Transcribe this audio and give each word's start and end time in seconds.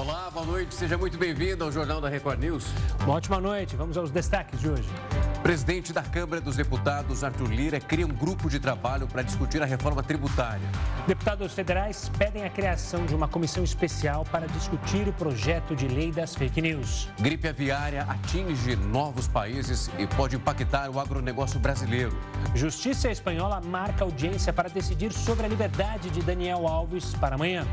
Olá, 0.00 0.30
boa 0.30 0.46
noite, 0.46 0.74
seja 0.74 0.96
muito 0.96 1.18
bem-vindo 1.18 1.62
ao 1.62 1.70
Jornal 1.70 2.00
da 2.00 2.08
Record 2.08 2.40
News. 2.40 2.64
Uma 3.04 3.16
ótima 3.16 3.38
noite, 3.38 3.76
vamos 3.76 3.98
aos 3.98 4.10
destaques 4.10 4.58
de 4.58 4.70
hoje. 4.70 4.88
Presidente 5.42 5.90
da 5.90 6.02
Câmara 6.02 6.38
dos 6.38 6.56
Deputados, 6.56 7.24
Arthur 7.24 7.48
Lira, 7.48 7.80
cria 7.80 8.06
um 8.06 8.10
grupo 8.10 8.50
de 8.50 8.60
trabalho 8.60 9.06
para 9.06 9.22
discutir 9.22 9.62
a 9.62 9.64
reforma 9.64 10.02
tributária. 10.02 10.68
Deputados 11.06 11.54
federais 11.54 12.10
pedem 12.18 12.44
a 12.44 12.50
criação 12.50 13.06
de 13.06 13.14
uma 13.14 13.26
comissão 13.26 13.64
especial 13.64 14.22
para 14.30 14.46
discutir 14.46 15.08
o 15.08 15.14
projeto 15.14 15.74
de 15.74 15.88
lei 15.88 16.12
das 16.12 16.34
fake 16.34 16.60
news. 16.60 17.08
Gripe 17.18 17.48
aviária 17.48 18.02
atinge 18.02 18.76
novos 18.76 19.26
países 19.26 19.90
e 19.98 20.06
pode 20.06 20.36
impactar 20.36 20.90
o 20.90 21.00
agronegócio 21.00 21.58
brasileiro. 21.58 22.14
Justiça 22.54 23.10
espanhola 23.10 23.62
marca 23.62 24.04
audiência 24.04 24.52
para 24.52 24.68
decidir 24.68 25.10
sobre 25.10 25.46
a 25.46 25.48
liberdade 25.48 26.10
de 26.10 26.20
Daniel 26.20 26.68
Alves 26.68 27.14
para 27.14 27.36
amanhã. 27.36 27.66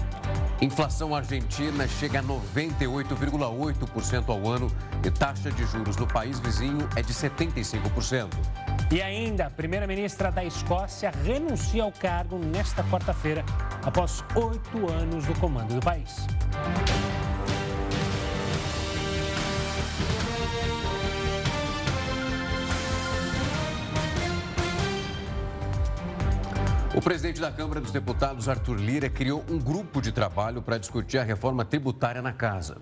Inflação 0.62 1.14
argentina 1.14 1.86
chega 1.88 2.20
a 2.20 2.24
98,8% 2.24 4.30
ao 4.30 4.48
ano 4.48 4.72
e 5.04 5.12
taxa 5.12 5.52
de 5.52 5.66
juros 5.66 5.98
no 5.98 6.08
país 6.08 6.40
vizinho 6.40 6.88
é 6.96 7.02
de 7.02 7.14
75%. 7.62 8.30
E 8.90 9.02
ainda, 9.02 9.48
a 9.48 9.50
primeira-ministra 9.50 10.32
da 10.32 10.44
Escócia 10.44 11.12
renuncia 11.24 11.84
ao 11.84 11.92
cargo 11.92 12.40
nesta 12.40 12.84
quarta-feira, 12.86 13.44
após 13.84 14.24
oito 14.36 14.90
anos 14.90 15.28
no 15.28 15.36
comando 15.36 15.76
do 15.76 15.82
país. 15.82 16.26
O 26.98 27.02
presidente 27.02 27.40
da 27.40 27.52
Câmara 27.52 27.80
dos 27.80 27.92
Deputados, 27.92 28.50
Arthur 28.50 28.80
Lira, 28.80 29.08
criou 29.08 29.46
um 29.48 29.60
grupo 29.60 30.02
de 30.02 30.12
trabalho 30.12 30.64
para 30.64 30.80
discutir 30.80 31.20
a 31.20 31.24
reforma 31.24 31.64
tributária 31.64 32.24
na 32.24 32.34
casa. 32.34 32.78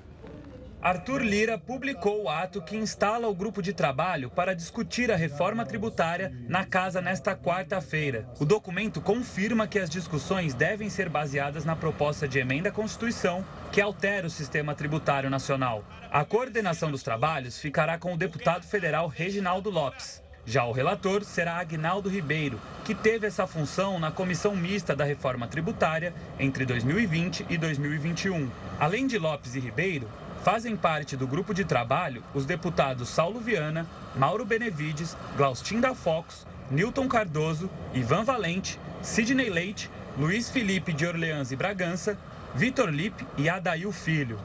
Arthur 0.85 1.23
Lira 1.23 1.57
publicou 1.57 2.21
o 2.21 2.30
ato 2.30 2.62
que 2.62 2.77
instala 2.77 3.27
o 3.27 3.34
grupo 3.34 3.60
de 3.60 3.73
trabalho 3.73 4.29
para 4.29 4.54
discutir 4.54 5.12
a 5.12 5.15
reforma 5.15 5.65
tributária 5.65 6.32
na 6.48 6.63
casa 6.63 7.01
nesta 7.01 7.35
quarta-feira. 7.35 8.29
O 8.40 8.46
documento 8.46 9.01
confirma 9.01 9.68
que 9.68 9.79
as 9.79 9.90
discussões 9.90 10.54
devem 10.54 10.87
ser 10.87 11.10
baseadas 11.10 11.65
na 11.65 11.76
proposta 11.76 12.27
de 12.27 12.37
emenda 12.37 12.70
à 12.70 12.71
Constituição 12.71 13.43
que 13.71 13.82
altera 13.82 14.27
o 14.27 14.29
sistema 14.29 14.76
tributário 14.76 15.27
nacional. 15.27 15.84
A 16.12 16.23
coordenação 16.23 16.91
dos 16.91 17.01
trabalhos 17.01 17.57
ficará 17.57 17.98
com 17.98 18.13
o 18.13 18.17
deputado 18.17 18.63
federal 18.63 19.07
Reginaldo 19.07 19.71
Lopes. 19.71 20.21
Já 20.45 20.65
o 20.65 20.71
relator 20.71 21.23
será 21.23 21.55
Agnaldo 21.55 22.07
Ribeiro, 22.07 22.62
que 22.84 22.93
teve 22.93 23.26
essa 23.26 23.48
função 23.48 23.98
na 23.98 24.12
comissão 24.12 24.55
mista 24.55 24.95
da 24.95 25.04
reforma 25.04 25.48
tributária 25.48 26.13
entre 26.40 26.63
2020 26.63 27.48
e 27.49 27.57
2021. 27.57 28.48
Além 28.79 29.07
de 29.07 29.17
Lopes 29.17 29.55
e 29.55 29.60
Ribeiro, 29.60 30.07
fazem 30.46 30.77
parte 30.77 31.18
do 31.18 31.26
grupo 31.26 31.55
de 31.55 31.65
trabalho 31.65 32.21
os 32.32 32.46
deputados 32.46 33.10
Saulo 33.10 33.40
Viana, 33.40 33.88
Mauro 34.15 34.46
Benevides, 34.46 35.18
Glaustin 35.35 35.79
da 35.79 35.96
Fox, 35.96 36.46
Newton 36.70 37.07
Cardoso, 37.07 37.68
Ivan 37.96 38.24
Valente, 38.24 38.79
Sidney 39.01 39.49
Leite, 39.49 39.90
Luiz 40.16 40.48
Felipe 40.51 40.93
de 40.93 41.04
Orleans 41.04 41.51
e 41.51 41.55
Bragança, 41.55 42.16
Vitor 42.54 42.90
Lipe 42.90 43.26
e 43.40 43.49
Adail 43.49 43.91
Filho. 43.91 44.40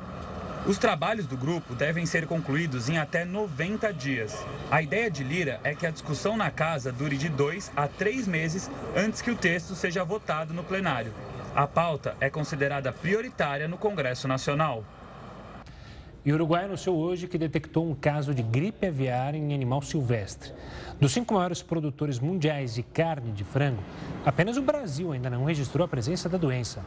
Os 0.64 0.78
trabalhos 0.78 1.26
do 1.26 1.36
grupo 1.36 1.74
devem 1.74 2.06
ser 2.06 2.26
concluídos 2.26 2.88
em 2.88 2.96
até 2.96 3.26
90 3.26 3.92
dias. 3.92 4.42
A 4.70 4.80
ideia 4.80 5.10
de 5.10 5.22
Lira 5.22 5.60
é 5.62 5.74
que 5.74 5.86
a 5.86 5.90
discussão 5.90 6.34
na 6.34 6.50
casa 6.50 6.90
dure 6.90 7.18
de 7.18 7.28
dois 7.28 7.70
a 7.76 7.86
três 7.86 8.26
meses 8.26 8.70
antes 8.96 9.20
que 9.20 9.30
o 9.30 9.36
texto 9.36 9.74
seja 9.74 10.02
votado 10.02 10.54
no 10.54 10.64
plenário. 10.64 11.12
A 11.54 11.66
pauta 11.66 12.16
é 12.20 12.30
considerada 12.30 12.90
prioritária 12.90 13.68
no 13.68 13.76
Congresso 13.76 14.26
Nacional. 14.26 14.82
E 16.22 16.30
o 16.30 16.34
Uruguai 16.34 16.64
anunciou 16.64 16.98
hoje 16.98 17.26
que 17.26 17.38
detectou 17.38 17.88
um 17.88 17.94
caso 17.94 18.34
de 18.34 18.42
gripe 18.42 18.86
aviária 18.86 19.38
em 19.38 19.54
animal 19.54 19.80
silvestre. 19.80 20.52
Dos 21.00 21.12
cinco 21.12 21.32
maiores 21.32 21.62
produtores 21.62 22.18
mundiais 22.18 22.74
de 22.74 22.82
carne 22.82 23.32
de 23.32 23.42
frango, 23.42 23.82
apenas 24.24 24.58
o 24.58 24.62
Brasil 24.62 25.12
ainda 25.12 25.30
não 25.30 25.44
registrou 25.44 25.82
a 25.82 25.88
presença 25.88 26.28
da 26.28 26.36
doença. 26.36 26.84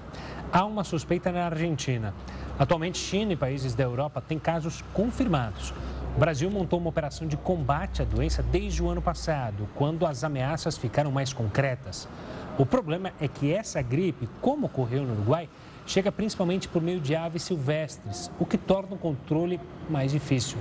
Há 0.51 0.63
uma 0.65 0.83
suspeita 0.83 1.31
na 1.31 1.45
Argentina. 1.45 2.13
Atualmente, 2.59 2.99
China 2.99 3.33
e 3.33 3.35
países 3.35 3.73
da 3.73 3.83
Europa 3.83 4.21
têm 4.21 4.37
casos 4.37 4.83
confirmados. 4.93 5.73
O 6.15 6.19
Brasil 6.19 6.51
montou 6.51 6.77
uma 6.77 6.89
operação 6.89 7.27
de 7.27 7.35
combate 7.35 8.03
à 8.03 8.05
doença 8.05 8.43
desde 8.43 8.83
o 8.83 8.87
ano 8.87 9.01
passado, 9.01 9.67
quando 9.73 10.05
as 10.05 10.23
ameaças 10.23 10.77
ficaram 10.77 11.11
mais 11.11 11.33
concretas. 11.33 12.07
O 12.55 12.67
problema 12.67 13.11
é 13.19 13.27
que 13.27 13.51
essa 13.51 13.81
gripe, 13.81 14.29
como 14.39 14.67
ocorreu 14.67 15.01
no 15.01 15.13
Uruguai, 15.13 15.49
chega 15.85 16.11
principalmente 16.11 16.67
por 16.67 16.81
meio 16.81 16.99
de 16.99 17.15
aves 17.15 17.43
silvestres, 17.43 18.31
o 18.39 18.45
que 18.45 18.57
torna 18.57 18.95
o 18.95 18.97
controle 18.97 19.59
mais 19.89 20.11
difícil. 20.11 20.57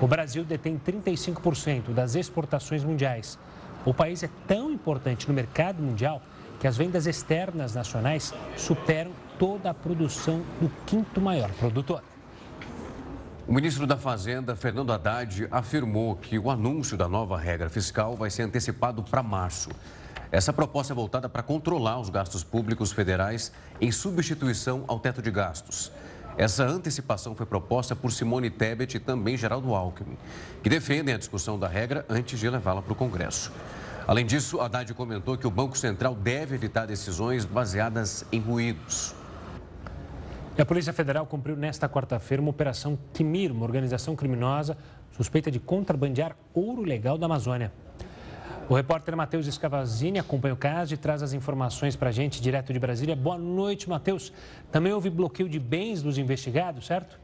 O 0.00 0.06
Brasil 0.06 0.44
detém 0.44 0.78
35% 0.78 1.92
das 1.92 2.14
exportações 2.14 2.84
mundiais. 2.84 3.38
O 3.84 3.94
país 3.94 4.22
é 4.22 4.30
tão 4.46 4.70
importante 4.70 5.26
no 5.28 5.34
mercado 5.34 5.82
mundial 5.82 6.22
que 6.60 6.66
as 6.66 6.76
vendas 6.76 7.06
externas 7.06 7.74
nacionais 7.74 8.34
superam 8.56 9.12
toda 9.38 9.70
a 9.70 9.74
produção 9.74 10.42
do 10.60 10.68
quinto 10.84 11.20
maior 11.20 11.50
produtor. 11.52 12.02
O 13.46 13.52
ministro 13.52 13.86
da 13.86 13.96
Fazenda, 13.96 14.54
Fernando 14.54 14.92
Haddad, 14.92 15.48
afirmou 15.50 16.14
que 16.16 16.38
o 16.38 16.50
anúncio 16.50 16.98
da 16.98 17.08
nova 17.08 17.38
regra 17.38 17.70
fiscal 17.70 18.14
vai 18.14 18.28
ser 18.28 18.42
antecipado 18.42 19.02
para 19.02 19.22
março. 19.22 19.70
Essa 20.30 20.52
proposta 20.52 20.92
é 20.92 20.96
voltada 20.96 21.28
para 21.28 21.42
controlar 21.42 21.98
os 21.98 22.10
gastos 22.10 22.44
públicos 22.44 22.92
federais 22.92 23.50
em 23.80 23.90
substituição 23.90 24.84
ao 24.86 25.00
teto 25.00 25.22
de 25.22 25.30
gastos. 25.30 25.90
Essa 26.36 26.64
antecipação 26.64 27.34
foi 27.34 27.46
proposta 27.46 27.96
por 27.96 28.12
Simone 28.12 28.50
Tebet 28.50 28.96
e 28.96 29.00
também 29.00 29.36
Geraldo 29.36 29.74
Alckmin, 29.74 30.18
que 30.62 30.68
defendem 30.68 31.14
a 31.14 31.18
discussão 31.18 31.58
da 31.58 31.66
regra 31.66 32.04
antes 32.08 32.38
de 32.38 32.48
levá-la 32.48 32.82
para 32.82 32.92
o 32.92 32.96
Congresso. 32.96 33.50
Além 34.06 34.24
disso, 34.24 34.60
Haddad 34.60 34.92
comentou 34.94 35.36
que 35.36 35.46
o 35.46 35.50
Banco 35.50 35.76
Central 35.76 36.14
deve 36.14 36.54
evitar 36.54 36.86
decisões 36.86 37.44
baseadas 37.44 38.24
em 38.30 38.38
ruídos. 38.38 39.14
A 40.58 40.64
Polícia 40.64 40.92
Federal 40.92 41.24
cumpriu 41.24 41.56
nesta 41.56 41.88
quarta-feira 41.88 42.40
uma 42.40 42.50
operação 42.50 42.98
Quimir, 43.12 43.50
uma 43.50 43.64
organização 43.64 44.14
criminosa 44.14 44.76
suspeita 45.12 45.50
de 45.50 45.58
contrabandear 45.58 46.36
ouro 46.54 46.82
legal 46.82 47.16
da 47.18 47.26
Amazônia. 47.26 47.72
O 48.68 48.74
repórter 48.74 49.16
Matheus 49.16 49.46
Escavazini 49.46 50.18
acompanha 50.18 50.52
o 50.52 50.56
caso 50.56 50.92
e 50.92 50.96
traz 50.98 51.22
as 51.22 51.32
informações 51.32 51.96
para 51.96 52.10
a 52.10 52.12
gente 52.12 52.42
direto 52.42 52.70
de 52.70 52.78
Brasília. 52.78 53.16
Boa 53.16 53.38
noite, 53.38 53.88
Matheus. 53.88 54.30
Também 54.70 54.92
houve 54.92 55.08
bloqueio 55.08 55.48
de 55.48 55.58
bens 55.58 56.02
dos 56.02 56.18
investigados, 56.18 56.84
certo? 56.84 57.18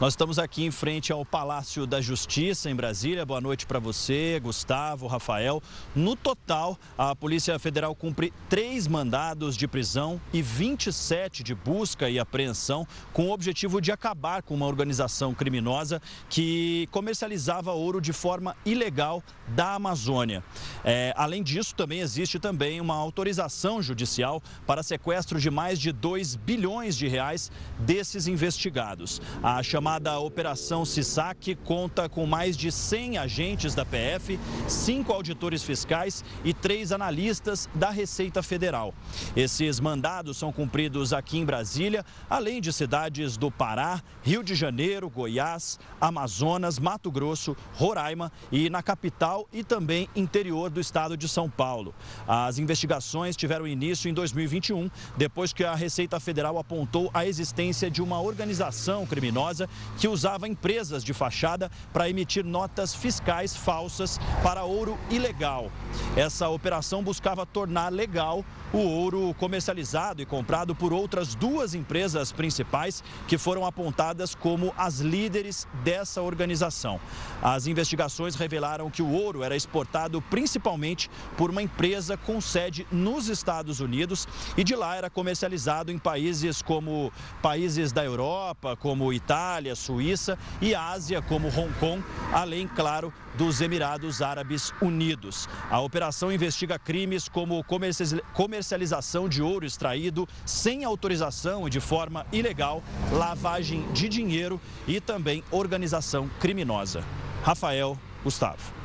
Nós 0.00 0.14
estamos 0.14 0.38
aqui 0.38 0.64
em 0.64 0.70
frente 0.70 1.12
ao 1.12 1.26
Palácio 1.26 1.86
da 1.86 2.00
Justiça, 2.00 2.70
em 2.70 2.74
Brasília. 2.74 3.26
Boa 3.26 3.38
noite 3.38 3.66
para 3.66 3.78
você, 3.78 4.40
Gustavo, 4.42 5.06
Rafael. 5.06 5.62
No 5.94 6.16
total, 6.16 6.78
a 6.96 7.14
Polícia 7.14 7.58
Federal 7.58 7.94
cumpre 7.94 8.32
três 8.48 8.88
mandados 8.88 9.58
de 9.58 9.68
prisão 9.68 10.18
e 10.32 10.40
27 10.40 11.42
de 11.42 11.54
busca 11.54 12.08
e 12.08 12.18
apreensão, 12.18 12.88
com 13.12 13.26
o 13.26 13.30
objetivo 13.30 13.78
de 13.78 13.92
acabar 13.92 14.42
com 14.42 14.54
uma 14.54 14.64
organização 14.64 15.34
criminosa 15.34 16.00
que 16.30 16.88
comercializava 16.90 17.72
ouro 17.72 18.00
de 18.00 18.14
forma 18.14 18.56
ilegal 18.64 19.22
da 19.48 19.74
Amazônia. 19.74 20.42
É, 20.82 21.12
além 21.14 21.42
disso, 21.42 21.74
também 21.74 22.00
existe 22.00 22.38
também 22.38 22.80
uma 22.80 22.94
autorização 22.94 23.82
judicial 23.82 24.42
para 24.66 24.82
sequestro 24.82 25.38
de 25.38 25.50
mais 25.50 25.78
de 25.78 25.92
2 25.92 26.36
bilhões 26.36 26.96
de 26.96 27.06
reais 27.06 27.52
desses 27.78 28.26
investigados. 28.26 29.20
A 29.42 29.62
chamada 29.62 29.89
chamada 29.90 30.20
Operação 30.20 30.84
CISAC 30.84 31.56
conta 31.64 32.08
com 32.08 32.24
mais 32.24 32.56
de 32.56 32.70
100 32.70 33.18
agentes 33.18 33.74
da 33.74 33.84
PF, 33.84 34.38
cinco 34.68 35.12
auditores 35.12 35.64
fiscais 35.64 36.24
e 36.44 36.54
três 36.54 36.92
analistas 36.92 37.68
da 37.74 37.90
Receita 37.90 38.40
Federal. 38.40 38.94
Esses 39.34 39.80
mandados 39.80 40.36
são 40.36 40.52
cumpridos 40.52 41.12
aqui 41.12 41.38
em 41.38 41.44
Brasília, 41.44 42.06
além 42.28 42.60
de 42.60 42.72
cidades 42.72 43.36
do 43.36 43.50
Pará, 43.50 44.00
Rio 44.22 44.44
de 44.44 44.54
Janeiro, 44.54 45.10
Goiás, 45.10 45.76
Amazonas, 46.00 46.78
Mato 46.78 47.10
Grosso, 47.10 47.56
Roraima 47.74 48.30
e 48.52 48.70
na 48.70 48.84
capital 48.84 49.48
e 49.52 49.64
também 49.64 50.08
interior 50.14 50.70
do 50.70 50.78
estado 50.78 51.16
de 51.16 51.28
São 51.28 51.50
Paulo. 51.50 51.92
As 52.28 52.60
investigações 52.60 53.36
tiveram 53.36 53.66
início 53.66 54.08
em 54.08 54.14
2021, 54.14 54.88
depois 55.16 55.52
que 55.52 55.64
a 55.64 55.74
Receita 55.74 56.20
Federal 56.20 56.58
apontou 56.58 57.10
a 57.12 57.26
existência 57.26 57.90
de 57.90 58.00
uma 58.00 58.20
organização 58.20 59.04
criminosa 59.04 59.68
que 59.98 60.08
usava 60.08 60.48
empresas 60.48 61.04
de 61.04 61.12
fachada 61.12 61.70
para 61.92 62.08
emitir 62.08 62.44
notas 62.44 62.94
fiscais 62.94 63.56
falsas 63.56 64.18
para 64.42 64.64
ouro 64.64 64.98
ilegal. 65.10 65.70
Essa 66.16 66.48
operação 66.48 67.02
buscava 67.02 67.44
tornar 67.44 67.92
legal 67.92 68.44
o 68.72 68.78
ouro 68.78 69.34
comercializado 69.34 70.22
e 70.22 70.26
comprado 70.26 70.74
por 70.74 70.92
outras 70.92 71.34
duas 71.34 71.74
empresas 71.74 72.30
principais 72.30 73.02
que 73.26 73.36
foram 73.36 73.66
apontadas 73.66 74.34
como 74.34 74.72
as 74.76 75.00
líderes 75.00 75.66
dessa 75.82 76.22
organização. 76.22 77.00
As 77.42 77.66
investigações 77.66 78.36
revelaram 78.36 78.90
que 78.90 79.02
o 79.02 79.10
ouro 79.10 79.42
era 79.42 79.56
exportado 79.56 80.22
principalmente 80.22 81.10
por 81.36 81.50
uma 81.50 81.62
empresa 81.62 82.16
com 82.16 82.40
sede 82.40 82.86
nos 82.92 83.28
Estados 83.28 83.80
Unidos 83.80 84.26
e 84.56 84.62
de 84.62 84.76
lá 84.76 84.96
era 84.96 85.10
comercializado 85.10 85.90
em 85.90 85.98
países 85.98 86.62
como 86.62 87.12
países 87.42 87.92
da 87.92 88.04
Europa, 88.04 88.76
como 88.76 89.12
Itália, 89.12 89.69
Suíça 89.74 90.38
e 90.60 90.74
Ásia, 90.74 91.22
como 91.22 91.48
Hong 91.48 91.72
Kong, 91.78 92.04
além, 92.32 92.66
claro, 92.66 93.12
dos 93.34 93.60
Emirados 93.60 94.22
Árabes 94.22 94.72
Unidos. 94.80 95.48
A 95.70 95.80
operação 95.80 96.32
investiga 96.32 96.78
crimes 96.78 97.28
como 97.28 97.64
comercialização 98.34 99.28
de 99.28 99.42
ouro 99.42 99.66
extraído 99.66 100.28
sem 100.44 100.84
autorização 100.84 101.66
e 101.66 101.70
de 101.70 101.80
forma 101.80 102.26
ilegal, 102.32 102.82
lavagem 103.12 103.90
de 103.92 104.08
dinheiro 104.08 104.60
e 104.86 105.00
também 105.00 105.42
organização 105.50 106.28
criminosa. 106.40 107.04
Rafael 107.42 107.98
Gustavo. 108.22 108.80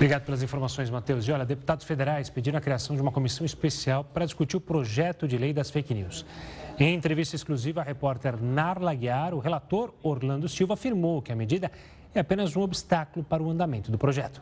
Obrigado 0.00 0.24
pelas 0.24 0.42
informações, 0.42 0.88
Matheus. 0.88 1.28
E 1.28 1.32
olha, 1.32 1.44
deputados 1.44 1.84
federais 1.84 2.30
pediram 2.30 2.56
a 2.56 2.60
criação 2.60 2.96
de 2.96 3.02
uma 3.02 3.12
comissão 3.12 3.44
especial 3.44 4.02
para 4.02 4.24
discutir 4.24 4.56
o 4.56 4.60
projeto 4.60 5.28
de 5.28 5.36
lei 5.36 5.52
das 5.52 5.70
fake 5.70 5.92
news. 5.92 6.24
Em 6.82 6.94
entrevista 6.94 7.36
exclusiva, 7.36 7.82
a 7.82 7.84
repórter 7.84 8.42
Narla 8.42 8.94
Guiar, 8.94 9.34
o 9.34 9.38
relator 9.38 9.92
Orlando 10.02 10.48
Silva 10.48 10.72
afirmou 10.72 11.20
que 11.20 11.30
a 11.30 11.36
medida 11.36 11.70
é 12.14 12.20
apenas 12.20 12.56
um 12.56 12.62
obstáculo 12.62 13.22
para 13.22 13.42
o 13.42 13.50
andamento 13.50 13.90
do 13.90 13.98
projeto. 13.98 14.40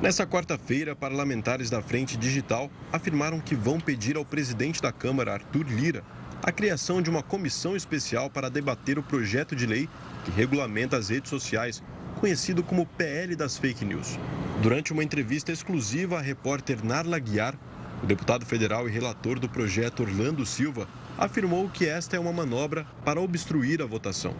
Nessa 0.00 0.24
quarta-feira, 0.24 0.94
parlamentares 0.94 1.70
da 1.70 1.82
Frente 1.82 2.16
Digital 2.16 2.70
afirmaram 2.92 3.40
que 3.40 3.56
vão 3.56 3.80
pedir 3.80 4.16
ao 4.16 4.24
presidente 4.24 4.80
da 4.80 4.92
Câmara, 4.92 5.32
Arthur 5.32 5.66
Lira, 5.66 6.04
a 6.40 6.52
criação 6.52 7.02
de 7.02 7.10
uma 7.10 7.20
comissão 7.20 7.74
especial 7.74 8.30
para 8.30 8.48
debater 8.48 8.96
o 8.96 9.02
projeto 9.02 9.56
de 9.56 9.66
lei 9.66 9.88
que 10.24 10.30
regulamenta 10.30 10.96
as 10.96 11.08
redes 11.08 11.30
sociais, 11.30 11.82
conhecido 12.20 12.62
como 12.62 12.86
PL 12.86 13.34
das 13.34 13.58
Fake 13.58 13.84
News. 13.84 14.16
Durante 14.62 14.92
uma 14.92 15.02
entrevista 15.02 15.50
exclusiva 15.50 16.18
à 16.18 16.22
repórter 16.22 16.78
Narla 16.84 17.18
Guiar, 17.18 17.58
o 18.04 18.06
deputado 18.06 18.46
federal 18.46 18.88
e 18.88 18.92
relator 18.92 19.40
do 19.40 19.48
projeto 19.48 20.04
Orlando 20.04 20.46
Silva 20.46 20.86
afirmou 21.18 21.68
que 21.68 21.84
esta 21.84 22.16
é 22.16 22.20
uma 22.20 22.32
manobra 22.32 22.86
para 23.04 23.20
obstruir 23.20 23.82
a 23.82 23.86
votação. 23.86 24.34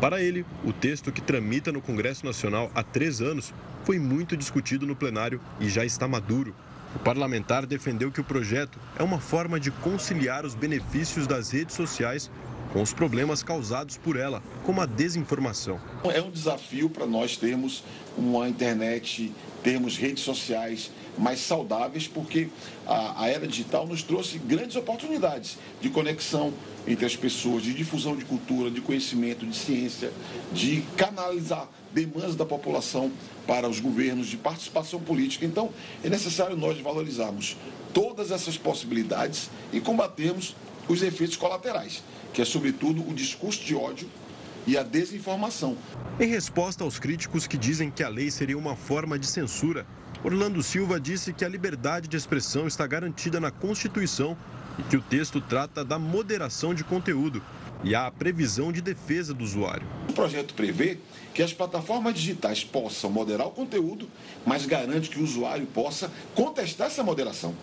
Para 0.00 0.20
ele, 0.20 0.44
o 0.64 0.72
texto 0.72 1.12
que 1.12 1.22
tramita 1.22 1.72
no 1.72 1.80
Congresso 1.80 2.26
Nacional 2.26 2.70
há 2.74 2.82
três 2.82 3.22
anos 3.22 3.54
foi 3.84 3.98
muito 3.98 4.36
discutido 4.36 4.86
no 4.86 4.96
plenário 4.96 5.40
e 5.60 5.68
já 5.68 5.84
está 5.84 6.08
maduro. 6.08 6.54
O 6.94 6.98
parlamentar 6.98 7.64
defendeu 7.64 8.10
que 8.10 8.20
o 8.20 8.24
projeto 8.24 8.78
é 8.98 9.02
uma 9.02 9.20
forma 9.20 9.60
de 9.60 9.70
conciliar 9.70 10.44
os 10.44 10.54
benefícios 10.54 11.26
das 11.26 11.50
redes 11.50 11.74
sociais 11.74 12.30
com 12.72 12.82
os 12.82 12.92
problemas 12.92 13.42
causados 13.42 13.96
por 13.96 14.16
ela, 14.16 14.42
como 14.64 14.80
a 14.80 14.86
desinformação. 14.86 15.80
É 16.12 16.20
um 16.20 16.30
desafio 16.30 16.90
para 16.90 17.06
nós 17.06 17.36
termos 17.36 17.84
uma 18.18 18.48
internet, 18.48 19.32
termos 19.62 19.96
redes 19.96 20.24
sociais 20.24 20.90
mais 21.18 21.40
saudáveis, 21.40 22.06
porque 22.06 22.48
a, 22.86 23.24
a, 23.24 23.28
era 23.28 23.46
digital 23.46 23.86
nos 23.86 24.02
trouxe 24.02 24.38
grandes 24.38 24.76
oportunidades 24.76 25.58
de 25.80 25.88
conexão 25.88 26.52
entre 26.86 27.04
as 27.04 27.16
pessoas, 27.16 27.62
de 27.62 27.74
difusão 27.74 28.16
de 28.16 28.24
cultura, 28.24 28.70
de 28.70 28.80
conhecimento, 28.80 29.46
de 29.46 29.56
ciência, 29.56 30.12
de 30.52 30.82
canalizar 30.96 31.68
demandas 31.92 32.36
da 32.36 32.44
população 32.44 33.10
para 33.46 33.68
os 33.68 33.80
governos, 33.80 34.26
de 34.26 34.36
participação 34.36 35.00
política. 35.00 35.44
Então, 35.46 35.70
é 36.04 36.08
necessário 36.08 36.56
nós 36.56 36.78
valorizarmos 36.78 37.56
todas 37.92 38.30
essas 38.30 38.58
possibilidades 38.58 39.50
e 39.72 39.80
combatermos 39.80 40.54
os 40.88 41.02
efeitos 41.02 41.36
colaterais, 41.36 42.02
que 42.32 42.42
é, 42.42 42.44
sobretudo, 42.44 43.08
o 43.08 43.14
discurso 43.14 43.64
de 43.64 43.74
ódio 43.74 44.08
e 44.66 44.76
a 44.76 44.82
desinformação. 44.82 45.76
Em 46.18 46.28
resposta 46.28 46.82
aos 46.82 46.98
críticos 46.98 47.46
que 47.46 47.56
dizem 47.56 47.90
que 47.90 48.02
a 48.02 48.08
lei 48.08 48.30
seria 48.30 48.58
uma 48.58 48.74
forma 48.74 49.18
de 49.18 49.26
censura, 49.26 49.86
Orlando 50.26 50.60
Silva 50.60 50.98
disse 50.98 51.32
que 51.32 51.44
a 51.44 51.48
liberdade 51.48 52.08
de 52.08 52.16
expressão 52.16 52.66
está 52.66 52.84
garantida 52.84 53.38
na 53.38 53.52
Constituição 53.52 54.36
e 54.76 54.82
que 54.82 54.96
o 54.96 55.00
texto 55.00 55.40
trata 55.40 55.84
da 55.84 56.00
moderação 56.00 56.74
de 56.74 56.82
conteúdo 56.82 57.40
e 57.84 57.94
há 57.94 58.08
a 58.08 58.10
previsão 58.10 58.72
de 58.72 58.80
defesa 58.80 59.32
do 59.32 59.44
usuário. 59.44 59.86
O 60.08 60.12
projeto 60.12 60.52
prevê 60.54 60.98
que 61.32 61.44
as 61.44 61.52
plataformas 61.52 62.14
digitais 62.14 62.64
possam 62.64 63.08
moderar 63.08 63.46
o 63.46 63.52
conteúdo, 63.52 64.10
mas 64.44 64.66
garante 64.66 65.10
que 65.10 65.20
o 65.20 65.22
usuário 65.22 65.64
possa 65.66 66.10
contestar 66.34 66.88
essa 66.88 67.04
moderação 67.04 67.54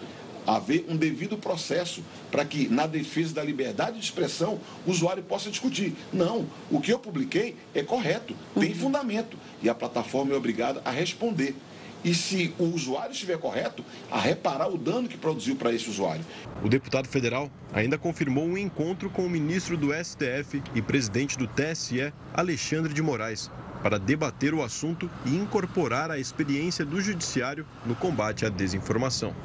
haver 0.46 0.86
um 0.90 0.96
devido 0.96 1.38
processo 1.38 2.04
para 2.30 2.44
que, 2.44 2.68
na 2.68 2.86
defesa 2.86 3.34
da 3.34 3.44
liberdade 3.44 3.98
de 3.98 4.04
expressão, 4.04 4.60
o 4.86 4.92
usuário 4.92 5.24
possa 5.24 5.50
discutir. 5.50 5.96
Não, 6.12 6.46
o 6.70 6.82
que 6.82 6.92
eu 6.92 7.00
publiquei 7.00 7.56
é 7.74 7.82
correto, 7.82 8.36
tem 8.60 8.72
uhum. 8.72 8.76
fundamento 8.76 9.38
e 9.62 9.70
a 9.70 9.76
plataforma 9.76 10.34
é 10.34 10.38
obrigada 10.38 10.82
a 10.84 10.92
responder 10.92 11.56
e, 12.04 12.14
se 12.14 12.54
o 12.60 12.66
usuário 12.66 13.12
estiver 13.12 13.38
correto, 13.38 13.84
a 14.12 14.20
reparar 14.20 14.68
o 14.68 14.78
dano 14.78 15.08
que 15.08 15.18
produziu 15.18 15.56
para 15.56 15.72
esse 15.72 15.90
usuário. 15.90 16.26
O 16.64 16.70
deputado 16.70 17.08
federal 17.08 17.50
ainda 17.74 17.98
confirmou 17.98 18.46
um 18.46 18.58
encontro 18.58 19.10
com 19.10 19.26
o 19.26 19.30
ministro 19.30 19.78
do 19.78 19.94
STF 19.94 20.62
e 20.76 20.82
presidente 20.82 21.38
do 21.38 21.48
TSE, 21.48 22.14
Alexandre 22.34 22.94
de 22.94 23.02
Moraes, 23.02 23.50
para 23.82 24.00
debater 24.00 24.54
o 24.54 24.64
assunto 24.64 25.10
e 25.26 25.36
incorporar 25.36 26.10
a 26.10 26.18
experiência 26.18 26.86
do 26.86 27.02
judiciário 27.02 27.66
no 27.86 27.96
combate 27.96 28.46
à 28.46 28.50
desinformação. 28.50 29.36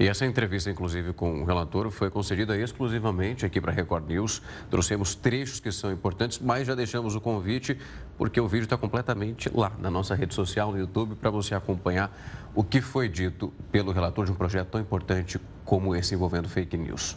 E 0.00 0.08
essa 0.08 0.24
entrevista, 0.24 0.70
inclusive, 0.70 1.12
com 1.12 1.42
o 1.42 1.44
relator, 1.44 1.90
foi 1.90 2.08
concedida 2.08 2.56
exclusivamente 2.56 3.44
aqui 3.44 3.60
para 3.60 3.70
a 3.70 3.74
Record 3.74 4.08
News. 4.08 4.40
Trouxemos 4.70 5.14
trechos 5.14 5.60
que 5.60 5.70
são 5.70 5.92
importantes, 5.92 6.38
mas 6.38 6.66
já 6.66 6.74
deixamos 6.74 7.14
o 7.14 7.20
convite, 7.20 7.76
porque 8.16 8.40
o 8.40 8.48
vídeo 8.48 8.64
está 8.64 8.78
completamente 8.78 9.50
lá 9.54 9.70
na 9.78 9.90
nossa 9.90 10.14
rede 10.14 10.34
social, 10.34 10.72
no 10.72 10.78
YouTube, 10.78 11.16
para 11.16 11.28
você 11.28 11.54
acompanhar 11.54 12.10
o 12.54 12.64
que 12.64 12.80
foi 12.80 13.10
dito 13.10 13.52
pelo 13.70 13.92
relator 13.92 14.24
de 14.24 14.32
um 14.32 14.34
projeto 14.34 14.68
tão 14.68 14.80
importante 14.80 15.38
como 15.66 15.94
esse 15.94 16.14
envolvendo 16.14 16.48
fake 16.48 16.78
news. 16.78 17.14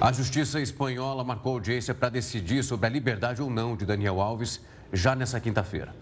A 0.00 0.10
Justiça 0.10 0.60
Espanhola 0.60 1.22
marcou 1.22 1.52
audiência 1.52 1.94
para 1.94 2.08
decidir 2.08 2.64
sobre 2.64 2.88
a 2.88 2.90
liberdade 2.90 3.40
ou 3.40 3.48
não 3.48 3.76
de 3.76 3.86
Daniel 3.86 4.20
Alves 4.20 4.60
já 4.92 5.14
nessa 5.14 5.38
quinta-feira. 5.38 5.94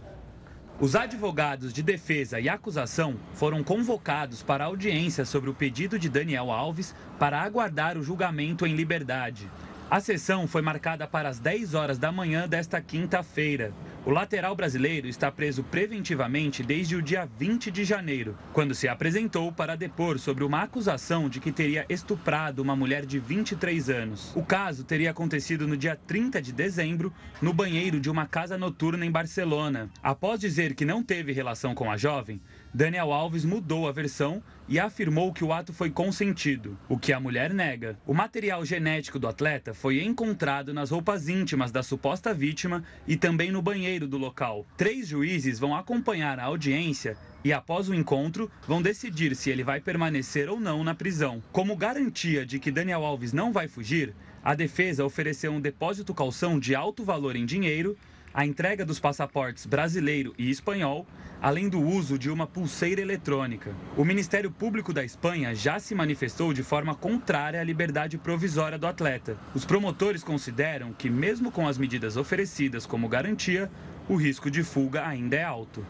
Os 0.82 0.96
advogados 0.96 1.72
de 1.72 1.80
defesa 1.80 2.40
e 2.40 2.48
acusação 2.48 3.14
foram 3.34 3.62
convocados 3.62 4.42
para 4.42 4.64
audiência 4.64 5.24
sobre 5.24 5.48
o 5.48 5.54
pedido 5.54 5.96
de 5.96 6.08
Daniel 6.08 6.50
Alves 6.50 6.92
para 7.20 7.40
aguardar 7.40 7.96
o 7.96 8.02
julgamento 8.02 8.66
em 8.66 8.74
liberdade. 8.74 9.48
A 9.92 10.00
sessão 10.00 10.46
foi 10.46 10.62
marcada 10.62 11.06
para 11.06 11.28
as 11.28 11.38
10 11.38 11.74
horas 11.74 11.98
da 11.98 12.10
manhã 12.10 12.48
desta 12.48 12.80
quinta-feira. 12.80 13.74
O 14.06 14.10
lateral 14.10 14.56
brasileiro 14.56 15.06
está 15.06 15.30
preso 15.30 15.62
preventivamente 15.62 16.62
desde 16.62 16.96
o 16.96 17.02
dia 17.02 17.28
20 17.38 17.70
de 17.70 17.84
janeiro, 17.84 18.34
quando 18.54 18.74
se 18.74 18.88
apresentou 18.88 19.52
para 19.52 19.76
depor 19.76 20.18
sobre 20.18 20.44
uma 20.44 20.62
acusação 20.62 21.28
de 21.28 21.40
que 21.40 21.52
teria 21.52 21.84
estuprado 21.90 22.62
uma 22.62 22.74
mulher 22.74 23.04
de 23.04 23.18
23 23.18 23.90
anos. 23.90 24.32
O 24.34 24.42
caso 24.42 24.82
teria 24.82 25.10
acontecido 25.10 25.68
no 25.68 25.76
dia 25.76 25.94
30 25.94 26.40
de 26.40 26.54
dezembro, 26.54 27.12
no 27.42 27.52
banheiro 27.52 28.00
de 28.00 28.08
uma 28.08 28.24
casa 28.24 28.56
noturna 28.56 29.04
em 29.04 29.10
Barcelona. 29.10 29.90
Após 30.02 30.40
dizer 30.40 30.74
que 30.74 30.86
não 30.86 31.02
teve 31.02 31.32
relação 31.32 31.74
com 31.74 31.90
a 31.90 31.98
jovem, 31.98 32.40
Daniel 32.74 33.12
Alves 33.12 33.44
mudou 33.44 33.86
a 33.86 33.92
versão 33.92 34.42
e 34.66 34.80
afirmou 34.80 35.30
que 35.30 35.44
o 35.44 35.52
ato 35.52 35.74
foi 35.74 35.90
consentido, 35.90 36.78
o 36.88 36.98
que 36.98 37.12
a 37.12 37.20
mulher 37.20 37.52
nega. 37.52 37.98
O 38.06 38.14
material 38.14 38.64
genético 38.64 39.18
do 39.18 39.28
atleta 39.28 39.74
foi 39.74 40.02
encontrado 40.02 40.72
nas 40.72 40.90
roupas 40.90 41.28
íntimas 41.28 41.70
da 41.70 41.82
suposta 41.82 42.32
vítima 42.32 42.82
e 43.06 43.14
também 43.14 43.52
no 43.52 43.60
banheiro 43.60 44.08
do 44.08 44.16
local. 44.16 44.66
Três 44.74 45.08
juízes 45.08 45.58
vão 45.58 45.76
acompanhar 45.76 46.40
a 46.40 46.44
audiência 46.44 47.18
e, 47.44 47.52
após 47.52 47.90
o 47.90 47.94
encontro, 47.94 48.50
vão 48.66 48.80
decidir 48.80 49.36
se 49.36 49.50
ele 49.50 49.62
vai 49.62 49.78
permanecer 49.78 50.48
ou 50.48 50.58
não 50.58 50.82
na 50.82 50.94
prisão. 50.94 51.42
Como 51.52 51.76
garantia 51.76 52.46
de 52.46 52.58
que 52.58 52.70
Daniel 52.70 53.04
Alves 53.04 53.34
não 53.34 53.52
vai 53.52 53.68
fugir, 53.68 54.14
a 54.42 54.54
defesa 54.54 55.04
ofereceu 55.04 55.52
um 55.52 55.60
depósito 55.60 56.14
calção 56.14 56.58
de 56.58 56.74
alto 56.74 57.04
valor 57.04 57.36
em 57.36 57.44
dinheiro 57.44 57.98
a 58.34 58.46
entrega 58.46 58.84
dos 58.84 58.98
passaportes 58.98 59.66
brasileiro 59.66 60.34
e 60.38 60.50
espanhol, 60.50 61.06
além 61.40 61.68
do 61.68 61.80
uso 61.80 62.18
de 62.18 62.30
uma 62.30 62.46
pulseira 62.46 63.00
eletrônica. 63.00 63.74
O 63.96 64.04
Ministério 64.04 64.50
Público 64.50 64.92
da 64.92 65.04
Espanha 65.04 65.54
já 65.54 65.78
se 65.78 65.94
manifestou 65.94 66.52
de 66.52 66.62
forma 66.62 66.94
contrária 66.94 67.60
à 67.60 67.64
liberdade 67.64 68.16
provisória 68.16 68.78
do 68.78 68.86
atleta. 68.86 69.36
Os 69.54 69.64
promotores 69.64 70.22
consideram 70.22 70.92
que, 70.92 71.10
mesmo 71.10 71.50
com 71.50 71.68
as 71.68 71.76
medidas 71.76 72.16
oferecidas 72.16 72.86
como 72.86 73.08
garantia, 73.08 73.70
o 74.08 74.16
risco 74.16 74.50
de 74.50 74.62
fuga 74.62 75.06
ainda 75.06 75.36
é 75.36 75.44
alto. 75.44 75.84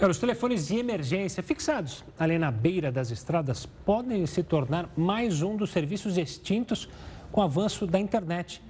Os 0.00 0.18
telefones 0.18 0.66
de 0.66 0.76
emergência 0.76 1.42
fixados 1.42 2.04
ali 2.18 2.36
na 2.36 2.50
beira 2.50 2.90
das 2.90 3.10
estradas 3.10 3.64
podem 3.64 4.26
se 4.26 4.42
tornar 4.42 4.90
mais 4.96 5.40
um 5.40 5.56
dos 5.56 5.70
serviços 5.70 6.18
extintos 6.18 6.88
com 7.30 7.40
o 7.40 7.44
avanço 7.44 7.86
da 7.86 7.98
internet. 7.98 8.60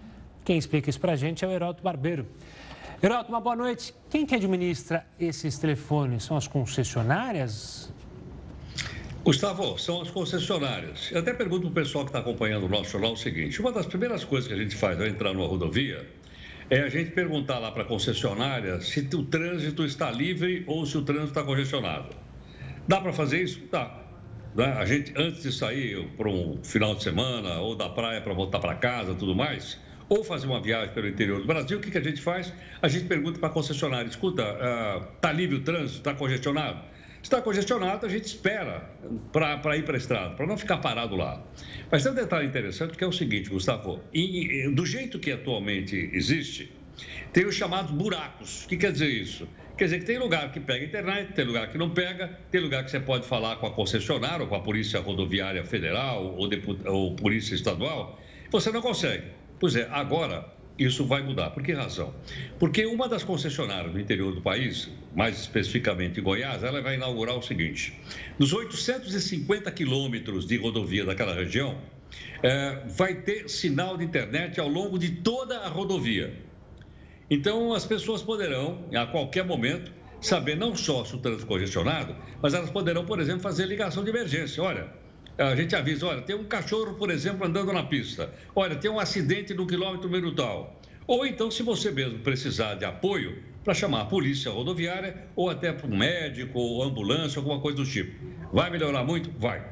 Quem 0.44 0.58
explica 0.58 0.90
isso 0.90 1.00
para 1.00 1.12
a 1.12 1.16
gente 1.16 1.42
é 1.42 1.48
o 1.48 1.50
Heroto 1.50 1.82
Barbeiro. 1.82 2.26
Heroto, 3.02 3.30
uma 3.30 3.40
boa 3.40 3.56
noite. 3.56 3.94
Quem 4.10 4.26
que 4.26 4.34
administra 4.34 5.06
esses 5.18 5.58
telefones? 5.58 6.24
São 6.24 6.36
as 6.36 6.46
concessionárias? 6.46 7.90
Gustavo, 9.24 9.78
são 9.78 10.02
as 10.02 10.10
concessionárias. 10.10 11.10
Eu 11.10 11.20
até 11.20 11.32
pergunto 11.32 11.62
para 11.62 11.70
o 11.70 11.72
pessoal 11.72 12.04
que 12.04 12.10
está 12.10 12.18
acompanhando 12.18 12.64
o 12.64 12.68
nosso 12.68 12.90
jornal 12.90 13.14
o 13.14 13.16
seguinte: 13.16 13.58
uma 13.58 13.72
das 13.72 13.86
primeiras 13.86 14.22
coisas 14.22 14.46
que 14.46 14.52
a 14.52 14.56
gente 14.58 14.76
faz 14.76 15.00
ao 15.00 15.06
entrar 15.06 15.32
numa 15.32 15.46
rodovia 15.46 16.06
é 16.68 16.80
a 16.80 16.90
gente 16.90 17.12
perguntar 17.12 17.58
lá 17.58 17.72
para 17.72 17.84
a 17.84 17.86
concessionária 17.86 18.78
se 18.82 19.00
o 19.14 19.22
trânsito 19.22 19.84
está 19.86 20.10
livre 20.10 20.62
ou 20.66 20.84
se 20.84 20.98
o 20.98 21.02
trânsito 21.02 21.28
está 21.28 21.42
congestionado. 21.42 22.10
Dá 22.86 23.00
para 23.00 23.14
fazer 23.14 23.42
isso? 23.42 23.62
Dá. 23.70 23.98
Né? 24.54 24.66
A 24.78 24.84
gente, 24.84 25.10
antes 25.16 25.42
de 25.42 25.52
sair 25.52 26.06
para 26.18 26.28
um 26.28 26.58
final 26.62 26.94
de 26.94 27.02
semana 27.02 27.60
ou 27.60 27.74
da 27.74 27.88
praia 27.88 28.20
para 28.20 28.34
voltar 28.34 28.60
para 28.60 28.74
casa 28.74 29.14
tudo 29.14 29.34
mais, 29.34 29.78
ou 30.08 30.25
fazer 30.25 30.46
uma 30.46 30.61
viagem 30.61 30.92
pelo 30.94 31.08
interior 31.08 31.40
do 31.40 31.46
Brasil, 31.46 31.78
o 31.78 31.80
que, 31.80 31.90
que 31.90 31.99
a 31.99 32.02
gente 32.02 32.20
faz? 32.20 32.52
A 32.80 32.88
gente 32.88 33.06
pergunta 33.06 33.38
para 33.38 33.49
a 33.49 33.52
concessionária: 33.52 34.08
escuta, 34.08 34.42
está 34.42 35.30
ah, 35.30 35.32
livre 35.32 35.56
o 35.56 35.61
trânsito? 35.61 35.99
Está 35.99 36.14
congestionado? 36.14 36.94
está 37.25 37.40
congestionado, 37.40 38.04
a 38.04 38.08
gente 38.08 38.26
espera 38.26 38.90
para 39.32 39.76
ir 39.76 39.84
para 39.84 39.94
a 39.94 39.96
estrada, 39.96 40.34
para 40.34 40.46
não 40.46 40.58
ficar 40.58 40.78
parado 40.78 41.16
lá. 41.16 41.42
Mas 41.90 42.02
tem 42.02 42.12
um 42.12 42.14
detalhe 42.14 42.46
interessante 42.46 42.96
que 42.96 43.02
é 43.02 43.06
o 43.06 43.12
seguinte, 43.12 43.49
Gustavo: 43.49 44.00
do 44.75 44.87
jeito 44.87 45.18
que 45.18 45.32
atualmente 45.32 46.11
existe, 46.12 46.70
tem 47.32 47.46
os 47.46 47.54
chamados 47.54 47.90
buracos. 47.90 48.64
O 48.64 48.68
que 48.68 48.76
quer 48.76 48.92
dizer 48.92 49.08
isso? 49.08 49.49
Quer 49.76 49.84
dizer 49.84 50.00
que 50.00 50.04
tem 50.04 50.18
lugar 50.18 50.52
que 50.52 50.61
pega 50.61 50.84
internet, 50.84 51.32
tem 51.32 51.44
lugar 51.44 51.68
que 51.68 51.76
não 51.76 51.90
pega, 51.90 52.38
tem 52.50 52.61
lugar 52.61 52.84
que 52.84 52.90
você 52.90 53.00
pode 53.00 53.26
falar 53.26 53.56
com 53.56 53.66
a 53.66 53.73
concessionária 53.73 54.42
ou 54.42 54.46
com 54.46 54.54
a 54.54 54.61
Polícia 54.61 55.00
Rodoviária 55.00 55.64
Federal 55.64 56.25
ou, 56.25 56.49
ou 56.84 57.16
Polícia 57.16 57.54
Estadual, 57.54 58.20
você 58.52 58.70
não 58.70 58.80
consegue. 58.80 59.25
Pois 59.64 59.76
é, 59.76 59.88
agora 59.90 60.47
isso 60.78 61.06
vai 61.06 61.23
mudar. 61.23 61.49
Por 61.49 61.62
que 61.62 61.73
razão? 61.73 62.12
Porque 62.59 62.85
uma 62.85 63.09
das 63.09 63.25
concessionárias 63.25 63.94
do 63.94 63.99
interior 63.99 64.35
do 64.35 64.42
país, 64.42 64.90
mais 65.16 65.40
especificamente 65.40 66.21
em 66.21 66.23
Goiás, 66.23 66.62
ela 66.62 66.83
vai 66.83 66.97
inaugurar 66.97 67.35
o 67.35 67.40
seguinte: 67.40 67.99
nos 68.38 68.52
850 68.52 69.71
quilômetros 69.71 70.47
de 70.47 70.59
rodovia 70.59 71.06
daquela 71.06 71.33
região, 71.33 71.80
é, 72.42 72.83
vai 72.94 73.23
ter 73.23 73.49
sinal 73.49 73.97
de 73.97 74.04
internet 74.04 74.61
ao 74.61 74.68
longo 74.68 74.99
de 74.99 75.12
toda 75.12 75.61
a 75.61 75.68
rodovia. 75.71 76.38
Então, 77.30 77.73
as 77.73 77.87
pessoas 77.87 78.23
poderão, 78.23 78.87
a 78.94 79.06
qualquer 79.06 79.47
momento, 79.47 79.90
saber 80.21 80.59
não 80.59 80.76
só 80.76 81.06
se 81.06 81.14
o 81.16 81.18
trânsito 81.21 81.47
congestionado, 81.47 82.14
mas 82.42 82.52
elas 82.52 82.68
poderão, 82.68 83.06
por 83.06 83.18
exemplo, 83.18 83.40
fazer 83.40 83.64
ligação 83.64 84.04
de 84.04 84.11
emergência. 84.11 84.62
Olha, 84.62 84.92
a 85.36 85.54
gente 85.56 85.74
avisa, 85.74 86.06
olha, 86.06 86.22
tem 86.22 86.36
um 86.36 86.44
cachorro, 86.44 86.94
por 86.94 87.10
exemplo, 87.10 87.46
andando 87.46 87.72
na 87.72 87.82
pista. 87.82 88.32
Olha, 88.54 88.76
tem 88.76 88.90
um 88.90 89.00
acidente 89.00 89.52
no 89.54 89.66
quilômetro 89.66 90.08
número 90.08 90.34
tal. 90.34 90.80
Ou 91.06 91.26
então, 91.26 91.50
se 91.50 91.62
você 91.62 91.90
mesmo 91.90 92.20
precisar 92.20 92.74
de 92.74 92.84
apoio, 92.84 93.42
para 93.64 93.72
chamar 93.72 94.02
a 94.02 94.04
polícia 94.04 94.50
rodoviária 94.50 95.26
ou 95.34 95.48
até 95.48 95.72
para 95.72 95.86
um 95.86 95.96
médico 95.96 96.58
ou 96.58 96.82
ambulância, 96.82 97.38
alguma 97.38 97.58
coisa 97.60 97.78
do 97.78 97.86
tipo. 97.86 98.14
Vai 98.52 98.70
melhorar 98.70 99.02
muito? 99.02 99.30
Vai. 99.38 99.64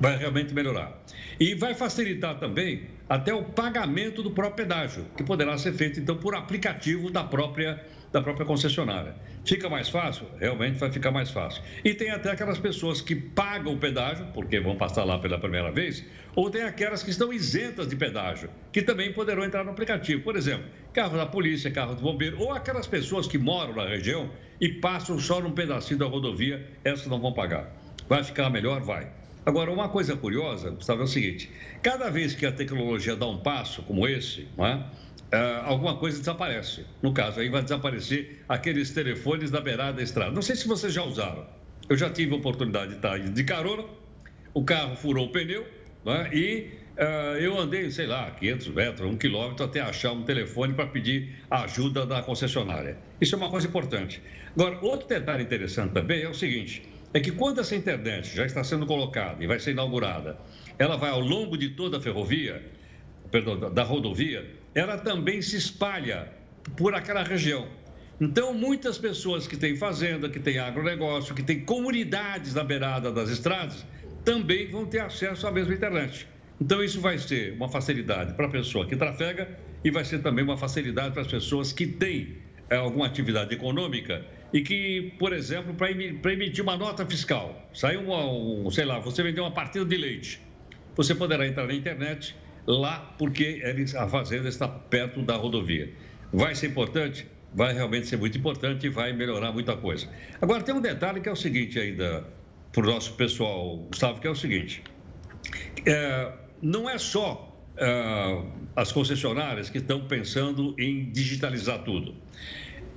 Vai 0.00 0.16
realmente 0.16 0.54
melhorar. 0.54 1.02
E 1.38 1.54
vai 1.54 1.74
facilitar 1.74 2.38
também 2.38 2.88
até 3.08 3.32
o 3.32 3.42
pagamento 3.42 4.22
do 4.22 4.30
próprio 4.30 4.66
pedágio, 4.66 5.06
que 5.16 5.22
poderá 5.22 5.56
ser 5.56 5.72
feito, 5.74 6.00
então, 6.00 6.16
por 6.16 6.34
aplicativo 6.34 7.10
da 7.10 7.22
própria 7.22 7.82
da 8.12 8.20
própria 8.20 8.46
concessionária. 8.46 9.14
Fica 9.44 9.68
mais 9.68 9.88
fácil? 9.88 10.26
Realmente 10.38 10.78
vai 10.78 10.90
ficar 10.90 11.10
mais 11.10 11.30
fácil. 11.30 11.62
E 11.84 11.94
tem 11.94 12.10
até 12.10 12.30
aquelas 12.30 12.58
pessoas 12.58 13.00
que 13.00 13.14
pagam 13.14 13.74
o 13.74 13.78
pedágio, 13.78 14.26
porque 14.34 14.60
vão 14.60 14.76
passar 14.76 15.04
lá 15.04 15.18
pela 15.18 15.38
primeira 15.38 15.70
vez, 15.70 16.04
ou 16.34 16.50
tem 16.50 16.62
aquelas 16.62 17.02
que 17.02 17.10
estão 17.10 17.32
isentas 17.32 17.88
de 17.88 17.96
pedágio, 17.96 18.50
que 18.72 18.82
também 18.82 19.12
poderão 19.12 19.44
entrar 19.44 19.64
no 19.64 19.70
aplicativo. 19.70 20.22
Por 20.22 20.36
exemplo, 20.36 20.66
carro 20.92 21.16
da 21.16 21.26
polícia, 21.26 21.70
carro 21.70 21.94
do 21.94 22.02
bombeiro, 22.02 22.40
ou 22.40 22.52
aquelas 22.52 22.86
pessoas 22.86 23.26
que 23.26 23.38
moram 23.38 23.74
na 23.74 23.86
região 23.86 24.30
e 24.60 24.68
passam 24.68 25.18
só 25.18 25.40
num 25.40 25.52
pedacinho 25.52 25.98
da 25.98 26.06
rodovia, 26.06 26.66
essas 26.84 27.06
não 27.06 27.20
vão 27.20 27.32
pagar. 27.32 27.72
Vai 28.08 28.24
ficar 28.24 28.50
melhor? 28.50 28.80
Vai. 28.80 29.10
Agora, 29.44 29.70
uma 29.70 29.88
coisa 29.88 30.14
curiosa, 30.14 30.70
Gustavo, 30.70 31.00
é 31.00 31.04
o 31.04 31.08
seguinte: 31.08 31.50
cada 31.82 32.10
vez 32.10 32.34
que 32.34 32.44
a 32.44 32.52
tecnologia 32.52 33.16
dá 33.16 33.26
um 33.26 33.38
passo 33.38 33.82
como 33.82 34.06
esse, 34.06 34.46
não 34.56 34.66
é? 34.66 34.84
Uh, 35.32 35.64
alguma 35.64 35.96
coisa 35.96 36.18
desaparece. 36.18 36.86
No 37.02 37.12
caso, 37.12 37.40
aí 37.40 37.50
vai 37.50 37.62
desaparecer 37.62 38.42
aqueles 38.48 38.90
telefones 38.92 39.50
da 39.50 39.60
beirada 39.60 39.94
da 39.94 40.02
estrada. 40.02 40.30
Não 40.30 40.40
sei 40.40 40.56
se 40.56 40.66
vocês 40.66 40.92
já 40.92 41.02
usaram. 41.02 41.46
Eu 41.88 41.96
já 41.96 42.08
tive 42.08 42.32
a 42.32 42.36
oportunidade 42.36 42.92
de 42.92 42.96
estar 42.96 43.18
de 43.18 43.44
carona, 43.44 43.84
o 44.54 44.64
carro 44.64 44.96
furou 44.96 45.26
o 45.26 45.32
pneu 45.32 45.66
né? 46.04 46.30
e 46.32 46.70
uh, 46.96 47.36
eu 47.38 47.58
andei, 47.58 47.90
sei 47.90 48.06
lá, 48.06 48.30
500 48.30 48.68
metros, 48.68 49.10
um 49.10 49.16
quilômetro 49.16 49.64
até 49.64 49.80
achar 49.80 50.12
um 50.12 50.22
telefone 50.22 50.74
para 50.74 50.86
pedir 50.86 51.36
ajuda 51.50 52.06
da 52.06 52.22
concessionária. 52.22 52.98
Isso 53.20 53.34
é 53.34 53.38
uma 53.38 53.50
coisa 53.50 53.66
importante. 53.66 54.22
Agora, 54.54 54.78
outro 54.82 55.08
detalhe 55.08 55.42
interessante 55.42 55.92
também 55.92 56.22
é 56.22 56.28
o 56.28 56.34
seguinte: 56.34 56.82
é 57.12 57.20
que 57.20 57.32
quando 57.32 57.60
essa 57.60 57.74
internet 57.74 58.34
já 58.34 58.44
está 58.44 58.62
sendo 58.64 58.86
colocada 58.86 59.42
e 59.42 59.46
vai 59.46 59.58
ser 59.58 59.72
inaugurada, 59.72 60.38
ela 60.78 60.96
vai 60.96 61.10
ao 61.10 61.20
longo 61.20 61.56
de 61.56 61.70
toda 61.70 61.98
a 61.98 62.00
ferrovia, 62.00 62.62
perdão, 63.30 63.58
da 63.72 63.82
rodovia, 63.82 64.44
ela 64.78 64.96
também 64.96 65.42
se 65.42 65.56
espalha 65.56 66.28
por 66.76 66.94
aquela 66.94 67.24
região. 67.24 67.66
Então, 68.20 68.54
muitas 68.54 68.96
pessoas 68.96 69.46
que 69.46 69.56
têm 69.56 69.76
fazenda, 69.76 70.28
que 70.28 70.38
têm 70.38 70.58
agronegócio, 70.58 71.34
que 71.34 71.42
têm 71.42 71.64
comunidades 71.64 72.54
na 72.54 72.62
beirada 72.62 73.10
das 73.10 73.28
estradas, 73.28 73.84
também 74.24 74.70
vão 74.70 74.86
ter 74.86 75.00
acesso 75.00 75.46
à 75.46 75.50
mesma 75.50 75.74
internet. 75.74 76.28
Então, 76.60 76.82
isso 76.82 77.00
vai 77.00 77.18
ser 77.18 77.54
uma 77.54 77.68
facilidade 77.68 78.34
para 78.34 78.46
a 78.46 78.50
pessoa 78.50 78.86
que 78.86 78.96
trafega 78.96 79.48
e 79.84 79.90
vai 79.90 80.04
ser 80.04 80.20
também 80.20 80.44
uma 80.44 80.56
facilidade 80.56 81.12
para 81.12 81.22
as 81.22 81.28
pessoas 81.28 81.72
que 81.72 81.86
têm 81.86 82.38
é, 82.70 82.76
alguma 82.76 83.06
atividade 83.06 83.54
econômica 83.54 84.24
e 84.52 84.60
que, 84.60 85.12
por 85.18 85.32
exemplo, 85.32 85.74
para 85.74 85.90
emitir 86.32 86.62
uma 86.62 86.76
nota 86.76 87.04
fiscal, 87.04 87.68
uma, 88.04 88.32
um, 88.32 88.70
sei 88.70 88.84
lá, 88.84 88.98
você 88.98 89.22
vendeu 89.22 89.44
uma 89.44 89.52
partida 89.52 89.84
de 89.84 89.96
leite, 89.96 90.40
você 90.96 91.14
poderá 91.14 91.46
entrar 91.46 91.66
na 91.66 91.74
internet 91.74 92.34
lá 92.68 93.14
porque 93.16 93.62
a 93.96 94.06
fazenda 94.06 94.48
está 94.48 94.68
perto 94.68 95.22
da 95.22 95.36
rodovia. 95.36 95.90
Vai 96.30 96.54
ser 96.54 96.66
importante? 96.68 97.26
Vai 97.54 97.72
realmente 97.72 98.06
ser 98.06 98.18
muito 98.18 98.36
importante 98.36 98.86
e 98.86 98.90
vai 98.90 99.12
melhorar 99.12 99.52
muita 99.52 99.74
coisa. 99.74 100.06
Agora, 100.40 100.62
tem 100.62 100.74
um 100.74 100.80
detalhe 100.80 101.20
que 101.20 101.28
é 101.28 101.32
o 101.32 101.36
seguinte 101.36 101.78
ainda, 101.78 102.24
para 102.70 102.82
o 102.82 102.86
nosso 102.86 103.14
pessoal, 103.14 103.78
Gustavo, 103.90 104.20
que 104.20 104.26
é 104.26 104.30
o 104.30 104.34
seguinte. 104.34 104.82
É, 105.86 106.30
não 106.60 106.90
é 106.90 106.98
só 106.98 107.56
é, 107.78 108.42
as 108.76 108.92
concessionárias 108.92 109.70
que 109.70 109.78
estão 109.78 110.06
pensando 110.06 110.74
em 110.78 111.10
digitalizar 111.10 111.82
tudo. 111.84 112.14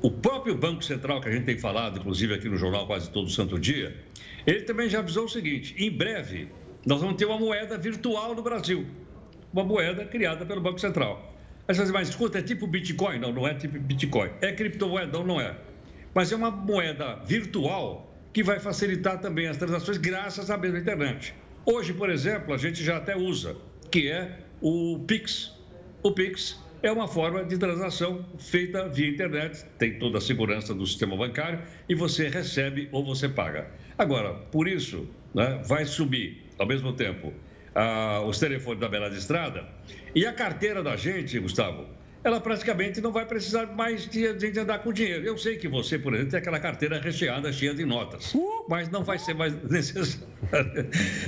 O 0.02 0.12
próprio 0.12 0.54
Banco 0.56 0.84
Central, 0.84 1.22
que 1.22 1.30
a 1.30 1.32
gente 1.32 1.46
tem 1.46 1.58
falado, 1.58 2.00
inclusive 2.00 2.34
aqui 2.34 2.50
no 2.50 2.58
jornal 2.58 2.86
quase 2.88 3.10
todo 3.10 3.30
santo 3.30 3.58
dia, 3.58 3.96
ele 4.46 4.64
também 4.64 4.90
já 4.90 5.00
avisou 5.00 5.26
o 5.26 5.30
seguinte: 5.30 5.74
em 5.78 5.90
breve 5.90 6.50
nós 6.86 7.00
vamos 7.00 7.16
ter 7.16 7.26
uma 7.26 7.38
moeda 7.38 7.78
virtual 7.78 8.36
no 8.36 8.42
Brasil 8.42 8.86
uma 9.54 9.64
moeda 9.64 10.06
criada 10.06 10.46
pelo 10.46 10.62
Banco 10.62 10.80
Central. 10.80 11.36
Aí 11.68 11.76
você 11.76 11.92
mas 11.92 12.10
escuta, 12.10 12.40
é 12.40 12.42
tipo 12.42 12.68
Bitcoin? 12.68 13.20
Não, 13.20 13.32
não 13.32 13.48
é 13.48 13.54
tipo 13.54 13.80
Bitcoin. 13.80 14.30
É 14.42 14.52
criptomoeda? 14.52 15.12
Não, 15.12 15.26
não 15.26 15.42
é. 15.42 15.56
Mas 16.14 16.32
é 16.32 16.36
uma 16.36 16.52
moeda 16.52 17.16
virtual 17.26 18.14
que 18.34 18.44
vai 18.44 18.60
facilitar 18.60 19.20
também 19.20 19.48
as 19.48 19.58
transações 19.58 19.98
graças 19.98 20.50
à 20.50 20.58
mesma 20.58 20.80
internet. 20.80 21.34
Hoje, 21.66 21.94
por 21.94 22.10
exemplo, 22.10 22.54
a 22.54 22.58
gente 22.58 22.84
já 22.84 22.98
até 22.98 23.16
usa, 23.16 23.56
que 23.90 24.10
é 24.10 24.40
o 24.62 25.00
Pix. 25.08 25.54
O 26.02 26.12
Pix 26.12 26.60
é 26.82 26.92
uma 26.92 27.08
forma 27.08 27.44
de 27.44 27.58
transação 27.58 28.26
feita 28.40 28.90
via 28.90 29.08
internet, 29.08 29.64
tem 29.78 30.00
toda 30.00 30.18
a 30.18 30.22
segurança 30.22 30.74
do 30.74 30.86
sistema 30.88 31.16
bancário 31.16 31.62
e 31.88 31.94
você 31.94 32.28
recebe 32.28 32.90
ou 32.92 33.06
você 33.06 33.30
paga. 33.30 33.68
Agora, 33.98 34.34
por 34.34 34.68
isso, 34.68 35.08
né, 35.34 35.62
vai 35.66 35.86
subir 35.86 36.44
ao 36.58 36.66
mesmo 36.66 36.94
tempo 36.94 37.32
ah, 37.76 38.22
os 38.26 38.40
telefones 38.40 38.80
da 38.80 39.10
de 39.10 39.18
estrada. 39.18 39.66
E 40.14 40.26
a 40.26 40.34
carteira 40.34 40.84
da 40.84 40.96
gente, 40.96 41.40
Gustavo, 41.40 41.86
ela 42.24 42.40
praticamente 42.40 43.02
não 43.02 43.12
vai 43.12 43.26
precisar 43.26 43.66
mais 43.68 44.08
de, 44.08 44.40
gente 44.40 44.60
andar 44.60 44.80
com 44.80 44.94
dinheiro. 44.94 45.26
Eu 45.26 45.38
sei 45.38 45.58
que 45.58 45.68
você, 45.68 45.98
por 45.98 46.14
exemplo, 46.14 46.32
tem 46.32 46.40
aquela 46.40 46.60
carteira 46.60 47.00
recheada, 47.00 47.52
cheia 47.52 47.74
de 47.74 47.84
notas, 47.84 48.34
mas 48.68 48.90
não 48.90 49.04
vai 49.04 49.18
ser 49.18 49.34
mais 49.34 49.54
necessário. 49.70 50.28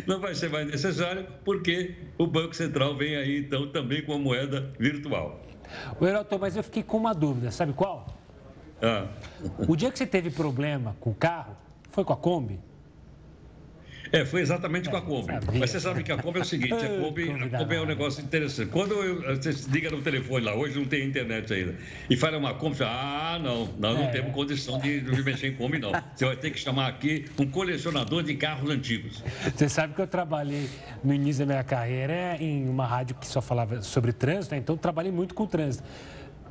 Não 0.05 0.19
vai 0.19 0.35
ser 0.35 0.50
mais 0.50 0.67
necessário 0.67 1.25
porque 1.43 1.95
o 2.17 2.27
Banco 2.27 2.55
Central 2.55 2.95
vem 2.95 3.15
aí, 3.15 3.39
então, 3.39 3.67
também 3.69 4.03
com 4.03 4.13
a 4.13 4.19
moeda 4.19 4.71
virtual. 4.77 5.41
O 6.00 6.05
Heroto, 6.05 6.38
mas 6.38 6.55
eu 6.55 6.63
fiquei 6.63 6.83
com 6.83 6.97
uma 6.97 7.13
dúvida, 7.13 7.50
sabe 7.50 7.73
qual? 7.73 8.19
Ah. 8.81 9.07
O 9.67 9.75
dia 9.75 9.89
que 9.91 9.97
você 9.97 10.05
teve 10.05 10.29
problema 10.29 10.95
com 11.00 11.09
o 11.09 11.15
carro, 11.15 11.55
foi 11.89 12.03
com 12.03 12.13
a 12.13 12.17
Kombi? 12.17 12.59
É, 14.13 14.24
foi 14.24 14.41
exatamente 14.41 14.91
com 14.91 14.96
a 14.96 15.01
Kombi. 15.01 15.34
Mas 15.58 15.72
você 15.72 15.79
sabe 15.79 16.03
que 16.03 16.12
a 16.12 16.17
Kombi 16.17 16.38
é 16.38 16.41
o 16.43 16.46
seguinte, 16.46 16.75
a 16.75 16.88
Kombi, 17.01 17.32
a 17.32 17.58
Kombi 17.58 17.75
é 17.75 17.82
um 17.82 17.86
negócio 17.86 18.24
interessante. 18.24 18.70
Quando 18.70 18.93
eu, 18.93 19.36
você 19.36 19.50
liga 19.72 19.89
no 19.89 20.03
telefone 20.03 20.46
lá, 20.46 20.53
hoje 20.53 20.77
não 20.77 20.86
tem 20.86 21.03
internet 21.03 21.51
ainda, 21.51 21.75
e 22.08 22.15
fala 22.15 22.38
uma 22.38 22.53
Kombi, 22.53 22.77
você 22.77 22.84
ah, 22.84 23.39
não, 23.41 23.67
nós 23.79 23.98
não 23.98 24.05
é. 24.05 24.12
temos 24.12 24.32
condição 24.32 24.77
de, 24.77 25.01
de 25.01 25.24
mexer 25.24 25.48
em 25.48 25.55
Kombi, 25.55 25.79
não. 25.79 25.91
Você 26.13 26.25
vai 26.25 26.36
ter 26.36 26.51
que 26.51 26.60
chamar 26.60 26.89
aqui 26.89 27.25
um 27.39 27.48
colecionador 27.48 28.22
de 28.22 28.36
carros 28.36 28.70
antigos. 28.70 29.24
Você 29.55 29.67
sabe 29.67 29.96
que 29.96 30.01
eu 30.01 30.08
trabalhei 30.08 30.70
no 31.03 31.12
início 31.12 31.43
da 31.43 31.51
minha 31.51 31.63
carreira 31.63 32.38
em 32.39 32.70
uma 32.70 32.86
rádio 32.86 33.15
que 33.15 33.25
só 33.25 33.41
falava 33.41 33.82
sobre 33.82 34.13
trânsito, 34.13 34.53
né? 34.53 34.62
então 34.62 34.77
trabalhei 34.77 35.12
muito 35.12 35.34
com 35.34 35.48
trânsito. 35.48 35.84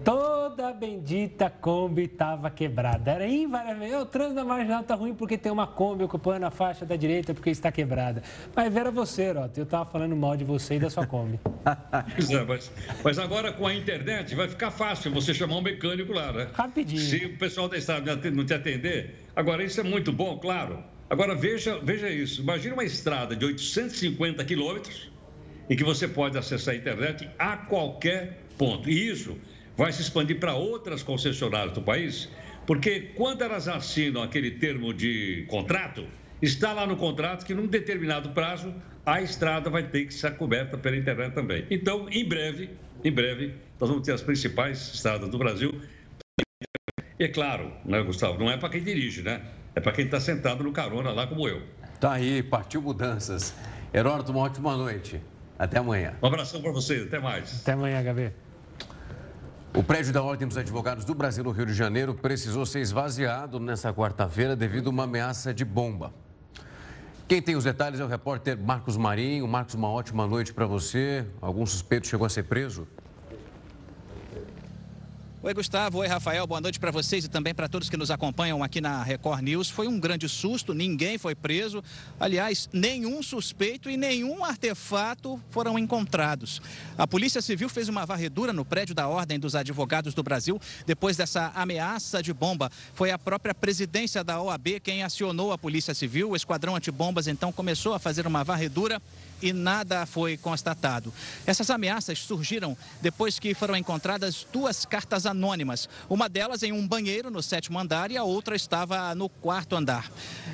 Toda 0.04 0.68
a 0.68 0.72
bendita 0.72 1.48
Kombi 1.48 2.04
estava 2.04 2.50
quebrada. 2.50 3.12
Era 3.12 3.26
invariavelmente, 3.26 3.94
o 3.94 4.04
trânsito 4.04 4.34
da 4.34 4.44
marginal 4.44 4.80
está 4.80 4.96
ruim 4.96 5.14
porque 5.14 5.38
tem 5.38 5.52
uma 5.52 5.66
Kombi 5.66 6.02
ocupando 6.02 6.44
a 6.44 6.50
faixa 6.50 6.84
da 6.84 6.96
direita 6.96 7.32
porque 7.32 7.50
está 7.50 7.70
quebrada. 7.70 8.22
Mas 8.54 8.74
era 8.74 8.90
você, 8.90 9.30
Rota, 9.30 9.60
eu 9.60 9.64
estava 9.64 9.88
falando 9.88 10.16
mal 10.16 10.36
de 10.36 10.44
você 10.44 10.74
e 10.74 10.80
da 10.80 10.90
sua 10.90 11.06
Kombi. 11.06 11.38
é, 11.64 12.44
mas, 12.44 12.72
mas, 13.04 13.18
agora 13.18 13.52
com 13.52 13.64
a 13.64 13.74
internet 13.74 14.34
vai 14.34 14.48
ficar 14.48 14.72
fácil 14.72 15.12
você 15.12 15.32
chamar 15.32 15.56
um 15.56 15.62
mecânico 15.62 16.12
lá, 16.12 16.32
né? 16.32 16.48
Rapidinho. 16.52 17.00
Se 17.00 17.24
o 17.24 17.38
pessoal 17.38 17.68
da 17.68 17.76
estrada 17.76 18.16
não 18.30 18.44
te 18.44 18.54
atender, 18.54 19.24
agora 19.36 19.62
isso 19.62 19.80
é 19.80 19.84
muito 19.84 20.12
bom, 20.12 20.36
claro. 20.38 20.82
Agora 21.08 21.34
veja, 21.34 21.78
veja 21.80 22.08
isso, 22.08 22.42
imagine 22.42 22.74
uma 22.74 22.84
estrada 22.84 23.36
de 23.36 23.44
850 23.44 24.44
quilômetros 24.44 25.12
em 25.70 25.76
que 25.76 25.84
você 25.84 26.08
pode 26.08 26.36
acessar 26.36 26.74
a 26.74 26.76
internet 26.76 27.30
a 27.38 27.56
qualquer 27.56 28.42
ponto. 28.58 28.90
E 28.90 29.08
isso 29.08 29.36
vai 29.76 29.92
se 29.92 30.02
expandir 30.02 30.38
para 30.38 30.54
outras 30.54 31.02
concessionárias 31.02 31.72
do 31.72 31.82
país, 31.82 32.28
porque 32.66 33.12
quando 33.14 33.42
elas 33.42 33.68
assinam 33.68 34.22
aquele 34.22 34.52
termo 34.52 34.92
de 34.92 35.44
contrato, 35.48 36.06
está 36.40 36.72
lá 36.72 36.86
no 36.86 36.96
contrato 36.96 37.44
que 37.44 37.54
num 37.54 37.66
determinado 37.66 38.30
prazo 38.30 38.74
a 39.04 39.20
estrada 39.20 39.68
vai 39.68 39.82
ter 39.82 40.06
que 40.06 40.14
ser 40.14 40.36
coberta 40.36 40.78
pela 40.78 40.96
internet 40.96 41.34
também. 41.34 41.66
Então, 41.70 42.08
em 42.10 42.24
breve, 42.24 42.70
em 43.04 43.10
breve, 43.10 43.54
nós 43.80 43.88
vamos 43.88 44.06
ter 44.06 44.12
as 44.12 44.22
principais 44.22 44.94
estradas 44.94 45.28
do 45.28 45.38
Brasil. 45.38 45.80
E 47.18 47.24
é 47.24 47.28
claro, 47.28 47.72
né, 47.84 48.00
Gustavo, 48.02 48.38
não 48.38 48.50
é 48.50 48.56
para 48.56 48.68
quem 48.68 48.82
dirige, 48.82 49.22
né? 49.22 49.42
É 49.74 49.80
para 49.80 49.92
quem 49.92 50.04
está 50.04 50.20
sentado 50.20 50.62
no 50.62 50.72
carona 50.72 51.10
lá 51.10 51.26
como 51.26 51.48
eu. 51.48 51.62
Tá 51.98 52.12
aí, 52.12 52.42
partiu 52.42 52.82
mudanças. 52.82 53.54
Heródoto, 53.92 54.32
uma 54.32 54.40
ótima 54.42 54.76
noite. 54.76 55.20
Até 55.58 55.78
amanhã. 55.78 56.14
Um 56.22 56.26
abração 56.26 56.60
para 56.60 56.72
vocês, 56.72 57.06
até 57.06 57.18
mais. 57.18 57.62
Até 57.62 57.72
amanhã, 57.72 58.02
Gabi. 58.02 58.32
O 59.74 59.82
prédio 59.82 60.12
da 60.12 60.22
Ordem 60.22 60.46
dos 60.46 60.58
Advogados 60.58 61.02
do 61.02 61.14
Brasil, 61.14 61.42
no 61.42 61.50
Rio 61.50 61.64
de 61.64 61.72
Janeiro, 61.72 62.12
precisou 62.12 62.66
ser 62.66 62.80
esvaziado 62.80 63.58
nesta 63.58 63.90
quarta-feira 63.90 64.54
devido 64.54 64.88
a 64.88 64.90
uma 64.90 65.04
ameaça 65.04 65.54
de 65.54 65.64
bomba. 65.64 66.12
Quem 67.26 67.40
tem 67.40 67.56
os 67.56 67.64
detalhes 67.64 67.98
é 67.98 68.04
o 68.04 68.06
repórter 68.06 68.58
Marcos 68.58 68.98
Marinho. 68.98 69.48
Marcos, 69.48 69.74
uma 69.74 69.88
ótima 69.88 70.26
noite 70.26 70.52
para 70.52 70.66
você. 70.66 71.24
Algum 71.40 71.64
suspeito 71.64 72.06
chegou 72.06 72.26
a 72.26 72.28
ser 72.28 72.42
preso? 72.42 72.86
Oi, 75.44 75.52
Gustavo. 75.54 75.98
Oi, 75.98 76.06
Rafael. 76.06 76.46
Boa 76.46 76.60
noite 76.60 76.78
para 76.78 76.92
vocês 76.92 77.24
e 77.24 77.28
também 77.28 77.52
para 77.52 77.68
todos 77.68 77.90
que 77.90 77.96
nos 77.96 78.12
acompanham 78.12 78.62
aqui 78.62 78.80
na 78.80 79.02
Record 79.02 79.42
News. 79.42 79.68
Foi 79.68 79.88
um 79.88 79.98
grande 79.98 80.28
susto, 80.28 80.72
ninguém 80.72 81.18
foi 81.18 81.34
preso. 81.34 81.82
Aliás, 82.20 82.68
nenhum 82.72 83.20
suspeito 83.24 83.90
e 83.90 83.96
nenhum 83.96 84.44
artefato 84.44 85.42
foram 85.50 85.76
encontrados. 85.76 86.62
A 86.96 87.08
Polícia 87.08 87.42
Civil 87.42 87.68
fez 87.68 87.88
uma 87.88 88.06
varredura 88.06 88.52
no 88.52 88.64
prédio 88.64 88.94
da 88.94 89.08
Ordem 89.08 89.36
dos 89.36 89.56
Advogados 89.56 90.14
do 90.14 90.22
Brasil 90.22 90.60
depois 90.86 91.16
dessa 91.16 91.50
ameaça 91.56 92.22
de 92.22 92.32
bomba. 92.32 92.70
Foi 92.94 93.10
a 93.10 93.18
própria 93.18 93.52
presidência 93.52 94.22
da 94.22 94.40
OAB 94.40 94.78
quem 94.80 95.02
acionou 95.02 95.50
a 95.50 95.58
Polícia 95.58 95.92
Civil. 95.92 96.30
O 96.30 96.36
Esquadrão 96.36 96.76
Antibombas 96.76 97.26
então 97.26 97.50
começou 97.50 97.94
a 97.94 97.98
fazer 97.98 98.28
uma 98.28 98.44
varredura 98.44 99.02
e 99.42 99.52
nada 99.52 100.06
foi 100.06 100.36
constatado. 100.36 101.12
Essas 101.46 101.68
ameaças 101.68 102.18
surgiram 102.20 102.76
depois 103.00 103.38
que 103.38 103.52
foram 103.54 103.76
encontradas 103.76 104.46
duas 104.52 104.86
cartas 104.86 105.26
anônimas. 105.26 105.88
Uma 106.08 106.28
delas 106.28 106.62
em 106.62 106.72
um 106.72 106.86
banheiro 106.86 107.30
no 107.30 107.42
sétimo 107.42 107.78
andar 107.78 108.10
e 108.10 108.16
a 108.16 108.22
outra 108.22 108.54
estava 108.54 109.14
no 109.14 109.28
quarto 109.28 109.74
andar. 109.74 110.10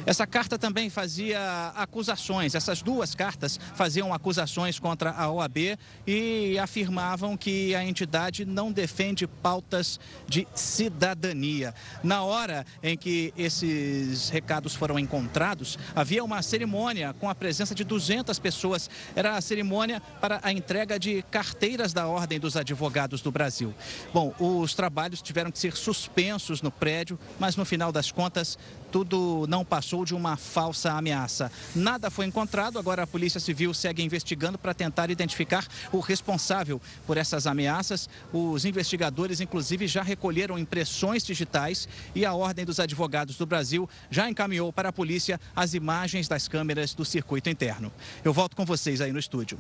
Essa 0.07 0.27
carta 0.27 0.59
também 0.59 0.89
fazia 0.89 1.73
acusações. 1.77 2.55
Essas 2.55 2.81
duas 2.81 3.15
cartas 3.15 3.61
faziam 3.75 4.15
acusações 4.15 4.79
contra 4.79 5.11
a 5.11 5.31
OAB 5.31 5.79
e 6.07 6.59
afirmavam 6.59 7.37
que 7.37 7.75
a 7.75 7.85
entidade 7.85 8.45
não 8.45 8.73
defende 8.73 9.27
pautas 9.27 10.01
de 10.27 10.47
cidadania. 10.55 11.75
Na 12.03 12.23
hora 12.23 12.65
em 12.83 12.97
que 12.97 13.33
esses 13.37 14.31
recados 14.31 14.75
foram 14.75 14.99
encontrados, 14.99 15.79
havia 15.95 16.25
uma 16.25 16.41
cerimônia 16.43 17.15
com 17.19 17.29
a 17.29 17.35
presença 17.35 17.75
de 17.75 17.85
200 17.85 18.39
pessoas 18.39 18.78
pessoas. 18.79 18.91
Era 19.17 19.37
a 19.37 19.41
cerimônia 19.41 20.01
para 20.21 20.41
a 20.43 20.53
entrega 20.53 20.99
de 20.99 21.23
carteiras 21.31 21.93
da 21.93 22.07
Ordem 22.07 22.39
dos 22.39 22.57
Advogados 22.57 23.21
do 23.21 23.33
Brasil. 23.33 23.75
Bom, 24.15 24.33
os 24.39 24.75
trabalhos 24.75 25.21
tiveram 25.21 25.51
que 25.51 25.59
ser 25.59 25.77
suspensos 25.77 26.63
no 26.63 26.71
prédio, 26.71 27.19
mas 27.39 27.57
no 27.57 27.65
final 27.65 27.91
das 27.91 28.13
contas, 28.13 28.59
tudo 28.91 29.47
não 29.49 29.65
passou 29.65 30.05
de 30.05 30.15
uma 30.15 30.37
falsa 30.37 30.93
ameaça. 30.93 31.51
Nada 31.75 32.11
foi 32.11 32.27
encontrado, 32.27 32.79
agora 32.79 33.03
a 33.03 33.07
Polícia 33.07 33.41
Civil 33.41 33.73
segue 33.75 34.03
investigando 34.03 34.59
para 34.59 34.75
tentar 34.75 35.11
identificar 35.11 35.67
o 35.93 36.01
responsável 36.01 36.81
por 37.07 37.17
essas 37.17 37.47
ameaças. 37.47 38.09
Os 38.33 38.65
investigadores, 38.65 39.41
inclusive, 39.41 39.87
já 39.87 40.03
recolheram 40.03 40.59
impressões 40.59 41.25
digitais 41.25 41.89
e 42.15 42.25
a 42.25 42.33
Ordem 42.33 42.65
dos 42.65 42.81
Advogados 42.81 43.37
do 43.37 43.47
Brasil 43.47 43.89
já 44.11 44.29
encaminhou 44.29 44.73
para 44.73 44.89
a 44.89 44.93
polícia 44.93 45.41
as 45.55 45.75
imagens 45.75 46.29
das 46.29 46.49
câmeras 46.49 46.95
do 46.95 47.05
circuito 47.05 47.49
interno. 47.49 47.93
Eu 48.25 48.33
volto 48.33 48.57
com 48.57 48.65
vocês 48.65 49.01
aí 49.01 49.13
no 49.13 49.19
estúdio. 49.19 49.59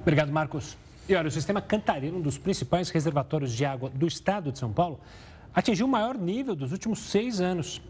Obrigado, 0.00 0.32
Marcos. 0.32 0.76
E 1.08 1.14
olha, 1.14 1.28
o 1.28 1.30
sistema 1.30 1.60
Cantareira, 1.60 2.16
um 2.16 2.20
dos 2.20 2.38
principais 2.38 2.88
reservatórios 2.88 3.52
de 3.52 3.64
água 3.64 3.90
do 3.90 4.06
estado 4.06 4.52
de 4.52 4.58
São 4.58 4.72
Paulo, 4.72 5.00
atingiu 5.54 5.86
o 5.86 5.88
maior 5.88 6.16
nível 6.16 6.54
dos 6.54 6.72
últimos 6.72 7.00
seis 7.00 7.40
anos. 7.40 7.82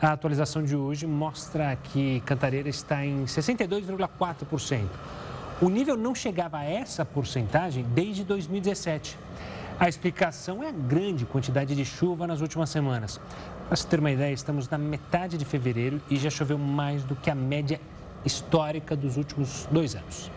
A 0.00 0.12
atualização 0.12 0.62
de 0.62 0.76
hoje 0.76 1.06
mostra 1.06 1.76
que 1.76 2.20
Cantareira 2.26 2.68
está 2.68 3.04
em 3.06 3.24
62,4%. 3.24 4.86
O 5.62 5.68
nível 5.68 5.96
não 5.96 6.14
chegava 6.14 6.58
a 6.58 6.64
essa 6.64 7.04
porcentagem 7.04 7.84
desde 7.94 8.24
2017. 8.24 9.16
A 9.78 9.88
explicação 9.88 10.62
é 10.62 10.68
a 10.68 10.72
grande 10.72 11.24
quantidade 11.24 11.74
de 11.74 11.84
chuva 11.84 12.26
nas 12.26 12.40
últimas 12.40 12.70
semanas. 12.70 13.20
Para 13.68 13.76
se 13.76 13.86
ter 13.86 14.00
uma 14.00 14.10
ideia, 14.10 14.32
estamos 14.32 14.68
na 14.68 14.76
metade 14.76 15.38
de 15.38 15.44
fevereiro 15.44 16.00
e 16.10 16.16
já 16.16 16.28
choveu 16.28 16.58
mais 16.58 17.04
do 17.04 17.14
que 17.14 17.30
a 17.30 17.34
média 17.34 17.80
histórica 18.24 18.96
dos 18.96 19.16
últimos 19.16 19.66
dois 19.70 19.94
anos. 19.94 20.30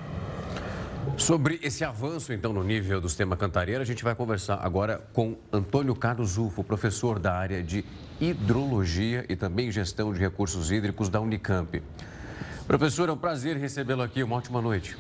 Sobre 1.18 1.60
esse 1.64 1.84
avanço, 1.84 2.32
então, 2.32 2.54
no 2.54 2.64
nível 2.64 3.02
do 3.02 3.10
sistema 3.10 3.36
Cantareira, 3.36 3.82
a 3.82 3.86
gente 3.86 4.04
vai 4.04 4.14
conversar 4.14 4.60
agora 4.62 5.02
com 5.14 5.36
Antônio 5.52 5.96
Carlos 5.96 6.38
Ufo, 6.38 6.64
professor 6.64 7.18
da 7.18 7.34
área 7.34 7.64
de 7.64 7.84
Hidrologia 8.20 9.26
e 9.30 9.36
também 9.36 9.72
Gestão 9.72 10.12
de 10.12 10.20
Recursos 10.20 10.72
Hídricos 10.72 11.08
da 11.08 11.22
Unicamp. 11.22 11.82
Professor, 12.66 13.10
é 13.10 13.12
um 13.12 13.18
prazer 13.18 13.58
recebê-lo 13.58 14.02
aqui. 14.02 14.24
Uma 14.24 14.36
ótima 14.36 14.62
noite. 14.62 14.98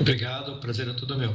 Obrigado, 0.00 0.52
o 0.52 0.60
prazer 0.60 0.88
é 0.88 0.94
todo 0.94 1.16
meu. 1.18 1.34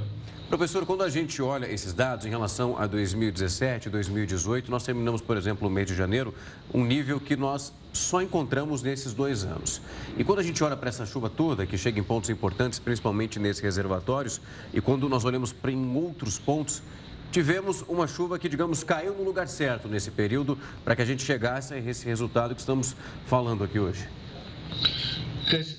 Professor, 0.50 0.86
quando 0.86 1.04
a 1.04 1.10
gente 1.10 1.42
olha 1.42 1.66
esses 1.66 1.94
dados 1.94 2.26
em 2.26 2.30
relação 2.30 2.78
a 2.78 2.86
2017 2.86 3.88
e 3.88 3.92
2018, 3.92 4.70
nós 4.70 4.84
terminamos, 4.84 5.22
por 5.22 5.38
exemplo, 5.38 5.68
no 5.68 5.74
mês 5.74 5.88
de 5.88 5.96
janeiro, 5.96 6.34
um 6.74 6.84
nível 6.84 7.20
que 7.20 7.36
nós 7.36 7.74
só 7.92 8.22
encontramos 8.22 8.84
nesses 8.84 9.14
dois 9.14 9.44
anos. 9.44 9.82
E 10.18 10.24
quando 10.24 10.40
a 10.40 10.44
gente 10.44 10.64
olha 10.64 10.76
para 10.76 10.90
essa 10.90 11.06
chuva 11.06 11.30
toda, 11.30 11.66
que 11.66 11.78
chega 11.78 12.00
em 12.00 12.04
pontos 12.04 12.30
importantes, 12.30 12.78
principalmente 12.78 13.40
nesses 13.40 13.62
reservatórios, 13.62 14.42
e 14.74 14.82
quando 14.82 15.08
nós 15.08 15.24
olhamos 15.24 15.52
para 15.54 15.72
em 15.72 15.96
outros 15.96 16.38
pontos, 16.38 16.84
tivemos 17.34 17.84
uma 17.90 18.08
chuva 18.08 18.38
que, 18.38 18.48
digamos, 18.48 18.84
caiu 18.84 19.16
no 19.16 19.24
lugar 19.24 19.48
certo 19.48 19.88
nesse 19.88 20.12
período 20.12 20.56
para 20.86 20.96
que 20.96 21.02
a 21.02 21.06
gente 21.06 21.24
chegasse 21.24 21.74
a 21.74 21.78
esse 21.80 22.06
resultado 22.06 22.54
que 22.54 22.62
estamos 22.62 22.96
falando 23.26 23.64
aqui 23.64 23.80
hoje. 23.80 24.08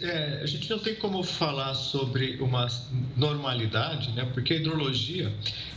É, 0.02 0.40
a 0.42 0.46
gente 0.46 0.68
não 0.68 0.78
tem 0.78 0.94
como 0.96 1.22
falar 1.22 1.74
sobre 1.74 2.36
uma 2.40 2.66
normalidade, 3.16 4.12
né? 4.12 4.28
Porque 4.34 4.54
a 4.54 4.56
hidrologia 4.56 5.32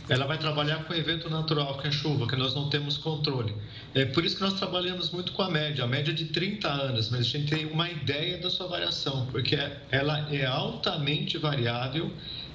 ela 0.08 0.26
vai 0.26 0.38
trabalhar 0.38 0.84
com 0.84 0.92
o 0.92 0.96
evento 0.96 1.30
natural, 1.30 1.78
que 1.78 1.88
é 1.88 1.90
chuva, 1.90 2.26
que 2.26 2.36
nós 2.36 2.54
não 2.54 2.68
temos 2.68 2.98
controle. 2.98 3.54
É 3.94 4.04
por 4.04 4.24
isso 4.24 4.36
que 4.36 4.42
nós 4.42 4.54
trabalhamos 4.54 5.10
muito 5.10 5.32
com 5.32 5.42
a 5.42 5.50
média, 5.50 5.84
a 5.84 5.86
média 5.86 6.12
de 6.12 6.26
30 6.26 6.68
anos, 6.68 7.10
mas 7.10 7.20
a 7.20 7.24
gente 7.24 7.50
tem 7.50 7.66
uma 7.66 7.88
ideia 7.90 8.38
da 8.38 8.50
sua 8.50 8.66
variação, 8.66 9.26
porque 9.30 9.56
ela 9.90 10.28
é 10.32 10.44
altamente 10.44 11.38
variável 11.38 12.10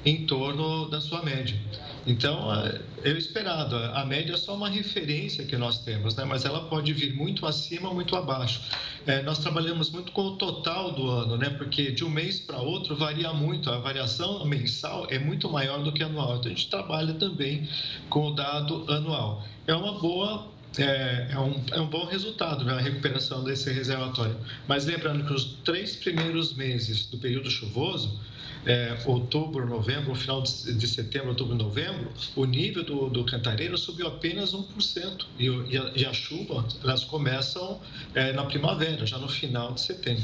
em 0.05 0.25
torno 0.25 0.89
da 0.89 0.99
sua 0.99 1.23
média. 1.23 1.57
Então, 2.05 2.49
eu 3.03 3.17
esperado, 3.17 3.77
a 3.77 4.05
média 4.05 4.33
é 4.33 4.37
só 4.37 4.55
uma 4.55 4.69
referência 4.69 5.45
que 5.45 5.55
nós 5.55 5.79
temos, 5.79 6.15
né? 6.15 6.25
mas 6.25 6.43
ela 6.43 6.67
pode 6.67 6.91
vir 6.91 7.15
muito 7.15 7.45
acima, 7.45 7.93
muito 7.93 8.15
abaixo. 8.15 8.61
É, 9.05 9.21
nós 9.21 9.39
trabalhamos 9.39 9.89
muito 9.89 10.11
com 10.11 10.21
o 10.21 10.35
total 10.35 10.91
do 10.91 11.09
ano, 11.09 11.37
né? 11.37 11.49
porque 11.51 11.91
de 11.91 12.03
um 12.03 12.09
mês 12.09 12.39
para 12.39 12.57
outro 12.57 12.95
varia 12.95 13.31
muito, 13.31 13.69
a 13.69 13.77
variação 13.77 14.45
mensal 14.45 15.07
é 15.09 15.17
muito 15.17 15.49
maior 15.49 15.81
do 15.81 15.93
que 15.93 16.03
anual. 16.03 16.37
Então, 16.37 16.51
a 16.51 16.55
gente 16.55 16.69
trabalha 16.69 17.13
também 17.13 17.67
com 18.09 18.27
o 18.27 18.31
dado 18.31 18.85
anual. 18.91 19.43
É 19.65 19.73
uma 19.73 19.97
boa 19.99 20.51
é, 20.77 21.27
é, 21.31 21.39
um, 21.39 21.63
é 21.71 21.79
um 21.79 21.87
bom 21.87 22.05
resultado 22.05 22.65
né, 22.65 22.73
a 22.73 22.79
recuperação 22.79 23.43
desse 23.43 23.71
reservatório. 23.71 24.35
Mas 24.67 24.85
lembrando 24.85 25.25
que 25.25 25.33
os 25.33 25.57
três 25.63 25.95
primeiros 25.95 26.53
meses 26.53 27.05
do 27.05 27.17
período 27.17 27.49
chuvoso, 27.49 28.19
é, 28.65 28.97
outubro, 29.05 29.65
novembro, 29.67 30.15
final 30.15 30.41
de, 30.41 30.87
setembro, 30.87 31.29
outubro, 31.29 31.55
novembro, 31.55 32.11
o 32.35 32.45
nível 32.45 32.83
do, 32.83 33.09
do 33.09 33.25
cantareiro 33.25 33.77
subiu 33.77 34.07
apenas 34.07 34.53
1%. 34.53 35.25
E, 35.37 35.45
e, 35.45 35.77
a, 35.77 35.91
e 35.95 36.05
a 36.05 36.13
chuva, 36.13 36.65
elas 36.83 37.03
começam 37.03 37.79
é, 38.15 38.31
na 38.33 38.45
primavera, 38.45 39.05
já 39.05 39.17
no 39.17 39.27
final 39.27 39.73
de 39.73 39.81
setembro. 39.81 40.23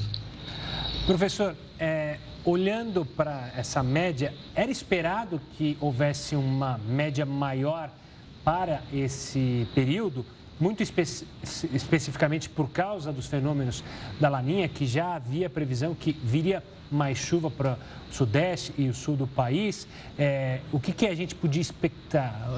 Professor, 1.05 1.55
é, 1.79 2.17
olhando 2.45 3.05
para 3.05 3.51
essa 3.55 3.83
média, 3.83 4.33
era 4.55 4.71
esperado 4.71 5.41
que 5.57 5.77
houvesse 5.79 6.35
uma 6.35 6.77
média 6.77 7.25
maior 7.25 7.89
para 8.43 8.81
esse 8.93 9.67
período? 9.75 10.25
muito 10.59 10.83
espe 10.83 11.03
especificamente 11.73 12.49
por 12.49 12.69
causa 12.69 13.13
dos 13.13 13.27
fenômenos 13.27 13.81
da 14.19 14.27
Laninha, 14.27 14.67
que 14.67 14.85
já 14.85 15.15
havia 15.15 15.49
previsão 15.49 15.95
que 15.95 16.11
viria 16.11 16.61
mais 16.91 17.17
chuva 17.17 17.49
para 17.49 17.77
o 18.09 18.13
sudeste 18.13 18.73
e 18.77 18.87
o 18.89 18.93
sul 18.93 19.15
do 19.15 19.27
país. 19.27 19.87
É, 20.17 20.59
o 20.71 20.79
que, 20.79 20.91
que 20.91 21.05
a 21.05 21.15
gente 21.15 21.35
podia 21.35 21.61
expectar, 21.61 22.49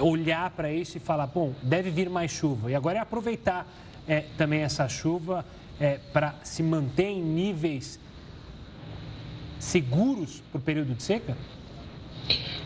olhar 0.00 0.50
para 0.50 0.72
isso 0.72 0.96
e 0.96 1.00
falar, 1.00 1.26
bom, 1.26 1.52
deve 1.62 1.90
vir 1.90 2.08
mais 2.08 2.30
chuva. 2.30 2.70
E 2.70 2.74
agora 2.74 2.98
é 2.98 3.00
aproveitar 3.00 3.66
é, 4.06 4.24
também 4.36 4.60
essa 4.60 4.88
chuva 4.88 5.44
é, 5.80 5.98
para 6.12 6.34
se 6.42 6.62
manter 6.62 7.08
em 7.08 7.22
níveis 7.22 7.98
seguros 9.58 10.42
para 10.50 10.58
o 10.58 10.62
período 10.62 10.94
de 10.94 11.02
seca? 11.02 11.36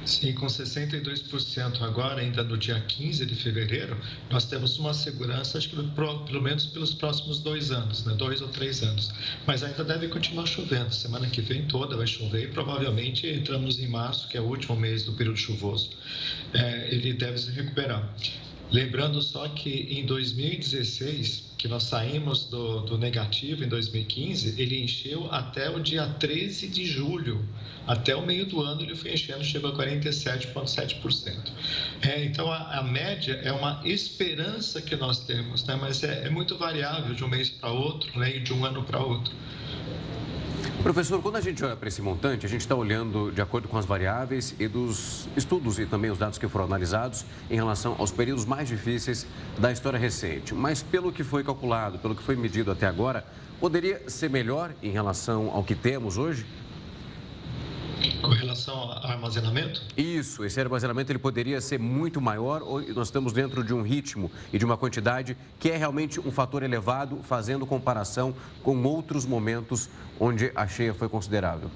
Sim, 0.05 0.33
com 0.33 0.47
62% 0.47 1.81
agora, 1.83 2.21
ainda 2.21 2.43
no 2.43 2.59
dia 2.59 2.79
15 2.81 3.25
de 3.25 3.35
fevereiro, 3.37 3.97
nós 4.31 4.45
temos 4.45 4.79
uma 4.79 4.93
segurança, 4.93 5.59
acho 5.59 5.69
que 5.69 5.77
pelo 5.77 6.43
menos 6.43 6.67
pelos 6.67 6.93
próximos 6.93 7.39
dois 7.39 7.71
anos, 7.71 8.05
né? 8.05 8.15
dois 8.15 8.41
ou 8.41 8.49
três 8.49 8.83
anos. 8.83 9.13
Mas 9.47 9.63
ainda 9.63 9.85
deve 9.85 10.09
continuar 10.09 10.47
chovendo. 10.47 10.93
Semana 10.93 11.29
que 11.29 11.41
vem 11.41 11.67
toda 11.67 11.97
vai 11.97 12.07
chover 12.07 12.45
e 12.45 12.49
provavelmente 12.49 13.29
entramos 13.29 13.79
em 13.79 13.87
março, 13.87 14.29
que 14.29 14.37
é 14.37 14.41
o 14.41 14.45
último 14.45 14.77
mês 14.77 15.05
do 15.05 15.13
período 15.13 15.39
chuvoso. 15.39 15.91
É, 16.53 16.93
ele 16.93 17.13
deve 17.13 17.39
se 17.39 17.51
recuperar. 17.53 18.13
Lembrando 18.73 19.21
só 19.21 19.47
que 19.49 19.87
em 19.91 20.07
2016, 20.07 21.53
que 21.59 21.69
nós 21.69 21.83
saímos 21.83 22.47
do, 22.47 22.81
do, 22.81 22.97
negativo 22.97 23.63
em 23.63 23.69
2015, 23.69 24.59
ele 24.61 24.83
encheu 24.83 25.31
até 25.31 25.69
o 25.69 25.79
dia 25.79 26.07
13 26.07 26.69
de 26.69 26.87
julho. 26.87 27.47
Até 27.87 28.17
o 28.17 28.25
meio 28.25 28.47
do 28.47 28.63
ano 28.63 28.81
ele 28.81 28.97
foi 28.97 29.13
enchendo, 29.13 29.45
chegou 29.45 29.73
a 29.73 29.77
47,7%. 29.77 31.53
É, 32.01 32.25
então 32.25 32.51
a, 32.51 32.79
a, 32.79 32.83
média 32.83 33.39
é 33.45 33.53
uma 33.53 33.83
esperança 33.85 34.81
que 34.81 34.97
nós 34.97 35.21
temos, 35.21 35.63
né? 35.67 35.77
mas 35.79 36.03
é, 36.03 36.27
é 36.27 36.31
muito 36.31 36.57
variável 36.57 37.15
de 37.15 37.23
um 37.23 37.29
mês 37.29 37.51
para 37.51 37.71
outro 37.71 38.19
né? 38.19 38.37
e 38.37 38.41
de 38.41 38.55
um 38.55 38.65
ano 38.65 38.83
para 38.85 39.01
outro. 39.01 39.35
Professor, 40.83 41.23
quando 41.23 41.37
a 41.37 41.41
gente 41.41 41.65
olha 41.65 41.77
para 41.77 41.89
esse 41.89 42.03
montante, 42.03 42.45
a 42.45 42.49
gente 42.49 42.63
está 42.63 42.75
olhando 42.75 43.31
de 43.31 43.41
acordo 43.41 43.69
com 43.69 43.79
as 43.79 43.85
variáveis 43.85 44.55
e 44.59 44.67
dos 44.67 45.29
estudos 45.37 45.79
e 45.79 45.87
também 45.87 46.11
os 46.11 46.19
dados 46.19 46.39
que 46.39 46.49
foram 46.49 46.65
analisados 46.65 47.25
em 47.49 47.55
relação 47.55 47.95
aos 47.99 48.11
períodos 48.11 48.45
mais 48.45 48.69
difíceis 48.69 49.27
da 49.59 49.71
história 49.71 49.99
recente. 49.99 50.55
Mas 50.55 50.83
pelo 50.83 51.13
que 51.13 51.23
foi 51.23 51.45
calculado, 51.45 51.99
pelo 51.99 52.17
que 52.17 52.23
foi 52.23 52.35
medido 52.35 52.71
até 52.71 52.87
agora, 52.87 53.25
poderia 53.61 54.03
ser 54.09 54.29
melhor 54.29 54.73
em 54.83 54.91
relação 54.91 55.51
ao 55.51 55.63
que 55.63 55.75
temos 55.75 56.19
hoje? 56.19 56.45
Com 58.23 58.31
relação 58.31 58.75
ao 58.75 59.05
armazenamento? 59.05 59.83
Isso, 59.97 60.45
esse 60.45 60.61
armazenamento 60.61 61.11
ele 61.11 61.19
poderia 61.19 61.61
ser 61.61 61.79
muito 61.79 62.21
maior 62.21 62.63
ou 62.63 62.81
nós 62.95 63.09
estamos 63.09 63.33
dentro 63.33 63.65
de 63.65 63.75
um 63.75 63.83
ritmo 63.83 64.31
e 64.53 64.59
de 64.59 64.65
uma 64.65 64.77
quantidade 64.77 65.37
que 65.59 65.69
é 65.69 65.77
realmente 65.77 66.21
um 66.21 66.31
fator 66.31 66.63
elevado, 66.63 67.19
fazendo 67.25 67.67
comparação 67.67 68.33
com 68.63 68.81
outros 68.85 69.27
momentos 69.27 69.91
onde 70.21 70.53
a 70.55 70.69
cheia 70.69 70.95
foi 70.95 71.09
considerável? 71.09 71.69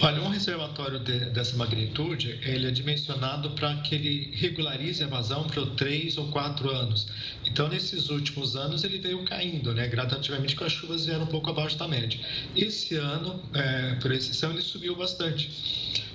Olha, 0.00 0.20
um 0.22 0.28
reservatório 0.28 0.98
de, 0.98 1.18
dessa 1.30 1.56
magnitude, 1.56 2.38
ele 2.42 2.66
é 2.66 2.70
dimensionado 2.70 3.50
para 3.50 3.74
que 3.76 3.94
ele 3.94 4.30
regularize 4.34 5.02
a 5.02 5.06
vazão 5.06 5.44
por 5.46 5.70
três 5.70 6.18
ou 6.18 6.28
quatro 6.28 6.70
anos. 6.70 7.06
Então, 7.46 7.68
nesses 7.68 8.10
últimos 8.10 8.56
anos, 8.56 8.84
ele 8.84 8.98
veio 8.98 9.24
caindo, 9.24 9.72
né? 9.72 9.88
gradativamente, 9.88 10.54
com 10.54 10.64
as 10.64 10.72
chuvas 10.72 11.06
vieram 11.06 11.24
um 11.24 11.28
pouco 11.28 11.48
abaixo 11.50 11.78
da 11.78 11.88
média. 11.88 12.20
Esse 12.54 12.96
ano, 12.96 13.42
é, 13.54 13.94
por 13.94 14.12
exceção, 14.12 14.50
ele 14.50 14.62
subiu 14.62 14.94
bastante. 14.94 15.50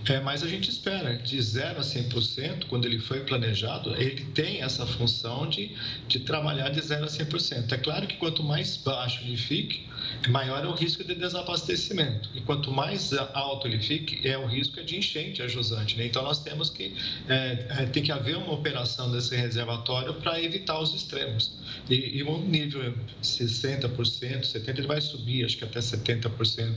É, 0.07 0.19
mas 0.19 0.43
a 0.43 0.47
gente 0.47 0.69
espera 0.69 1.15
de 1.15 1.39
0 1.39 1.79
a 1.79 1.83
100%, 1.83 2.65
quando 2.67 2.85
ele 2.85 2.99
foi 2.99 3.21
planejado, 3.21 3.95
ele 3.95 4.25
tem 4.33 4.61
essa 4.61 4.85
função 4.85 5.47
de, 5.47 5.75
de 6.07 6.19
trabalhar 6.19 6.69
de 6.69 6.81
0 6.81 7.05
a 7.05 7.07
100%. 7.07 7.71
É 7.71 7.77
claro 7.77 8.07
que 8.07 8.17
quanto 8.17 8.43
mais 8.43 8.77
baixo 8.77 9.21
ele 9.23 9.37
fique, 9.37 9.85
maior 10.30 10.63
é 10.63 10.67
o 10.67 10.74
risco 10.74 11.04
de 11.04 11.15
desabastecimento. 11.15 12.30
E 12.36 12.41
quanto 12.41 12.71
mais 12.71 13.13
alto 13.34 13.67
ele 13.67 13.80
fique, 13.80 14.28
é 14.28 14.38
o 14.38 14.45
risco 14.45 14.84
de 14.84 14.97
enchente 14.97 15.41
a 15.41 15.47
jusante. 15.47 15.97
Né? 15.97 16.06
Então, 16.06 16.24
nós 16.24 16.39
temos 16.39 16.69
que, 16.69 16.95
é, 17.28 17.65
é, 17.69 17.86
tem 17.86 18.04
que 18.04 18.12
haver 18.12 18.38
uma 18.38 18.54
operação 18.54 19.12
desse 19.12 19.36
reservatório 19.36 20.13
para 20.15 20.41
evitar 20.41 20.80
os 20.80 20.93
extremos. 20.93 21.52
E, 21.89 22.17
e 22.17 22.24
um 22.24 22.39
nível 22.39 22.93
60%, 23.24 23.89
70%, 23.91 24.67
ele 24.67 24.88
vai 24.88 25.02
subir, 25.02 25.45
acho 25.45 25.58
que 25.58 25.63
até 25.63 25.80
70%, 25.80 26.76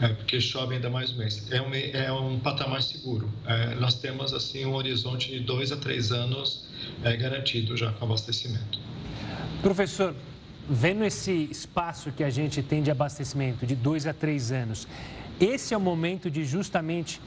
é, 0.00 0.08
porque 0.08 0.40
chove 0.40 0.74
ainda 0.74 0.90
mais 0.90 1.12
um 1.12 1.18
mês. 1.18 1.50
É 1.50 1.60
um, 1.60 1.74
é 1.74 2.12
um 2.12 2.38
patamar 2.38 2.82
seguro. 2.82 3.32
É, 3.46 3.74
nós 3.76 3.94
temos, 3.94 4.32
assim, 4.32 4.64
um 4.64 4.74
horizonte 4.74 5.30
de 5.30 5.40
dois 5.40 5.72
a 5.72 5.76
três 5.76 6.12
anos 6.12 6.64
é, 7.04 7.16
garantido 7.16 7.76
já 7.76 7.92
com 7.92 8.04
abastecimento. 8.04 8.78
Professor, 9.62 10.14
vendo 10.68 11.04
esse 11.04 11.48
espaço 11.50 12.12
que 12.12 12.24
a 12.24 12.30
gente 12.30 12.62
tem 12.62 12.82
de 12.82 12.90
abastecimento 12.90 13.66
de 13.66 13.74
dois 13.74 14.06
a 14.06 14.12
três 14.12 14.52
anos, 14.52 14.86
esse 15.40 15.74
é 15.74 15.76
o 15.76 15.80
momento 15.80 16.30
de 16.30 16.44
justamente 16.44 17.20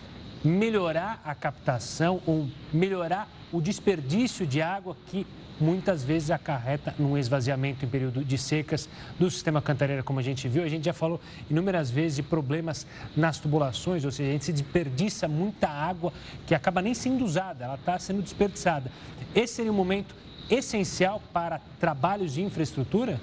melhorar 0.43 1.21
a 1.25 1.33
captação 1.33 2.21
ou 2.25 2.47
melhorar 2.71 3.27
o 3.51 3.61
desperdício 3.61 4.45
de 4.45 4.61
água 4.61 4.95
que 5.07 5.25
muitas 5.59 6.03
vezes 6.03 6.29
acarreta 6.31 6.93
num 6.99 7.17
esvaziamento 7.17 7.85
em 7.85 7.87
período 7.87 8.23
de 8.23 8.37
secas 8.37 8.89
do 9.19 9.29
sistema 9.31 9.61
cantareira, 9.61 10.03
como 10.03 10.19
a 10.19 10.23
gente 10.23 10.47
viu. 10.47 10.63
A 10.63 10.67
gente 10.67 10.85
já 10.85 10.93
falou 10.93 11.19
inúmeras 11.49 11.89
vezes 11.89 12.17
de 12.17 12.23
problemas 12.23 12.85
nas 13.15 13.39
tubulações, 13.39 14.03
ou 14.03 14.11
seja, 14.11 14.29
a 14.29 14.33
gente 14.33 14.45
se 14.45 14.53
desperdiça 14.53 15.27
muita 15.27 15.67
água 15.67 16.11
que 16.45 16.53
acaba 16.53 16.81
nem 16.81 16.93
sendo 16.93 17.23
usada, 17.23 17.65
ela 17.65 17.75
está 17.75 17.97
sendo 17.97 18.21
desperdiçada. 18.21 18.91
Esse 19.33 19.55
seria 19.55 19.71
o 19.71 19.75
momento 19.75 20.15
essencial 20.49 21.21
para 21.33 21.61
trabalhos 21.79 22.33
de 22.33 22.41
infraestrutura? 22.41 23.19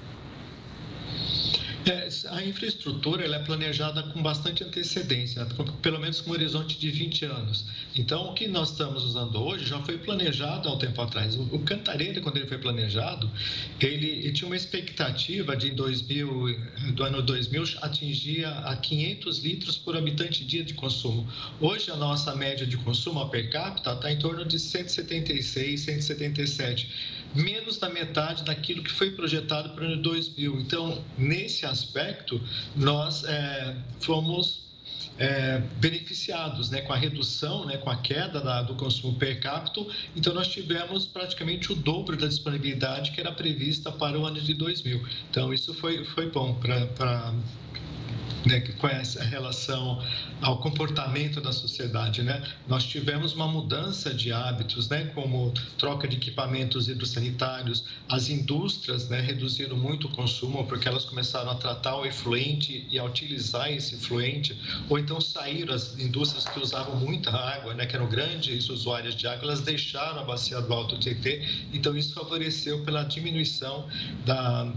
É, 1.85 2.09
a 2.29 2.45
infraestrutura 2.45 3.25
é 3.25 3.39
planejada 3.41 4.05
com 4.05 4.23
bastante 4.23 4.63
antecedência, 4.63 5.45
pelo 5.81 5.99
menos 5.99 6.21
com 6.21 6.31
um 6.31 6.33
horizonte 6.35 6.79
de 6.79 6.91
20 6.91 7.25
anos. 7.25 7.65
Então, 7.97 8.31
o 8.31 8.35
que 8.35 8.47
nós 8.47 8.71
estamos 8.71 9.05
usando 9.05 9.43
hoje 9.43 9.67
já 9.67 9.81
foi 9.81 9.99
planejado 9.99 10.69
há 10.69 10.75
um 10.75 10.79
tempo 10.79 11.03
atrás. 11.03 11.35
O, 11.35 11.43
o 11.43 11.59
Cantareira, 11.61 12.21
quando 12.21 12.37
ele 12.37 12.47
foi 12.47 12.59
planejado, 12.59 13.29
ele, 13.81 14.07
ele, 14.07 14.33
tinha 14.33 14.47
uma 14.47 14.57
expectativa 14.57 15.57
de 15.57 15.71
2000, 15.71 16.57
do 16.95 17.03
ano 17.03 17.21
2000 17.21 17.65
atingir 17.81 18.45
a 18.45 18.77
500 18.77 19.39
litros 19.41 19.77
por 19.77 19.97
habitante 19.97 20.45
dia 20.45 20.63
de 20.63 20.75
consumo. 20.75 21.27
Hoje, 21.61 21.91
a 21.91 21.97
nossa 21.97 22.33
média 22.37 22.65
de 22.65 22.77
consumo 22.77 23.29
per 23.29 23.51
capita 23.51 23.93
está 23.93 24.13
em 24.13 24.19
torno 24.19 24.45
de 24.45 24.59
176, 24.59 25.81
177 25.81 27.22
menos 27.35 27.79
da 27.79 27.89
metade 27.89 28.45
daquilo 28.45 28.83
que 28.83 28.91
foi 28.91 29.11
projetado 29.11 29.71
para 29.71 29.85
o 29.85 29.87
ano 29.87 30.03
2000. 30.03 30.61
Então, 30.61 31.03
nesse 31.17 31.65
aspecto, 31.65 32.41
nós 32.77 33.25
é, 33.25 33.77
fomos 34.01 34.63
é, 35.19 35.59
beneficiados 35.79 36.71
né, 36.71 36.81
com 36.81 36.93
a 36.93 36.97
redução, 36.97 37.67
né, 37.67 37.77
com 37.77 37.91
a 37.91 37.97
queda 37.97 38.41
da, 38.41 38.63
do 38.63 38.75
consumo 38.75 39.15
per 39.19 39.41
capita. 39.41 39.85
Então, 40.17 40.35
nós 40.35 40.49
tivemos 40.49 41.07
praticamente 41.07 41.73
o 41.73 41.75
dobro 41.75 42.17
da 42.17 42.27
disponibilidade 42.27 43.13
que 43.13 43.21
era 43.21 43.33
prevista 43.33 43.91
para 43.93 44.19
o 44.19 44.27
ano 44.27 44.41
de 44.41 44.55
2000. 44.55 45.03
Então, 45.31 45.53
isso 45.53 45.75
foi, 45.75 46.05
foi 46.05 46.31
bom 46.31 46.55
para 46.55 47.35
né, 48.47 48.61
com 48.61 48.89
essa 48.89 49.23
relação 49.23 50.03
ao 50.41 50.59
comportamento 50.59 51.41
da 51.41 51.53
sociedade, 51.53 52.23
né? 52.23 52.43
Nós 52.67 52.85
tivemos 52.85 53.35
uma 53.35 53.47
mudança 53.47 54.13
de 54.13 54.33
hábitos, 54.33 54.89
né, 54.89 55.11
como 55.15 55.53
troca 55.79 56.09
de 56.09 56.17
equipamentos 56.17 56.89
hidrossanitários, 56.89 57.85
as 58.09 58.29
indústrias, 58.29 59.09
né, 59.09 59.21
reduziram 59.21 59.77
muito 59.77 60.09
o 60.09 60.11
consumo 60.11 60.67
porque 60.67 60.89
elas 60.89 61.05
começaram 61.05 61.51
a 61.51 61.55
tratar 61.55 61.97
o 61.97 62.05
efluente 62.05 62.87
e 62.91 62.99
a 62.99 63.05
utilizar 63.05 63.71
esse 63.71 63.95
efluente, 63.95 64.59
ou 64.89 64.99
então 64.99 65.21
saíram 65.21 65.75
as 65.75 65.99
indústrias 65.99 66.45
que 66.45 66.59
usavam 66.59 66.97
muita 66.97 67.31
água, 67.31 67.75
né, 67.75 67.87
que 67.87 67.95
eram 67.95 68.09
grandes 68.09 68.69
usuárias 68.69 69.15
de 69.15 69.27
água, 69.27 69.45
elas 69.45 69.61
tietê 69.61 70.21
a 70.21 70.25
bacia 70.25 70.61
do 70.61 70.73
Alto 70.73 70.99
Tietê, 70.99 71.43
então 71.73 71.97
isso 71.97 72.15
favoreceu 72.15 72.83
pela 72.85 73.05
diminuição 73.05 73.87
da, 74.25 74.71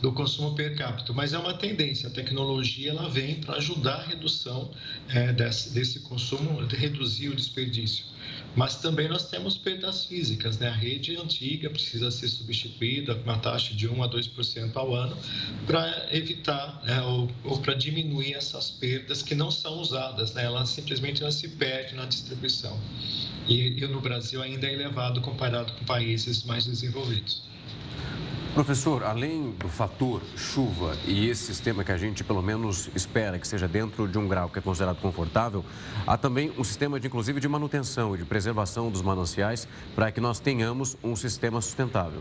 do 0.00 0.12
consumo 0.12 0.54
per 0.54 0.76
capita. 0.76 1.12
Mas 1.12 1.32
é 1.32 1.38
uma 1.38 1.54
tendência, 1.54 2.08
a 2.08 2.12
tecnologia 2.12 2.87
ela 2.88 3.08
vem 3.08 3.36
para 3.36 3.56
ajudar 3.56 3.96
a 3.96 4.02
redução 4.02 4.70
é, 5.08 5.32
desse, 5.32 5.70
desse 5.70 6.00
consumo, 6.00 6.66
de 6.66 6.76
reduzir 6.76 7.28
o 7.28 7.34
desperdício 7.34 8.04
mas 8.58 8.76
também 8.76 9.08
nós 9.08 9.28
temos 9.28 9.56
perdas 9.56 10.04
físicas. 10.04 10.58
Né? 10.58 10.68
A 10.68 10.72
rede 10.72 11.16
antiga 11.16 11.70
precisa 11.70 12.10
ser 12.10 12.28
substituída 12.28 13.14
com 13.14 13.22
uma 13.22 13.38
taxa 13.38 13.74
de 13.74 13.88
1 13.88 14.02
a 14.02 14.08
2% 14.08 14.76
ao 14.76 14.94
ano 14.94 15.16
para 15.66 16.08
evitar 16.10 16.82
né, 16.84 17.00
ou, 17.02 17.30
ou 17.44 17.58
para 17.60 17.74
diminuir 17.74 18.34
essas 18.34 18.70
perdas 18.70 19.22
que 19.22 19.34
não 19.34 19.50
são 19.50 19.78
usadas, 19.78 20.34
né? 20.34 20.44
elas 20.44 20.70
simplesmente 20.70 21.22
não 21.22 21.30
se 21.30 21.48
perdem 21.48 21.94
na 21.94 22.06
distribuição. 22.06 22.78
E, 23.46 23.68
e 23.68 23.86
no 23.86 24.00
Brasil 24.00 24.42
ainda 24.42 24.66
é 24.66 24.72
elevado 24.72 25.20
comparado 25.20 25.72
com 25.74 25.84
países 25.84 26.42
mais 26.42 26.66
desenvolvidos. 26.66 27.47
Professor, 28.58 29.04
além 29.04 29.52
do 29.52 29.68
fator 29.68 30.20
chuva 30.36 30.98
e 31.06 31.28
esse 31.28 31.44
sistema 31.44 31.84
que 31.84 31.92
a 31.92 31.96
gente 31.96 32.24
pelo 32.24 32.42
menos 32.42 32.90
espera 32.92 33.38
que 33.38 33.46
seja 33.46 33.68
dentro 33.68 34.08
de 34.08 34.18
um 34.18 34.26
grau 34.26 34.48
que 34.48 34.58
é 34.58 34.60
considerado 34.60 35.00
confortável, 35.00 35.64
há 36.04 36.16
também 36.16 36.52
um 36.58 36.64
sistema 36.64 36.98
de 36.98 37.06
inclusive 37.06 37.38
de 37.38 37.46
manutenção 37.46 38.16
e 38.16 38.18
de 38.18 38.24
preservação 38.24 38.90
dos 38.90 39.00
mananciais 39.00 39.68
para 39.94 40.10
que 40.10 40.20
nós 40.20 40.40
tenhamos 40.40 40.96
um 41.04 41.14
sistema 41.14 41.60
sustentável. 41.60 42.20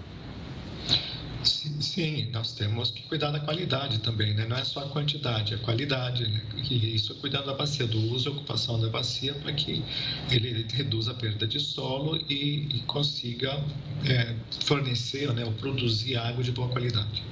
Sim, 1.48 2.30
nós 2.32 2.52
temos 2.54 2.92
que 2.92 3.04
cuidar 3.04 3.32
da 3.32 3.40
qualidade 3.40 4.00
também, 4.00 4.34
né? 4.34 4.46
Não 4.48 4.58
é 4.58 4.64
só 4.64 4.82
a 4.82 4.90
quantidade, 4.90 5.54
é 5.54 5.58
a 5.58 5.60
qualidade. 5.60 6.28
Né? 6.28 6.42
E 6.70 6.96
isso 6.96 7.16
cuidando 7.16 7.46
da 7.46 7.54
bacia, 7.54 7.88
do 7.88 7.98
uso 8.14 8.30
e 8.30 8.32
ocupação 8.32 8.80
da 8.80 8.90
bacia 8.90 9.34
para 9.36 9.54
que 9.54 9.84
ele 10.30 10.66
reduza 10.72 11.12
a 11.12 11.14
perda 11.14 11.48
de 11.48 11.60
solo 11.60 12.18
e, 12.30 12.68
e 12.78 12.84
consiga 12.86 13.64
é, 14.06 14.36
fornecer 14.66 15.34
né, 15.34 15.46
ou 15.46 15.52
produzir 15.54 16.18
água 16.18 16.44
de 16.44 16.52
boa 16.52 16.68
qualidade. 16.70 17.24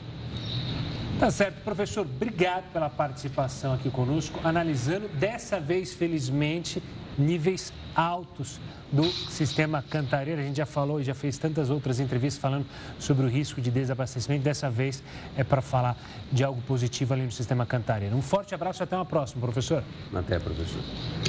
Tá 1.20 1.32
certo, 1.32 1.62
professor. 1.64 2.02
Obrigado 2.02 2.72
pela 2.74 2.90
participação 2.90 3.74
aqui 3.74 3.90
conosco, 3.90 4.40
analisando 4.44 5.08
dessa 5.08 5.60
vez, 5.60 5.94
felizmente, 5.94 6.84
níveis 7.18 7.74
altos 7.96 8.60
do 8.92 9.04
sistema 9.06 9.82
Cantareira. 9.82 10.42
A 10.42 10.46
gente 10.46 10.58
já 10.58 10.66
falou 10.66 11.00
e 11.00 11.04
já 11.04 11.14
fez 11.14 11.38
tantas 11.38 11.70
outras 11.70 12.00
entrevistas 12.00 12.42
falando 12.42 12.66
sobre 13.00 13.26
o 13.26 13.30
risco 13.30 13.62
de 13.62 13.72
desabastecimento. 13.72 14.44
Dessa 14.44 14.70
vez 14.70 15.04
é 15.36 15.44
para 15.44 15.62
falar 15.62 15.98
de 16.32 16.44
algo 16.44 16.62
positivo 16.62 17.14
além 17.14 17.28
do 17.28 17.34
sistema 17.34 17.66
Cantareira. 17.66 18.16
Um 18.16 18.22
forte 18.22 18.54
abraço 18.54 18.82
e 18.82 18.84
até 18.84 18.96
uma 18.96 19.06
próxima, 19.06 19.42
professor. 19.42 19.84
Até, 20.14 20.40
professor. 20.40 20.82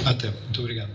Até. 0.05 0.31
Muito 0.31 0.61
obrigado. 0.61 0.91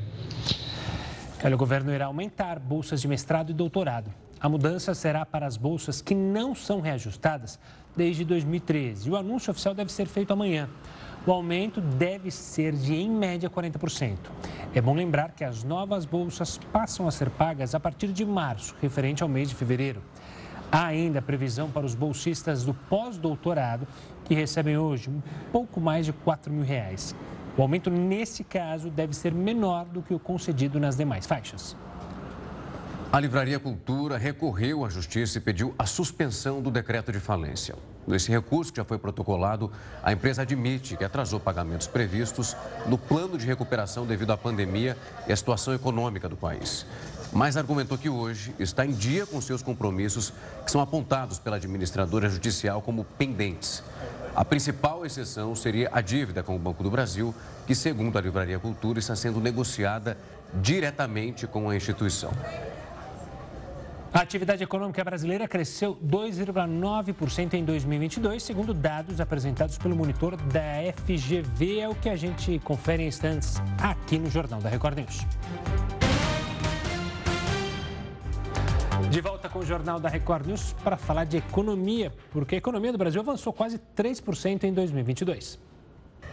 Olha, 1.44 1.54
o 1.54 1.58
governo 1.58 1.92
irá 1.92 2.06
aumentar 2.06 2.60
bolsas 2.60 3.00
de 3.00 3.08
mestrado 3.08 3.50
e 3.50 3.52
doutorado. 3.52 4.12
A 4.40 4.48
mudança 4.48 4.94
será 4.94 5.24
para 5.26 5.46
as 5.46 5.56
bolsas 5.56 6.00
que 6.00 6.14
não 6.14 6.54
são 6.54 6.80
reajustadas 6.80 7.58
desde 7.96 8.24
2013. 8.24 9.08
E 9.08 9.12
o 9.12 9.16
anúncio 9.16 9.50
oficial 9.50 9.74
deve 9.74 9.92
ser 9.92 10.06
feito 10.06 10.32
amanhã 10.32 10.68
o 11.24 11.30
aumento 11.30 11.80
deve 11.80 12.30
ser 12.30 12.72
de, 12.72 12.94
em 12.94 13.08
média, 13.08 13.48
40%. 13.48 14.16
É 14.74 14.80
bom 14.80 14.94
lembrar 14.94 15.32
que 15.32 15.44
as 15.44 15.62
novas 15.62 16.04
bolsas 16.04 16.58
passam 16.72 17.06
a 17.06 17.10
ser 17.10 17.30
pagas 17.30 17.74
a 17.74 17.80
partir 17.80 18.08
de 18.08 18.24
março, 18.24 18.74
referente 18.80 19.22
ao 19.22 19.28
mês 19.28 19.48
de 19.48 19.54
fevereiro. 19.54 20.02
Há 20.70 20.86
ainda 20.86 21.22
previsão 21.22 21.70
para 21.70 21.86
os 21.86 21.94
bolsistas 21.94 22.64
do 22.64 22.74
pós-doutorado, 22.74 23.86
que 24.24 24.34
recebem 24.34 24.78
hoje 24.78 25.10
um 25.10 25.20
pouco 25.52 25.80
mais 25.80 26.06
de 26.06 26.12
4 26.12 26.52
mil 26.52 26.64
reais. 26.64 27.14
O 27.56 27.62
aumento, 27.62 27.90
nesse 27.90 28.42
caso, 28.42 28.90
deve 28.90 29.14
ser 29.14 29.32
menor 29.32 29.84
do 29.84 30.02
que 30.02 30.14
o 30.14 30.18
concedido 30.18 30.80
nas 30.80 30.96
demais 30.96 31.26
faixas. 31.26 31.76
A 33.12 33.20
Livraria 33.20 33.60
Cultura 33.60 34.16
recorreu 34.16 34.86
à 34.86 34.88
Justiça 34.88 35.36
e 35.36 35.40
pediu 35.40 35.74
a 35.78 35.84
suspensão 35.84 36.62
do 36.62 36.70
decreto 36.70 37.12
de 37.12 37.20
falência. 37.20 37.76
Nesse 38.06 38.30
recurso 38.30 38.72
que 38.72 38.78
já 38.78 38.84
foi 38.84 38.98
protocolado, 38.98 39.70
a 40.02 40.12
empresa 40.12 40.42
admite 40.42 40.96
que 40.96 41.04
atrasou 41.04 41.38
pagamentos 41.38 41.86
previstos 41.86 42.56
no 42.86 42.98
plano 42.98 43.38
de 43.38 43.46
recuperação 43.46 44.04
devido 44.04 44.32
à 44.32 44.36
pandemia 44.36 44.96
e 45.28 45.32
à 45.32 45.36
situação 45.36 45.72
econômica 45.72 46.28
do 46.28 46.36
país. 46.36 46.84
Mas 47.32 47.56
argumentou 47.56 47.96
que 47.96 48.08
hoje 48.08 48.54
está 48.58 48.84
em 48.84 48.92
dia 48.92 49.24
com 49.24 49.40
seus 49.40 49.62
compromissos 49.62 50.32
que 50.64 50.70
são 50.70 50.80
apontados 50.80 51.38
pela 51.38 51.56
administradora 51.56 52.28
judicial 52.28 52.82
como 52.82 53.04
pendentes. 53.04 53.82
A 54.34 54.44
principal 54.44 55.06
exceção 55.06 55.54
seria 55.54 55.90
a 55.92 56.00
dívida 56.00 56.42
com 56.42 56.56
o 56.56 56.58
Banco 56.58 56.82
do 56.82 56.90
Brasil, 56.90 57.34
que, 57.66 57.74
segundo 57.74 58.18
a 58.18 58.20
Livraria 58.20 58.58
Cultura, 58.58 58.98
está 58.98 59.14
sendo 59.14 59.40
negociada 59.40 60.18
diretamente 60.54 61.46
com 61.46 61.70
a 61.70 61.76
instituição. 61.76 62.32
A 64.14 64.20
atividade 64.20 64.62
econômica 64.62 65.02
brasileira 65.02 65.48
cresceu 65.48 65.96
2,9% 65.96 67.54
em 67.54 67.64
2022, 67.64 68.42
segundo 68.42 68.74
dados 68.74 69.22
apresentados 69.22 69.78
pelo 69.78 69.96
monitor 69.96 70.36
da 70.36 70.60
FGV. 70.94 71.78
É 71.78 71.88
o 71.88 71.94
que 71.94 72.10
a 72.10 72.16
gente 72.16 72.58
confere 72.58 73.02
em 73.02 73.06
instantes 73.06 73.56
aqui 73.82 74.18
no 74.18 74.28
Jornal 74.28 74.60
da 74.60 74.68
Record 74.68 74.98
News. 74.98 75.26
De 79.10 79.20
volta 79.22 79.48
com 79.48 79.60
o 79.60 79.64
Jornal 79.64 79.98
da 79.98 80.10
Record 80.10 80.46
News 80.46 80.74
para 80.84 80.98
falar 80.98 81.24
de 81.24 81.38
economia, 81.38 82.12
porque 82.30 82.56
a 82.56 82.58
economia 82.58 82.92
do 82.92 82.98
Brasil 82.98 83.22
avançou 83.22 83.50
quase 83.50 83.80
3% 83.96 84.64
em 84.64 84.74
2022. 84.74 85.58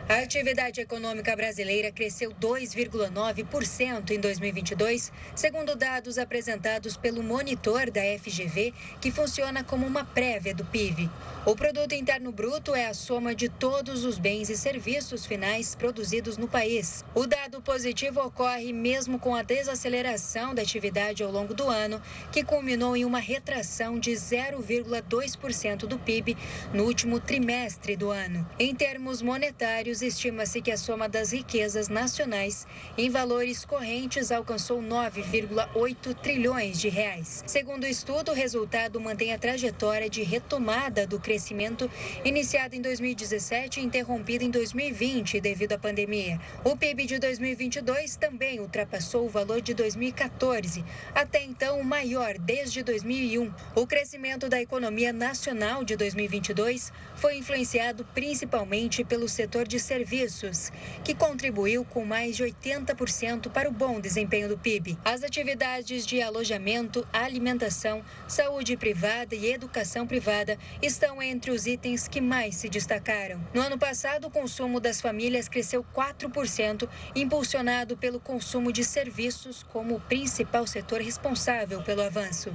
A 0.10 0.24
atividade 0.24 0.82
econômica 0.82 1.36
brasileira 1.36 1.92
cresceu 1.92 2.32
2,9% 2.32 4.10
em 4.10 4.20
2022, 4.20 5.12
segundo 5.36 5.76
dados 5.76 6.18
apresentados 6.18 6.98
pelo 6.98 7.22
monitor 7.22 7.92
da 7.92 8.02
FGV, 8.18 8.74
que 9.00 9.12
funciona 9.12 9.64
como 9.64 9.86
uma 9.86 10.04
prévia 10.04 10.52
do 10.52 10.66
PIB. 10.66 11.08
O 11.46 11.56
produto 11.56 11.94
interno 11.94 12.32
bruto 12.32 12.74
é 12.74 12.88
a 12.88 12.94
soma 12.94 13.36
de 13.36 13.50
todos 13.50 14.04
os 14.04 14.18
bens 14.18 14.50
e 14.50 14.58
serviços 14.58 15.28
finais 15.28 15.76
produzidos 15.76 16.38
no 16.38 16.48
país. 16.48 17.06
O 17.14 17.28
dado 17.28 17.62
positivo 17.62 18.20
ocorre 18.20 18.74
mesmo 18.74 19.20
com 19.20 19.36
a 19.36 19.44
desaceleração 19.44 20.56
da 20.56 20.64
atividade 20.64 21.24
ao 21.24 21.32
longo 21.32 21.54
do 21.54 21.70
ano, 21.70 22.02
que 22.32 22.44
culminou 22.44 22.98
em 22.98 23.06
uma 23.06 23.20
retração 23.20 24.00
de 24.00 24.12
0,2% 24.12 25.86
do 25.86 26.00
PIB 26.00 26.36
no 26.74 26.86
último 26.86 27.20
trimestre 27.20 27.96
do 27.96 28.10
ano. 28.10 28.48
Em 28.60 28.74
termos 28.74 29.22
monetários, 29.22 29.99
estima-se 30.02 30.62
que 30.62 30.72
a 30.72 30.78
soma 30.78 31.08
das 31.08 31.32
riquezas 31.32 31.88
nacionais 31.88 32.66
em 32.98 33.10
valores 33.10 33.66
correntes 33.66 34.32
alcançou 34.32 34.82
9,8 34.82 36.16
trilhões 36.16 36.80
de 36.80 36.90
reais. 36.90 37.44
Segundo 37.48 37.84
o 37.84 37.88
estudo, 37.88 38.32
o 38.32 38.36
resultado 38.36 39.00
mantém 39.00 39.34
a 39.34 39.38
trajetória 39.38 40.10
de 40.10 40.24
retomada 40.24 41.06
do 41.06 41.20
crescimento 41.20 41.90
iniciada 42.24 42.76
em 42.76 42.82
2017 42.82 43.80
e 43.80 43.84
interrompida 43.84 44.44
em 44.44 44.50
2020 44.50 45.40
devido 45.40 45.74
à 45.74 45.78
pandemia. 45.78 46.40
O 46.64 46.76
PIB 46.76 47.06
de 47.06 47.20
2022 47.20 48.16
também 48.16 48.60
ultrapassou 48.60 49.26
o 49.26 49.30
valor 49.30 49.62
de 49.62 49.74
2014, 49.74 50.84
até 51.14 51.44
então 51.44 51.80
o 51.80 51.84
maior 51.84 52.38
desde 52.38 52.84
2001. 52.84 53.52
O 53.76 53.88
crescimento 53.88 54.50
da 54.50 54.62
economia 54.62 55.14
nacional 55.14 55.84
de 55.84 55.96
2022 55.96 56.92
foi 57.16 57.38
influenciado 57.38 58.06
principalmente 58.14 59.04
pelo 59.04 59.28
setor 59.28 59.68
de 59.68 59.80
serviços, 59.90 60.72
que 61.04 61.16
contribuiu 61.16 61.84
com 61.84 62.06
mais 62.06 62.36
de 62.36 62.44
80% 62.44 63.50
para 63.50 63.68
o 63.68 63.72
bom 63.72 64.00
desempenho 64.00 64.48
do 64.48 64.56
PIB. 64.56 65.00
As 65.04 65.24
atividades 65.24 66.06
de 66.06 66.22
alojamento, 66.22 67.08
alimentação, 67.12 68.04
saúde 68.28 68.78
privada 68.78 69.34
e 69.34 69.52
educação 69.52 70.06
privada 70.06 70.60
estão 70.80 71.20
entre 71.20 71.50
os 71.50 71.66
itens 71.66 72.08
que 72.08 72.22
mais 72.22 72.56
se 72.56 72.70
destacaram. 72.70 73.42
No 73.52 73.62
ano 73.62 73.80
passado, 73.80 74.28
o 74.28 74.32
consumo 74.32 74.80
das 74.80 75.02
famílias 75.02 75.50
cresceu 75.50 75.84
4%, 75.84 76.88
impulsionado 77.16 77.98
pelo 77.98 78.20
consumo 78.20 78.72
de 78.72 78.84
serviços 78.84 79.64
como 79.64 79.96
o 79.96 80.02
principal 80.02 80.68
setor 80.68 81.02
responsável 81.02 81.82
pelo 81.82 82.04
avanço. 82.04 82.54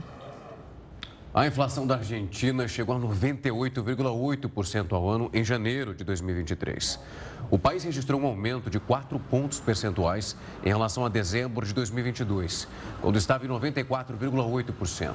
A 1.34 1.48
inflação 1.48 1.84
da 1.84 1.96
Argentina 1.96 2.68
chegou 2.68 2.94
a 2.94 3.00
98,8% 3.00 4.92
ao 4.92 5.10
ano 5.10 5.28
em 5.34 5.42
janeiro 5.42 5.92
de 5.92 6.04
2023. 6.04 7.00
O 7.50 7.58
país 7.58 7.82
registrou 7.82 8.20
um 8.20 8.26
aumento 8.26 8.70
de 8.70 8.78
4 8.78 9.18
pontos 9.18 9.58
percentuais 9.58 10.36
em 10.64 10.68
relação 10.68 11.04
a 11.04 11.08
dezembro 11.08 11.66
de 11.66 11.74
2022, 11.74 12.68
quando 13.02 13.16
estava 13.16 13.44
em 13.44 13.48
94,8%. 13.48 15.12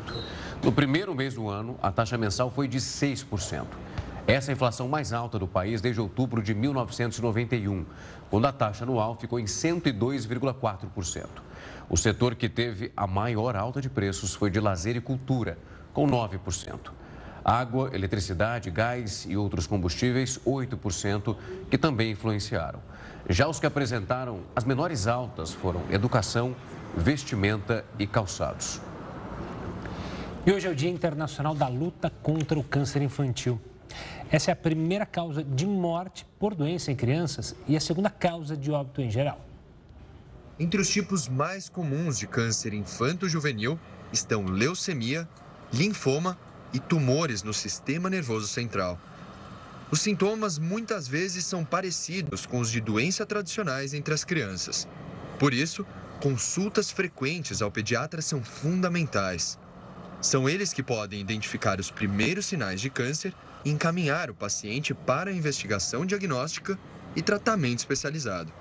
No 0.61 0.73
primeiro 0.73 1.15
mês 1.15 1.35
do 1.35 1.47
ano, 1.47 1.79
a 1.81 1.89
taxa 1.89 2.17
mensal 2.17 2.51
foi 2.51 2.67
de 2.67 2.79
6%. 2.79 3.65
Essa 4.27 4.51
é 4.51 4.53
a 4.53 4.55
inflação 4.55 4.89
mais 4.89 5.13
alta 5.13 5.39
do 5.39 5.47
país 5.47 5.79
desde 5.79 6.01
outubro 6.01 6.43
de 6.43 6.53
1991, 6.53 7.85
quando 8.29 8.45
a 8.45 8.51
taxa 8.51 8.83
anual 8.83 9.15
ficou 9.15 9.39
em 9.39 9.45
102,4%. 9.45 11.27
O 11.89 11.95
setor 11.95 12.35
que 12.35 12.49
teve 12.49 12.91
a 12.95 13.07
maior 13.07 13.55
alta 13.55 13.81
de 13.81 13.89
preços 13.89 14.35
foi 14.35 14.49
de 14.49 14.59
lazer 14.59 14.97
e 14.97 15.01
cultura 15.01 15.57
com 15.93 16.07
9%. 16.07 16.91
Água, 17.43 17.89
eletricidade, 17.93 18.69
gás 18.69 19.25
e 19.27 19.35
outros 19.35 19.65
combustíveis, 19.65 20.39
8%, 20.45 21.35
que 21.69 21.77
também 21.77 22.11
influenciaram. 22.11 22.79
Já 23.29 23.47
os 23.47 23.59
que 23.59 23.65
apresentaram 23.65 24.41
as 24.55 24.63
menores 24.63 25.07
altas 25.07 25.53
foram 25.53 25.81
educação, 25.89 26.55
vestimenta 26.95 27.85
e 27.97 28.05
calçados. 28.05 28.81
E 30.45 30.51
hoje 30.51 30.67
é 30.67 30.69
o 30.69 30.75
Dia 30.75 30.89
Internacional 30.89 31.53
da 31.53 31.67
Luta 31.67 32.09
contra 32.21 32.57
o 32.57 32.63
Câncer 32.63 33.01
Infantil. 33.01 33.59
Essa 34.31 34.51
é 34.51 34.53
a 34.53 34.55
primeira 34.55 35.05
causa 35.05 35.43
de 35.43 35.65
morte 35.65 36.25
por 36.39 36.53
doença 36.53 36.91
em 36.91 36.95
crianças 36.95 37.55
e 37.67 37.75
a 37.75 37.79
segunda 37.79 38.09
causa 38.09 38.55
de 38.55 38.71
óbito 38.71 39.01
em 39.01 39.09
geral. 39.09 39.39
Entre 40.59 40.79
os 40.79 40.89
tipos 40.89 41.27
mais 41.27 41.69
comuns 41.69 42.17
de 42.19 42.27
câncer 42.27 42.73
infanto-juvenil 42.73 43.79
estão 44.11 44.43
leucemia, 44.43 45.27
linfoma 45.71 46.37
e 46.73 46.79
tumores 46.79 47.43
no 47.43 47.53
sistema 47.53 48.09
nervoso 48.09 48.47
central. 48.47 48.99
Os 49.91 50.01
sintomas 50.01 50.59
muitas 50.59 51.07
vezes 51.07 51.45
são 51.45 51.65
parecidos 51.65 52.45
com 52.45 52.59
os 52.59 52.69
de 52.69 52.79
doença 52.79 53.25
tradicionais 53.25 53.93
entre 53.93 54.13
as 54.13 54.23
crianças. 54.23 54.87
Por 55.39 55.53
isso, 55.53 55.85
consultas 56.21 56.91
frequentes 56.91 57.61
ao 57.61 57.71
pediatra 57.71 58.21
são 58.21 58.43
fundamentais. 58.43 59.57
São 60.21 60.47
eles 60.47 60.73
que 60.73 60.83
podem 60.83 61.19
identificar 61.19 61.79
os 61.79 61.89
primeiros 61.89 62.45
sinais 62.45 62.81
de 62.81 62.89
câncer 62.89 63.33
e 63.65 63.71
encaminhar 63.71 64.29
o 64.29 64.35
paciente 64.35 64.93
para 64.93 65.31
a 65.31 65.33
investigação 65.33 66.05
diagnóstica 66.05 66.77
e 67.15 67.21
tratamento 67.21 67.79
especializado. 67.79 68.51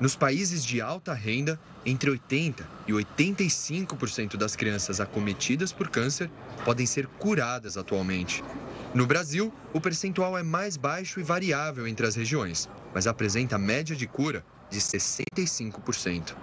Nos 0.00 0.16
países 0.16 0.64
de 0.64 0.80
alta 0.80 1.12
renda, 1.12 1.60
entre 1.84 2.10
80% 2.10 2.62
e 2.86 2.92
85% 2.92 4.36
das 4.36 4.56
crianças 4.56 5.00
acometidas 5.00 5.72
por 5.72 5.88
câncer 5.88 6.30
podem 6.64 6.86
ser 6.86 7.06
curadas 7.06 7.76
atualmente. 7.76 8.42
No 8.94 9.06
Brasil, 9.06 9.52
o 9.72 9.80
percentual 9.80 10.36
é 10.36 10.42
mais 10.42 10.76
baixo 10.76 11.18
e 11.18 11.22
variável 11.22 11.86
entre 11.86 12.06
as 12.06 12.14
regiões, 12.14 12.68
mas 12.94 13.06
apresenta 13.06 13.58
média 13.58 13.96
de 13.96 14.06
cura 14.06 14.44
de 14.70 14.78
65%. 14.78 16.34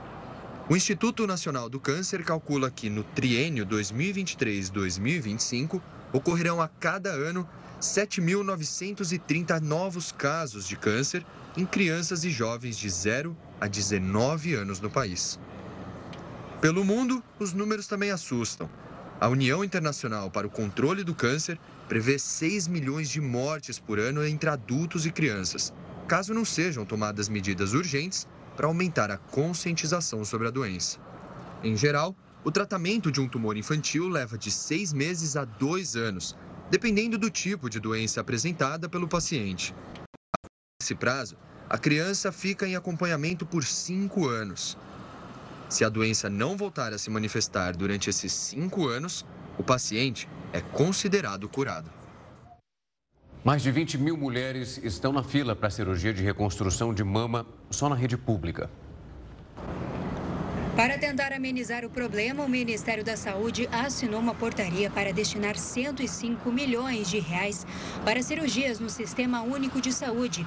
O 0.69 0.75
Instituto 0.75 1.25
Nacional 1.25 1.69
do 1.69 1.80
Câncer 1.80 2.23
calcula 2.23 2.69
que 2.69 2.91
no 2.91 3.04
triênio 3.04 3.65
2023-2025 3.65 5.82
ocorrerão 6.13 6.62
a 6.62 6.67
cada 6.67 7.10
ano 7.10 7.49
7.930 7.82 9.60
novos 9.62 10.12
casos 10.12 10.67
de 10.67 10.75
câncer 10.75 11.25
em 11.58 11.65
crianças 11.65 12.23
e 12.23 12.30
jovens 12.30 12.78
de 12.78 12.88
0 12.89 13.36
a 13.59 13.67
19 13.67 14.53
anos 14.53 14.79
no 14.79 14.89
país. 14.89 15.39
Pelo 16.61 16.83
mundo, 16.83 17.23
os 17.39 17.53
números 17.53 17.87
também 17.87 18.11
assustam. 18.11 18.69
A 19.19 19.27
União 19.27 19.63
Internacional 19.63 20.29
para 20.29 20.47
o 20.47 20.49
Controle 20.49 21.03
do 21.03 21.15
Câncer 21.15 21.59
prevê 21.87 22.17
6 22.17 22.67
milhões 22.67 23.09
de 23.09 23.19
mortes 23.19 23.79
por 23.79 23.99
ano 23.99 24.25
entre 24.25 24.49
adultos 24.49 25.05
e 25.05 25.11
crianças, 25.11 25.73
caso 26.07 26.33
não 26.33 26.45
sejam 26.45 26.85
tomadas 26.85 27.29
medidas 27.29 27.73
urgentes 27.73 28.27
para 28.55 28.67
aumentar 28.67 29.11
a 29.11 29.17
conscientização 29.17 30.23
sobre 30.25 30.47
a 30.47 30.51
doença. 30.51 30.99
Em 31.63 31.75
geral, 31.75 32.15
o 32.43 32.51
tratamento 32.51 33.11
de 33.11 33.19
um 33.19 33.27
tumor 33.27 33.57
infantil 33.57 34.07
leva 34.07 34.37
de 34.37 34.49
seis 34.49 34.93
meses 34.93 35.35
a 35.35 35.43
dois 35.43 35.95
anos, 35.95 36.35
dependendo 36.69 37.17
do 37.17 37.29
tipo 37.29 37.69
de 37.69 37.79
doença 37.79 38.21
apresentada 38.21 38.87
pelo 38.87 39.07
paciente. 39.07 39.75
Nesse 40.81 40.95
prazo, 40.95 41.35
a 41.69 41.77
criança 41.77 42.32
fica 42.32 42.67
em 42.67 42.75
acompanhamento 42.75 43.45
por 43.45 43.63
cinco 43.63 44.27
anos. 44.27 44.75
Se 45.69 45.86
a 45.86 45.89
doença 45.89 46.27
não 46.27 46.58
voltar 46.58 46.93
a 46.93 46.97
se 46.97 47.12
manifestar 47.12 47.77
durante 47.77 48.10
esses 48.10 48.34
cinco 48.34 48.88
anos, 48.88 49.23
o 49.55 49.63
paciente 49.63 50.27
é 50.51 50.62
considerado 50.62 51.47
curado. 51.47 51.91
Mais 53.43 53.62
de 53.62 53.71
20 53.71 53.99
mil 53.99 54.17
mulheres 54.17 54.79
estão 54.84 55.13
na 55.13 55.23
fila 55.23 55.55
para 55.55 55.67
a 55.67 55.71
cirurgia 55.71 56.12
de 56.12 56.23
reconstrução 56.23 56.91
de 56.91 57.03
mama 57.03 57.45
só 57.69 57.88
na 57.88 57.95
rede 57.95 58.17
pública. 58.17 58.67
Para 60.75 60.97
tentar 60.97 61.34
amenizar 61.34 61.84
o 61.84 61.89
problema, 61.89 62.43
o 62.43 62.49
Ministério 62.49 63.03
da 63.03 63.17
Saúde 63.17 63.67
assinou 63.71 64.19
uma 64.19 64.34
portaria 64.34 64.89
para 64.89 65.12
destinar 65.12 65.58
105 65.58 66.49
milhões 66.51 67.10
de 67.10 67.19
reais 67.19 67.65
para 68.05 68.23
cirurgias 68.23 68.79
no 68.79 68.89
Sistema 68.89 69.41
Único 69.41 69.82
de 69.82 69.91
Saúde. 69.91 70.45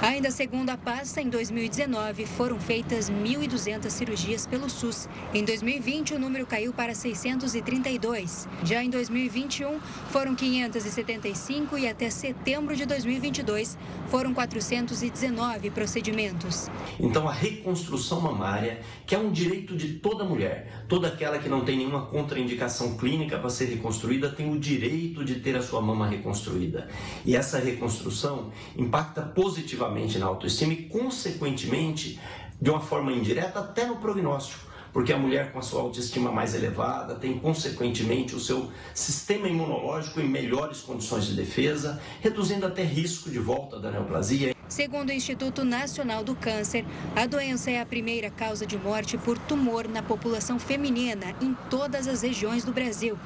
Ainda 0.00 0.30
segundo 0.30 0.70
a 0.70 0.76
pasta, 0.76 1.20
em 1.20 1.28
2019 1.28 2.26
foram 2.26 2.60
feitas 2.60 3.10
1.200 3.10 3.88
cirurgias 3.90 4.46
pelo 4.46 4.68
SUS. 4.68 5.08
Em 5.34 5.44
2020, 5.44 6.14
o 6.14 6.18
número 6.18 6.46
caiu 6.46 6.72
para 6.72 6.94
632. 6.94 8.48
Já 8.64 8.82
em 8.84 8.90
2021, 8.90 9.80
foram 10.10 10.34
575 10.34 11.78
e 11.78 11.88
até 11.88 12.10
setembro 12.10 12.76
de 12.76 12.84
2022 12.84 13.78
foram 14.08 14.34
419 14.34 15.70
procedimentos. 15.70 16.68
Então, 17.00 17.28
a 17.28 17.32
reconstrução 17.32 18.20
mamária, 18.20 18.80
que 19.06 19.14
é 19.14 19.18
um 19.18 19.30
direito 19.30 19.61
direito 19.62 19.76
de 19.76 19.94
toda 19.94 20.24
mulher. 20.24 20.84
Toda 20.88 21.08
aquela 21.08 21.38
que 21.38 21.48
não 21.48 21.64
tem 21.64 21.76
nenhuma 21.76 22.06
contraindicação 22.06 22.96
clínica 22.96 23.38
para 23.38 23.48
ser 23.48 23.66
reconstruída 23.66 24.28
tem 24.28 24.50
o 24.52 24.58
direito 24.58 25.24
de 25.24 25.36
ter 25.36 25.56
a 25.56 25.62
sua 25.62 25.80
mama 25.80 26.06
reconstruída. 26.06 26.88
E 27.24 27.36
essa 27.36 27.58
reconstrução 27.58 28.50
impacta 28.76 29.22
positivamente 29.22 30.18
na 30.18 30.26
autoestima 30.26 30.72
e, 30.72 30.84
consequentemente, 30.84 32.20
de 32.60 32.70
uma 32.70 32.80
forma 32.80 33.12
indireta, 33.12 33.60
até 33.60 33.86
no 33.86 33.96
prognóstico 33.96 34.72
porque 34.92 35.10
a 35.10 35.16
mulher 35.16 35.52
com 35.52 35.58
a 35.58 35.62
sua 35.62 35.80
autoestima 35.80 36.30
mais 36.30 36.54
elevada 36.54 37.14
tem, 37.14 37.38
consequentemente, 37.38 38.36
o 38.36 38.38
seu 38.38 38.70
sistema 38.92 39.48
imunológico 39.48 40.20
em 40.20 40.28
melhores 40.28 40.82
condições 40.82 41.24
de 41.24 41.34
defesa, 41.34 41.98
reduzindo 42.20 42.66
até 42.66 42.84
risco 42.84 43.30
de 43.30 43.38
volta 43.38 43.80
da 43.80 43.90
neoplasia. 43.90 44.54
Segundo 44.72 45.10
o 45.10 45.12
Instituto 45.12 45.66
Nacional 45.66 46.24
do 46.24 46.34
Câncer, 46.34 46.82
a 47.14 47.26
doença 47.26 47.70
é 47.70 47.78
a 47.78 47.84
primeira 47.84 48.30
causa 48.30 48.66
de 48.66 48.78
morte 48.78 49.18
por 49.18 49.36
tumor 49.36 49.86
na 49.86 50.02
população 50.02 50.58
feminina 50.58 51.36
em 51.42 51.54
todas 51.68 52.08
as 52.08 52.22
regiões 52.22 52.64
do 52.64 52.72
Brasil, 52.72 53.18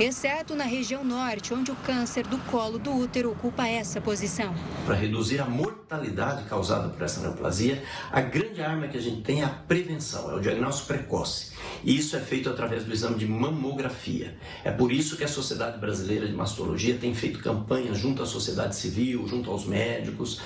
exceto 0.00 0.54
na 0.54 0.64
região 0.64 1.04
norte, 1.04 1.52
onde 1.52 1.72
o 1.72 1.76
câncer 1.76 2.24
do 2.26 2.38
colo 2.50 2.78
do 2.78 2.94
útero 2.94 3.32
ocupa 3.32 3.66
essa 3.66 4.00
posição. 4.00 4.54
Para 4.86 4.94
reduzir 4.94 5.40
a 5.40 5.44
mortalidade 5.44 6.44
causada 6.44 6.88
por 6.88 7.02
essa 7.02 7.20
neoplasia, 7.20 7.82
a 8.12 8.20
grande 8.20 8.62
arma 8.62 8.86
que 8.86 8.96
a 8.96 9.00
gente 9.00 9.22
tem 9.22 9.42
é 9.42 9.44
a 9.44 9.48
prevenção, 9.48 10.30
é 10.30 10.34
o 10.34 10.40
diagnóstico 10.40 10.88
precoce. 10.88 11.52
E 11.82 11.96
isso 11.96 12.16
é 12.16 12.20
feito 12.20 12.48
através 12.48 12.84
do 12.84 12.92
exame 12.92 13.16
de 13.16 13.26
mamografia. 13.26 14.36
É 14.64 14.70
por 14.70 14.92
isso 14.92 15.16
que 15.16 15.24
a 15.24 15.28
Sociedade 15.28 15.78
Brasileira 15.78 16.26
de 16.26 16.32
Mastologia 16.32 16.96
tem 16.96 17.12
feito 17.14 17.40
campanhas 17.40 17.98
junto 17.98 18.22
à 18.22 18.26
sociedade 18.26 18.76
civil, 18.76 19.26
junto 19.26 19.50
aos 19.50 19.64
médicos, 19.64 20.40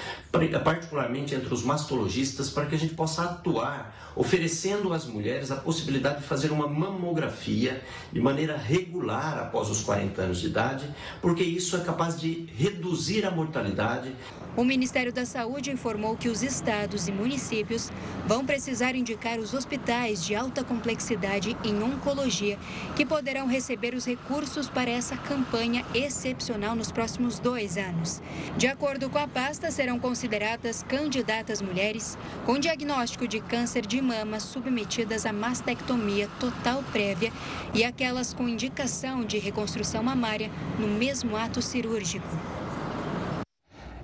particularmente 0.64 1.34
entre 1.34 1.52
os 1.52 1.62
mastologistas, 1.62 2.48
para 2.48 2.66
que 2.66 2.74
a 2.74 2.78
gente 2.78 2.94
possa 2.94 3.24
atuar 3.24 4.12
oferecendo 4.14 4.92
às 4.92 5.06
mulheres 5.06 5.50
a 5.50 5.56
possibilidade 5.56 6.20
de 6.20 6.26
fazer 6.26 6.50
uma 6.52 6.66
mamografia 6.66 7.82
de 8.12 8.20
maneira 8.20 8.56
regular 8.56 9.41
após 9.42 9.68
os 9.68 9.82
40 9.82 10.22
anos 10.22 10.40
de 10.40 10.46
idade, 10.46 10.88
porque 11.20 11.42
isso 11.42 11.76
é 11.76 11.80
capaz 11.80 12.18
de 12.20 12.48
reduzir 12.56 13.24
a 13.26 13.30
mortalidade. 13.30 14.14
O 14.54 14.64
Ministério 14.64 15.10
da 15.10 15.24
Saúde 15.24 15.70
informou 15.70 16.14
que 16.14 16.28
os 16.28 16.42
estados 16.42 17.08
e 17.08 17.12
municípios 17.12 17.90
vão 18.26 18.44
precisar 18.44 18.94
indicar 18.94 19.38
os 19.38 19.54
hospitais 19.54 20.22
de 20.22 20.34
alta 20.34 20.62
complexidade 20.62 21.56
em 21.64 21.82
oncologia 21.82 22.58
que 22.94 23.06
poderão 23.06 23.46
receber 23.46 23.94
os 23.94 24.04
recursos 24.04 24.68
para 24.68 24.90
essa 24.90 25.16
campanha 25.16 25.82
excepcional 25.94 26.76
nos 26.76 26.92
próximos 26.92 27.38
dois 27.38 27.78
anos. 27.78 28.20
De 28.58 28.66
acordo 28.66 29.08
com 29.08 29.18
a 29.18 29.26
pasta, 29.26 29.70
serão 29.70 29.98
consideradas 29.98 30.82
candidatas 30.82 31.62
mulheres 31.62 32.18
com 32.44 32.58
diagnóstico 32.58 33.26
de 33.26 33.40
câncer 33.40 33.86
de 33.86 34.02
mama 34.02 34.38
submetidas 34.38 35.24
a 35.24 35.32
mastectomia 35.32 36.28
total 36.38 36.84
prévia 36.92 37.32
e 37.72 37.82
aquelas 37.84 38.34
com 38.34 38.46
indicação 38.46 39.24
de 39.24 39.31
reconstrução 39.38 40.02
mamária 40.02 40.50
no 40.78 40.86
mesmo 40.86 41.36
ato 41.36 41.60
cirúrgico. 41.62 42.26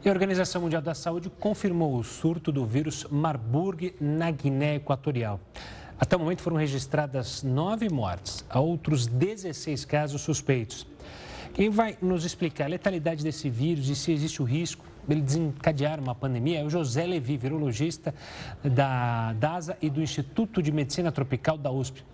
E 0.04 0.08
a 0.08 0.12
Organização 0.12 0.62
Mundial 0.62 0.80
da 0.80 0.94
Saúde 0.94 1.28
confirmou 1.28 1.96
o 1.96 2.04
surto 2.04 2.52
do 2.52 2.64
vírus 2.64 3.04
Marburg 3.10 3.94
na 4.00 4.30
Guiné 4.30 4.76
Equatorial. 4.76 5.40
Até 5.98 6.16
o 6.16 6.20
momento 6.20 6.42
foram 6.42 6.56
registradas 6.56 7.42
nove 7.42 7.88
mortes, 7.88 8.44
há 8.48 8.60
outros 8.60 9.06
16 9.06 9.84
casos 9.84 10.22
suspeitos. 10.22 10.86
Quem 11.52 11.70
vai 11.70 11.98
nos 12.00 12.24
explicar 12.24 12.66
a 12.66 12.68
letalidade 12.68 13.24
desse 13.24 13.50
vírus 13.50 13.88
e 13.88 13.96
se 13.96 14.12
existe 14.12 14.40
o 14.40 14.44
risco 14.44 14.84
ele 15.08 15.22
desencadear 15.22 16.00
uma 16.00 16.14
pandemia 16.14 16.60
é 16.60 16.64
o 16.64 16.70
José 16.70 17.06
Levi, 17.06 17.36
virologista 17.36 18.14
da 18.62 19.32
DASA 19.34 19.76
e 19.80 19.88
do 19.88 20.02
Instituto 20.02 20.62
de 20.62 20.70
Medicina 20.70 21.10
Tropical 21.10 21.56
da 21.56 21.70
USP. 21.70 22.04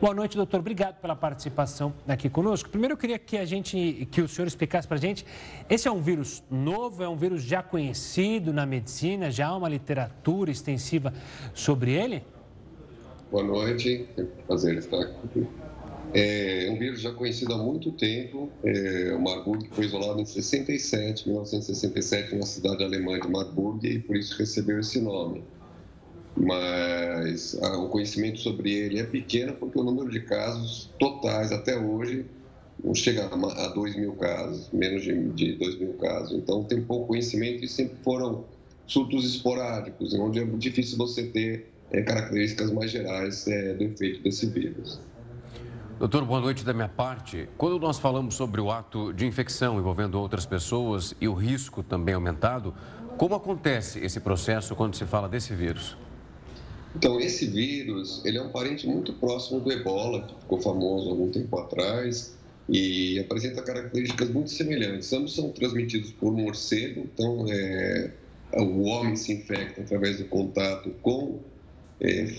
Boa 0.00 0.14
noite, 0.14 0.36
doutor. 0.36 0.60
Obrigado 0.60 1.00
pela 1.00 1.14
participação 1.14 1.92
aqui 2.06 2.28
conosco. 2.28 2.68
Primeiro, 2.68 2.94
eu 2.94 2.98
queria 2.98 3.18
que 3.18 3.36
a 3.36 3.44
gente, 3.44 4.08
que 4.10 4.20
o 4.20 4.28
senhor 4.28 4.46
explicasse 4.46 4.88
para 4.88 4.96
a 4.96 5.00
gente, 5.00 5.24
esse 5.68 5.86
é 5.86 5.90
um 5.90 6.00
vírus 6.00 6.42
novo, 6.50 7.02
é 7.02 7.08
um 7.08 7.16
vírus 7.16 7.42
já 7.42 7.62
conhecido 7.62 8.52
na 8.52 8.66
medicina, 8.66 9.30
já 9.30 9.48
há 9.48 9.56
uma 9.56 9.68
literatura 9.68 10.50
extensiva 10.50 11.12
sobre 11.54 11.92
ele? 11.92 12.24
Boa 13.30 13.44
noite, 13.44 14.08
é 14.16 14.22
um 14.22 14.26
prazer 14.46 14.76
estar 14.76 15.00
aqui. 15.00 15.46
É 16.12 16.68
um 16.70 16.78
vírus 16.78 17.00
já 17.00 17.12
conhecido 17.12 17.54
há 17.54 17.58
muito 17.58 17.92
tempo. 17.92 18.50
É, 18.64 19.14
o 19.14 19.20
Marburg 19.20 19.68
foi 19.70 19.84
isolado 19.84 20.20
em 20.20 20.24
67, 20.24 21.28
1967, 21.28 22.34
na 22.34 22.46
cidade 22.46 22.82
alemã 22.82 23.18
de 23.18 23.28
Marburg, 23.28 23.86
e 23.86 23.98
por 24.00 24.16
isso 24.16 24.36
recebeu 24.38 24.80
esse 24.80 25.00
nome. 25.00 25.44
Mas 26.36 27.58
ah, 27.62 27.78
o 27.78 27.88
conhecimento 27.88 28.38
sobre 28.38 28.72
ele 28.72 28.98
é 28.98 29.04
pequeno 29.04 29.52
porque 29.54 29.78
o 29.78 29.82
número 29.82 30.10
de 30.10 30.20
casos 30.20 30.90
totais 30.98 31.52
até 31.52 31.76
hoje 31.78 32.24
não 32.82 32.94
chega 32.94 33.26
a 33.26 33.68
2 33.68 33.96
mil 33.96 34.12
casos, 34.14 34.70
menos 34.72 35.02
de, 35.02 35.28
de 35.30 35.52
2 35.52 35.78
mil 35.78 35.92
casos. 35.94 36.32
Então, 36.32 36.64
tem 36.64 36.80
pouco 36.80 37.08
conhecimento 37.08 37.64
e 37.64 37.68
sempre 37.68 37.96
foram 38.02 38.44
surtos 38.86 39.24
esporádicos, 39.24 40.14
onde 40.14 40.40
é 40.40 40.44
difícil 40.44 40.96
você 40.96 41.24
ter 41.24 41.66
é, 41.92 42.02
características 42.02 42.70
mais 42.72 42.90
gerais 42.90 43.46
é, 43.46 43.74
do 43.74 43.84
efeito 43.84 44.22
desse 44.22 44.46
vírus. 44.46 44.98
Doutor, 46.00 46.24
boa 46.24 46.40
noite 46.40 46.64
da 46.64 46.72
minha 46.72 46.88
parte. 46.88 47.46
Quando 47.58 47.78
nós 47.78 47.98
falamos 47.98 48.34
sobre 48.34 48.58
o 48.58 48.70
ato 48.70 49.12
de 49.12 49.26
infecção 49.26 49.78
envolvendo 49.78 50.14
outras 50.14 50.46
pessoas 50.46 51.14
e 51.20 51.28
o 51.28 51.34
risco 51.34 51.82
também 51.82 52.14
aumentado, 52.14 52.72
como 53.18 53.34
acontece 53.34 53.98
esse 53.98 54.18
processo 54.18 54.74
quando 54.74 54.96
se 54.96 55.04
fala 55.04 55.28
desse 55.28 55.54
vírus? 55.54 55.94
Então, 56.96 57.20
esse 57.20 57.46
vírus, 57.46 58.24
ele 58.24 58.38
é 58.38 58.42
um 58.42 58.48
parente 58.48 58.86
muito 58.86 59.12
próximo 59.12 59.60
do 59.60 59.70
ebola, 59.70 60.22
que 60.22 60.34
ficou 60.40 60.58
famoso 60.62 61.10
algum 61.10 61.30
tempo 61.30 61.58
atrás, 61.58 62.34
e 62.66 63.18
apresenta 63.18 63.60
características 63.60 64.30
muito 64.30 64.48
semelhantes. 64.48 65.12
Ambos 65.12 65.34
são 65.34 65.50
transmitidos 65.50 66.12
por 66.12 66.32
morcego, 66.32 67.00
então 67.12 67.44
é, 67.46 68.10
o 68.54 68.84
homem 68.84 69.16
se 69.16 69.34
infecta 69.34 69.82
através 69.82 70.16
do 70.16 70.24
contato 70.24 70.92
com 71.02 71.40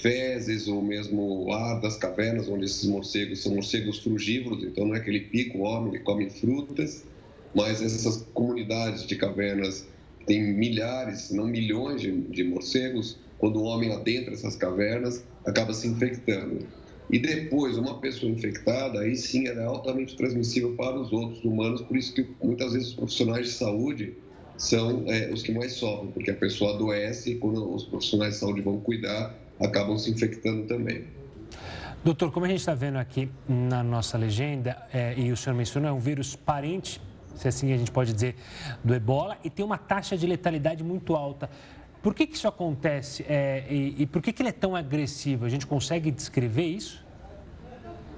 fezes 0.01 0.67
ou 0.67 0.81
mesmo 0.81 1.51
ar 1.53 1.79
das 1.79 1.95
cavernas, 1.95 2.49
onde 2.49 2.65
esses 2.65 2.85
morcegos 2.85 3.43
são 3.43 3.53
morcegos 3.53 3.99
frugívoros, 3.99 4.63
então 4.63 4.87
não 4.87 4.95
é 4.95 4.99
que 4.99 5.09
ele 5.09 5.21
pica 5.21 5.57
o 5.57 5.61
homem, 5.61 5.93
ele 5.93 6.03
come 6.03 6.29
frutas, 6.29 7.05
mas 7.53 7.81
essas 7.81 8.27
comunidades 8.33 9.05
de 9.05 9.15
cavernas 9.15 9.87
têm 10.25 10.41
milhares, 10.53 11.21
se 11.21 11.35
não 11.35 11.45
milhões 11.45 12.01
de, 12.01 12.11
de 12.11 12.43
morcegos, 12.43 13.19
quando 13.37 13.57
o 13.57 13.63
homem 13.63 13.91
adentra 13.91 14.33
essas 14.33 14.55
cavernas, 14.55 15.23
acaba 15.45 15.73
se 15.73 15.87
infectando. 15.87 16.67
E 17.09 17.19
depois, 17.19 17.77
uma 17.77 17.99
pessoa 17.99 18.31
infectada, 18.31 19.01
aí 19.01 19.15
sim 19.15 19.47
ela 19.47 19.61
é 19.61 19.65
altamente 19.65 20.15
transmissível 20.15 20.75
para 20.75 20.99
os 20.99 21.11
outros 21.11 21.43
humanos, 21.43 21.81
por 21.81 21.97
isso 21.97 22.13
que 22.13 22.25
muitas 22.41 22.73
vezes 22.73 22.89
os 22.89 22.93
profissionais 22.95 23.47
de 23.47 23.53
saúde 23.53 24.17
são 24.57 25.03
é, 25.07 25.29
os 25.31 25.43
que 25.43 25.51
mais 25.51 25.73
sofrem, 25.73 26.11
porque 26.11 26.31
a 26.31 26.35
pessoa 26.35 26.73
adoece 26.75 27.31
e 27.31 27.35
quando 27.35 27.73
os 27.73 27.83
profissionais 27.83 28.35
de 28.35 28.39
saúde 28.39 28.61
vão 28.61 28.79
cuidar, 28.79 29.40
acabam 29.61 29.97
se 29.97 30.11
infectando 30.11 30.63
também. 30.67 31.05
Doutor, 32.03 32.31
como 32.31 32.45
a 32.45 32.49
gente 32.49 32.59
está 32.59 32.73
vendo 32.73 32.97
aqui 32.97 33.29
na 33.47 33.83
nossa 33.83 34.17
legenda, 34.17 34.75
é, 34.91 35.13
e 35.15 35.31
o 35.31 35.37
senhor 35.37 35.55
mencionou, 35.55 35.89
é 35.89 35.93
um 35.93 35.99
vírus 35.99 36.35
parente, 36.35 36.99
se 37.35 37.47
assim 37.47 37.71
a 37.73 37.77
gente 37.77 37.91
pode 37.91 38.11
dizer, 38.11 38.35
do 38.83 38.93
ebola, 38.93 39.37
e 39.43 39.49
tem 39.49 39.63
uma 39.63 39.77
taxa 39.77 40.17
de 40.17 40.25
letalidade 40.25 40.83
muito 40.83 41.15
alta. 41.15 41.47
Por 42.01 42.15
que, 42.15 42.25
que 42.25 42.35
isso 42.35 42.47
acontece 42.47 43.23
é, 43.29 43.65
e, 43.69 44.01
e, 44.01 44.05
por 44.07 44.21
que, 44.21 44.33
que 44.33 44.41
ele 44.41 44.49
é 44.49 44.53
tão 44.53 44.75
agressivo? 44.75 45.45
A 45.45 45.49
gente 45.49 45.67
consegue 45.67 46.09
descrever 46.09 46.65
isso? 46.65 47.05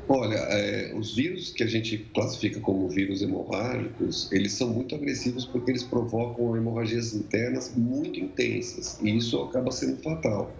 Olha, 0.08 0.36
é, 0.36 0.94
os 0.96 1.16
vírus 1.16 1.52
que 1.52 1.64
a 1.64 1.68
gente 1.68 1.98
classifica 2.14 2.62
como 2.62 2.88
vírus 2.88 3.22
hemorrágicos, 3.22 4.32
eles 4.32 4.54
são 4.54 4.70
muito 4.70 4.96
agressivos 4.96 5.46
porque 5.46 5.72
eles 5.72 5.84
provocam 5.84 6.56
hemorragias 6.56 7.14
internas 7.14 7.74
muito 7.76 8.20
intensas 8.20 8.98
e 9.02 9.18
isso 9.18 9.42
acaba 9.42 9.72
sendo 9.72 10.02
fatal. 10.02 10.52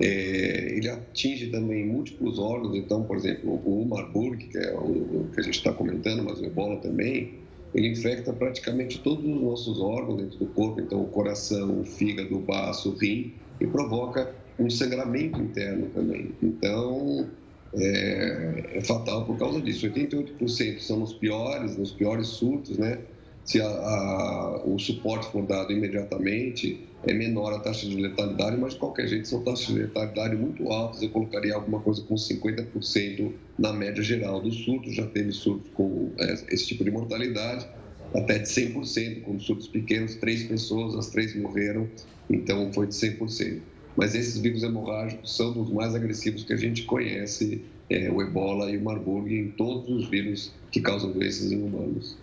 É, 0.00 0.74
ele 0.76 0.88
atinge 0.88 1.48
também 1.48 1.86
múltiplos 1.86 2.38
órgãos, 2.38 2.74
então, 2.74 3.04
por 3.04 3.16
exemplo, 3.16 3.54
o 3.54 3.84
Marburg, 3.84 4.46
que 4.46 4.58
é 4.58 4.74
o, 4.74 5.28
que 5.32 5.40
a 5.40 5.42
gente 5.42 5.54
está 5.54 5.72
comentando, 5.72 6.24
mas 6.24 6.40
o 6.40 6.44
ebola 6.44 6.76
também, 6.76 7.34
ele 7.74 7.88
infecta 7.88 8.32
praticamente 8.32 8.98
todos 9.00 9.24
os 9.24 9.40
nossos 9.40 9.80
órgãos 9.80 10.22
dentro 10.22 10.38
do 10.38 10.46
corpo, 10.46 10.80
então 10.80 11.02
o 11.02 11.08
coração, 11.08 11.80
o 11.80 11.84
fígado, 11.84 12.36
o 12.36 12.40
baço, 12.40 12.90
o 12.90 12.96
rim, 12.96 13.32
e 13.60 13.66
provoca 13.66 14.34
um 14.58 14.68
sangramento 14.68 15.40
interno 15.40 15.86
também. 15.94 16.30
Então, 16.42 17.28
é, 17.74 18.70
é 18.74 18.80
fatal 18.82 19.24
por 19.24 19.38
causa 19.38 19.60
disso. 19.60 19.86
88% 19.86 20.80
são 20.80 20.98
nos 20.98 21.14
piores, 21.14 21.76
nos 21.76 21.92
piores 21.92 22.28
surtos, 22.28 22.78
né? 22.78 22.98
Se 23.44 23.60
a, 23.60 23.66
a, 23.66 24.62
o 24.64 24.78
suporte 24.78 25.30
for 25.30 25.44
dado 25.44 25.72
imediatamente, 25.72 26.88
é 27.04 27.12
menor 27.12 27.52
a 27.52 27.58
taxa 27.58 27.86
de 27.88 27.96
letalidade, 27.96 28.56
mas 28.56 28.74
de 28.74 28.78
qualquer 28.78 29.08
jeito 29.08 29.26
são 29.26 29.42
taxas 29.42 29.66
de 29.66 29.74
letalidade 29.74 30.36
muito 30.36 30.70
altas. 30.70 31.02
Eu 31.02 31.10
colocaria 31.10 31.54
alguma 31.54 31.80
coisa 31.80 32.02
com 32.02 32.14
50% 32.14 33.32
na 33.58 33.72
média 33.72 34.02
geral 34.02 34.40
dos 34.40 34.54
surtos. 34.64 34.94
Já 34.94 35.06
teve 35.06 35.32
surtos 35.32 35.70
com 35.74 36.12
é, 36.18 36.32
esse 36.54 36.68
tipo 36.68 36.84
de 36.84 36.90
mortalidade, 36.92 37.66
até 38.14 38.38
de 38.38 38.48
100%, 38.48 39.22
com 39.22 39.40
surtos 39.40 39.66
pequenos, 39.68 40.14
três 40.16 40.44
pessoas, 40.44 40.94
as 40.94 41.10
três 41.10 41.34
morreram, 41.34 41.88
então 42.30 42.72
foi 42.72 42.86
de 42.86 42.94
100%. 42.94 43.60
Mas 43.96 44.14
esses 44.14 44.38
vírus 44.38 44.62
hemorrágicos 44.62 45.36
são 45.36 45.52
dos 45.52 45.70
mais 45.70 45.94
agressivos 45.94 46.44
que 46.44 46.52
a 46.52 46.56
gente 46.56 46.84
conhece, 46.84 47.62
é, 47.90 48.10
o 48.10 48.22
ebola 48.22 48.70
e 48.70 48.76
o 48.76 48.84
marburg, 48.84 49.34
em 49.34 49.50
todos 49.50 49.88
os 49.90 50.08
vírus 50.08 50.52
que 50.70 50.80
causam 50.80 51.12
doenças 51.12 51.50
em 51.52 51.60
humanos. 51.62 52.21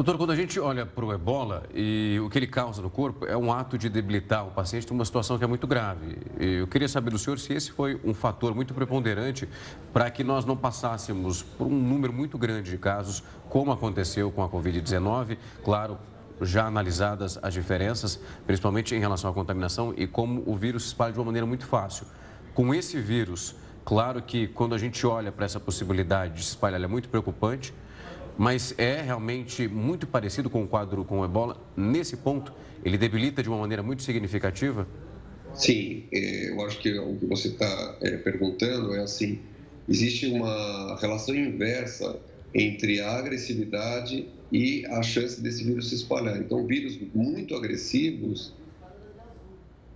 Doutor, 0.00 0.16
quando 0.16 0.30
a 0.30 0.34
gente 0.34 0.58
olha 0.58 0.86
para 0.86 1.04
o 1.04 1.12
ebola 1.12 1.64
e 1.74 2.18
o 2.24 2.30
que 2.30 2.38
ele 2.38 2.46
causa 2.46 2.80
no 2.80 2.88
corpo, 2.88 3.26
é 3.26 3.36
um 3.36 3.52
ato 3.52 3.76
de 3.76 3.90
debilitar 3.90 4.48
o 4.48 4.50
paciente 4.50 4.88
numa 4.90 5.04
situação 5.04 5.36
que 5.36 5.44
é 5.44 5.46
muito 5.46 5.66
grave. 5.66 6.16
Eu 6.38 6.66
queria 6.66 6.88
saber 6.88 7.10
do 7.10 7.18
senhor 7.18 7.38
se 7.38 7.52
esse 7.52 7.70
foi 7.70 8.00
um 8.02 8.14
fator 8.14 8.54
muito 8.54 8.72
preponderante 8.72 9.46
para 9.92 10.10
que 10.10 10.24
nós 10.24 10.46
não 10.46 10.56
passássemos 10.56 11.42
por 11.42 11.66
um 11.66 11.78
número 11.78 12.14
muito 12.14 12.38
grande 12.38 12.70
de 12.70 12.78
casos, 12.78 13.22
como 13.50 13.72
aconteceu 13.72 14.30
com 14.30 14.42
a 14.42 14.48
Covid-19, 14.48 15.36
claro, 15.62 15.98
já 16.40 16.64
analisadas 16.64 17.38
as 17.42 17.52
diferenças, 17.52 18.18
principalmente 18.46 18.94
em 18.94 19.00
relação 19.00 19.30
à 19.30 19.34
contaminação 19.34 19.92
e 19.94 20.06
como 20.06 20.42
o 20.46 20.56
vírus 20.56 20.84
se 20.84 20.88
espalha 20.88 21.12
de 21.12 21.18
uma 21.18 21.26
maneira 21.26 21.46
muito 21.46 21.66
fácil. 21.66 22.06
Com 22.54 22.74
esse 22.74 22.98
vírus, 22.98 23.54
claro 23.84 24.22
que 24.22 24.48
quando 24.48 24.74
a 24.74 24.78
gente 24.78 25.06
olha 25.06 25.30
para 25.30 25.44
essa 25.44 25.60
possibilidade 25.60 26.36
de 26.36 26.42
se 26.42 26.48
espalhar, 26.52 26.80
é 26.80 26.86
muito 26.86 27.10
preocupante 27.10 27.74
mas 28.38 28.74
é 28.78 29.00
realmente 29.02 29.68
muito 29.68 30.06
parecido 30.06 30.48
com 30.48 30.62
o 30.62 30.68
quadro 30.68 31.04
com 31.04 31.20
o 31.20 31.24
ebola. 31.24 31.56
Nesse 31.76 32.16
ponto, 32.16 32.52
ele 32.84 32.96
debilita 32.96 33.42
de 33.42 33.48
uma 33.48 33.58
maneira 33.58 33.82
muito 33.82 34.02
significativa? 34.02 34.86
Sim, 35.54 36.04
é, 36.12 36.50
eu 36.50 36.64
acho 36.64 36.78
que 36.78 36.96
o 36.98 37.16
que 37.16 37.26
você 37.26 37.48
está 37.48 37.96
é, 38.00 38.16
perguntando 38.18 38.94
é 38.94 39.00
assim: 39.00 39.40
existe 39.88 40.26
uma 40.26 40.98
relação 41.00 41.34
inversa 41.34 42.18
entre 42.54 43.00
a 43.00 43.18
agressividade 43.18 44.26
e 44.52 44.84
a 44.86 45.02
chance 45.02 45.40
desse 45.40 45.64
vírus 45.64 45.88
se 45.88 45.96
espalhar. 45.96 46.38
Então, 46.38 46.66
vírus 46.66 46.98
muito 47.14 47.54
agressivos 47.54 48.54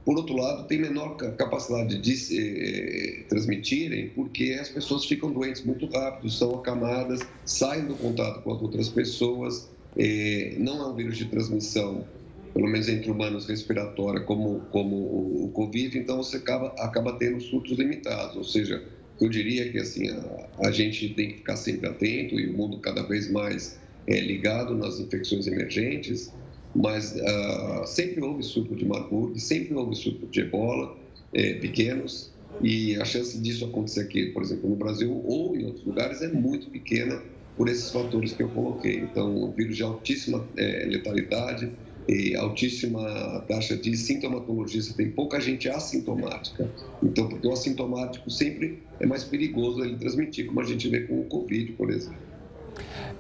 por 0.05 0.19
outro 0.19 0.37
lado, 0.37 0.67
tem 0.67 0.79
menor 0.79 1.17
capacidade 1.17 1.99
de 1.99 2.17
se 2.17 2.39
eh, 2.39 3.25
transmitirem 3.27 4.11
porque 4.11 4.57
as 4.61 4.69
pessoas 4.69 5.07
ficam 5.07 5.33
doentes 5.33 5.65
muito 5.65 5.87
rápido, 5.87 6.31
são 6.31 6.55
acamadas, 6.57 7.21
saem 7.47 7.87
do 7.87 7.95
contato 7.95 8.43
com 8.43 8.53
as 8.53 8.61
outras 8.61 8.91
pessoas. 8.91 9.71
Eh, 9.97 10.57
não 10.59 10.83
é 10.83 10.89
um 10.89 10.95
vírus 10.95 11.17
de 11.17 11.25
transmissão, 11.25 12.05
pelo 12.53 12.69
menos 12.69 12.87
entre 12.87 13.11
humanos, 13.11 13.47
respiratória, 13.47 14.21
como, 14.21 14.61
como 14.71 14.95
o, 14.95 15.45
o 15.47 15.49
Covid, 15.49 15.99
então 15.99 16.19
você 16.19 16.37
acaba, 16.37 16.75
acaba 16.79 17.15
tendo 17.15 17.41
surtos 17.41 17.79
limitados. 17.79 18.37
Ou 18.37 18.45
seja, 18.45 18.85
eu 19.19 19.29
diria 19.31 19.71
que 19.71 19.79
assim, 19.79 20.11
a, 20.11 20.69
a 20.69 20.71
gente 20.71 21.15
tem 21.15 21.31
que 21.31 21.37
ficar 21.39 21.57
sempre 21.57 21.89
atento 21.89 22.39
e 22.39 22.51
o 22.51 22.53
mundo 22.53 22.79
cada 22.79 23.03
vez 23.05 23.31
mais 23.31 23.79
é 24.07 24.21
ligado 24.21 24.75
nas 24.75 25.01
infecções 25.01 25.47
emergentes 25.47 26.31
mas 26.75 27.15
uh, 27.15 27.87
sempre 27.87 28.23
houve 28.23 28.43
surto 28.43 28.75
de 28.75 28.85
Marburg, 28.85 29.39
sempre 29.41 29.75
houve 29.75 29.95
surto 29.95 30.27
de 30.27 30.41
ebola, 30.41 30.97
é, 31.33 31.55
pequenos, 31.55 32.33
e 32.61 32.97
a 32.97 33.05
chance 33.05 33.39
disso 33.39 33.65
acontecer 33.65 34.01
aqui, 34.01 34.27
por 34.27 34.43
exemplo, 34.43 34.71
no 34.71 34.77
Brasil 34.77 35.23
ou 35.25 35.57
em 35.57 35.65
outros 35.65 35.85
lugares, 35.85 36.23
é 36.23 36.29
muito 36.29 36.71
pequena 36.71 37.23
por 37.57 37.69
esses 37.69 37.91
fatores 37.91 38.33
que 38.33 38.43
eu 38.43 38.49
coloquei. 38.51 39.01
Então, 39.01 39.53
vírus 39.53 39.77
de 39.77 39.83
altíssima 39.83 40.49
é, 40.57 40.87
letalidade 40.87 41.73
e 42.09 42.35
altíssima 42.35 43.45
taxa 43.49 43.77
de 43.77 43.97
sintomatologia, 43.97 44.83
você 44.83 44.93
tem 44.95 45.11
pouca 45.11 45.41
gente 45.41 45.69
assintomática. 45.69 46.71
Então, 47.03 47.29
porque 47.29 47.47
o 47.47 47.53
assintomático 47.53 48.31
sempre 48.31 48.83
é 49.01 49.07
mais 49.07 49.25
perigoso 49.25 49.83
ele 49.83 49.97
transmitir, 49.97 50.47
como 50.47 50.61
a 50.61 50.65
gente 50.65 50.89
vê 50.89 51.01
com 51.01 51.21
o 51.21 51.25
Covid, 51.25 51.73
por 51.73 51.91
exemplo. 51.91 52.34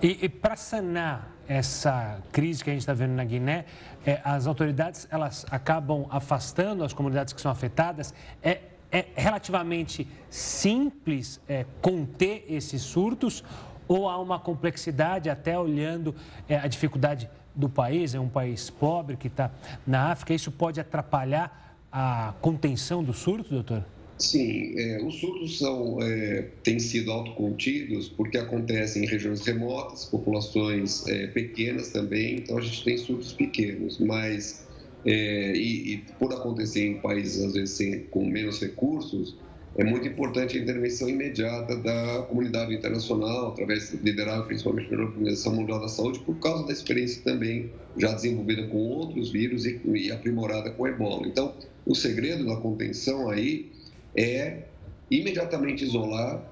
E, 0.02 0.18
e 0.22 0.28
para 0.28 0.56
sanar 0.56 1.30
essa 1.48 2.20
crise 2.32 2.64
que 2.64 2.70
a 2.70 2.72
gente 2.72 2.82
está 2.82 2.94
vendo 2.94 3.12
na 3.12 3.24
Guiné, 3.24 3.66
é, 4.04 4.20
as 4.24 4.46
autoridades 4.46 5.06
elas 5.10 5.46
acabam 5.50 6.06
afastando 6.10 6.84
as 6.84 6.92
comunidades 6.92 7.32
que 7.32 7.40
são 7.40 7.50
afetadas. 7.50 8.14
É, 8.42 8.60
é 8.90 9.06
relativamente 9.16 10.06
simples 10.30 11.40
é, 11.48 11.66
conter 11.82 12.46
esses 12.48 12.82
surtos 12.82 13.42
ou 13.88 14.08
há 14.08 14.18
uma 14.18 14.38
complexidade 14.38 15.28
até 15.28 15.58
olhando 15.58 16.14
é, 16.48 16.56
a 16.56 16.66
dificuldade 16.66 17.28
do 17.54 17.68
país, 17.68 18.14
é 18.14 18.20
um 18.20 18.28
país 18.28 18.70
pobre 18.70 19.16
que 19.16 19.28
está 19.28 19.50
na 19.86 20.10
África, 20.10 20.34
isso 20.34 20.50
pode 20.50 20.80
atrapalhar 20.80 21.76
a 21.92 22.34
contenção 22.40 23.04
do 23.04 23.12
surto, 23.12 23.50
doutor? 23.50 23.84
Sim, 24.16 24.78
é, 24.78 25.02
os 25.04 25.16
surtos 25.18 25.58
são, 25.58 26.00
é, 26.00 26.42
têm 26.62 26.78
sido 26.78 27.10
autocontidos 27.10 28.08
porque 28.08 28.38
acontecem 28.38 29.04
em 29.04 29.06
regiões 29.06 29.44
remotas, 29.44 30.04
populações 30.04 31.04
é, 31.08 31.26
pequenas 31.28 31.90
também, 31.90 32.36
então 32.36 32.56
a 32.56 32.60
gente 32.60 32.84
tem 32.84 32.96
surtos 32.96 33.32
pequenos, 33.32 33.98
mas 33.98 34.68
é, 35.04 35.56
e, 35.56 35.94
e, 35.94 35.98
por 36.18 36.32
acontecer 36.32 36.86
em 36.86 37.00
países 37.00 37.42
às 37.44 37.54
vezes 37.54 37.76
sem, 37.76 38.04
com 38.04 38.24
menos 38.24 38.60
recursos, 38.60 39.36
é 39.76 39.82
muito 39.82 40.06
importante 40.06 40.56
a 40.56 40.60
intervenção 40.60 41.08
imediata 41.08 41.76
da 41.76 42.22
comunidade 42.28 42.72
internacional, 42.72 43.48
através 43.48 43.92
liderada 43.94 44.44
principalmente 44.44 44.88
pela 44.88 45.02
Organização 45.02 45.56
Mundial 45.56 45.80
da 45.80 45.88
Saúde, 45.88 46.20
por 46.20 46.38
causa 46.38 46.64
da 46.64 46.72
experiência 46.72 47.20
também 47.24 47.72
já 47.96 48.12
desenvolvida 48.12 48.68
com 48.68 48.78
outros 48.78 49.32
vírus 49.32 49.66
e, 49.66 49.80
e 49.84 50.12
aprimorada 50.12 50.70
com 50.70 50.84
o 50.84 50.86
ebola. 50.86 51.26
Então, 51.26 51.52
o 51.84 51.94
segredo 51.96 52.46
da 52.46 52.56
contenção 52.56 53.28
aí 53.28 53.73
é 54.16 54.64
imediatamente 55.10 55.84
isolar 55.84 56.42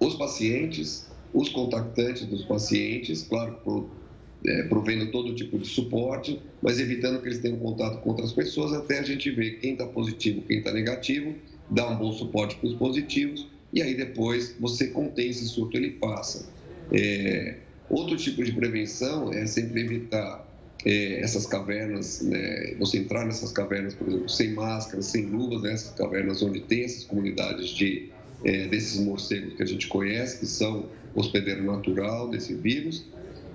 os 0.00 0.14
pacientes, 0.14 1.06
os 1.32 1.48
contactantes 1.48 2.26
dos 2.26 2.44
pacientes, 2.44 3.22
claro, 3.22 3.54
por, 3.64 3.88
é, 4.44 4.64
provendo 4.64 5.10
todo 5.10 5.34
tipo 5.34 5.58
de 5.58 5.66
suporte, 5.66 6.40
mas 6.60 6.78
evitando 6.78 7.20
que 7.20 7.28
eles 7.28 7.38
tenham 7.38 7.58
contato 7.58 8.00
com 8.00 8.10
outras 8.10 8.32
pessoas 8.32 8.72
até 8.72 8.98
a 8.98 9.02
gente 9.02 9.30
ver 9.30 9.58
quem 9.58 9.72
está 9.72 9.86
positivo, 9.86 10.42
quem 10.42 10.58
está 10.58 10.72
negativo 10.72 11.34
dá 11.70 11.88
um 11.88 11.96
bom 11.96 12.12
suporte 12.12 12.56
para 12.56 12.68
os 12.68 12.74
positivos 12.74 13.46
e 13.72 13.80
aí 13.80 13.94
depois 13.94 14.54
você 14.60 14.88
contém 14.88 15.30
esse 15.30 15.46
surto, 15.46 15.76
ele 15.76 15.92
passa. 15.92 16.46
É, 16.92 17.56
outro 17.88 18.16
tipo 18.16 18.44
de 18.44 18.52
prevenção 18.52 19.32
é 19.32 19.46
sempre 19.46 19.80
evitar 19.80 20.46
é, 20.84 21.20
essas 21.20 21.46
cavernas, 21.46 22.22
né, 22.22 22.74
você 22.78 22.98
entrar 22.98 23.24
nessas 23.24 23.52
cavernas, 23.52 23.94
por 23.94 24.08
exemplo, 24.08 24.28
sem 24.28 24.52
máscara, 24.52 25.02
sem 25.02 25.26
luvas, 25.26 25.62
nessas 25.62 25.90
né, 25.90 25.96
cavernas 25.96 26.42
onde 26.42 26.60
tem 26.60 26.84
essas 26.84 27.04
comunidades 27.04 27.70
de, 27.70 28.10
é, 28.44 28.66
desses 28.66 29.00
morcegos 29.00 29.54
que 29.54 29.62
a 29.62 29.66
gente 29.66 29.86
conhece, 29.86 30.38
que 30.38 30.46
são 30.46 30.86
hospedeiro 31.14 31.64
natural 31.64 32.28
desse 32.28 32.54
vírus. 32.54 33.06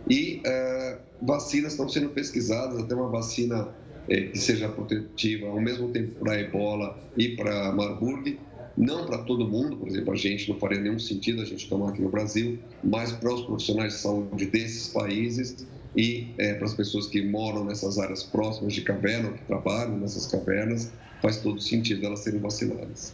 E 0.09 0.41
é, 0.45 0.97
vacinas 1.21 1.73
estão 1.73 1.89
sendo 1.89 2.09
pesquisadas, 2.09 2.79
até 2.79 2.95
uma 2.95 3.09
vacina 3.09 3.69
que 4.07 4.39
seja 4.39 4.69
protetiva 4.69 5.47
ao 5.47 5.59
mesmo 5.59 5.89
tempo 5.89 6.17
para 6.19 6.39
ebola 6.39 6.97
e 7.17 7.35
para 7.35 7.73
Marburg, 7.73 8.39
não 8.77 9.05
para 9.05 9.17
todo 9.17 9.45
mundo, 9.45 9.75
por 9.75 9.89
exemplo, 9.89 10.13
a 10.13 10.15
gente 10.15 10.49
não 10.49 10.57
faria 10.57 10.79
nenhum 10.79 10.97
sentido 10.97 11.41
a 11.41 11.45
gente 11.45 11.67
tomar 11.67 11.89
aqui 11.89 12.01
no 12.01 12.07
Brasil, 12.07 12.57
mas 12.81 13.11
para 13.11 13.33
os 13.33 13.41
profissionais 13.41 13.95
de 13.95 13.99
saúde 13.99 14.45
desses 14.45 14.87
países 14.87 15.67
e 15.95 16.33
é, 16.37 16.53
para 16.53 16.65
as 16.65 16.73
pessoas 16.73 17.07
que 17.07 17.21
moram 17.21 17.63
nessas 17.63 17.97
áreas 17.97 18.23
próximas 18.23 18.73
de 18.73 18.81
caverna, 18.81 19.31
que 19.31 19.43
trabalham 19.45 19.97
nessas 19.97 20.25
cavernas, 20.27 20.91
faz 21.21 21.37
todo 21.37 21.59
sentido 21.59 22.05
elas 22.05 22.19
serem 22.19 22.39
vacinadas. 22.39 23.13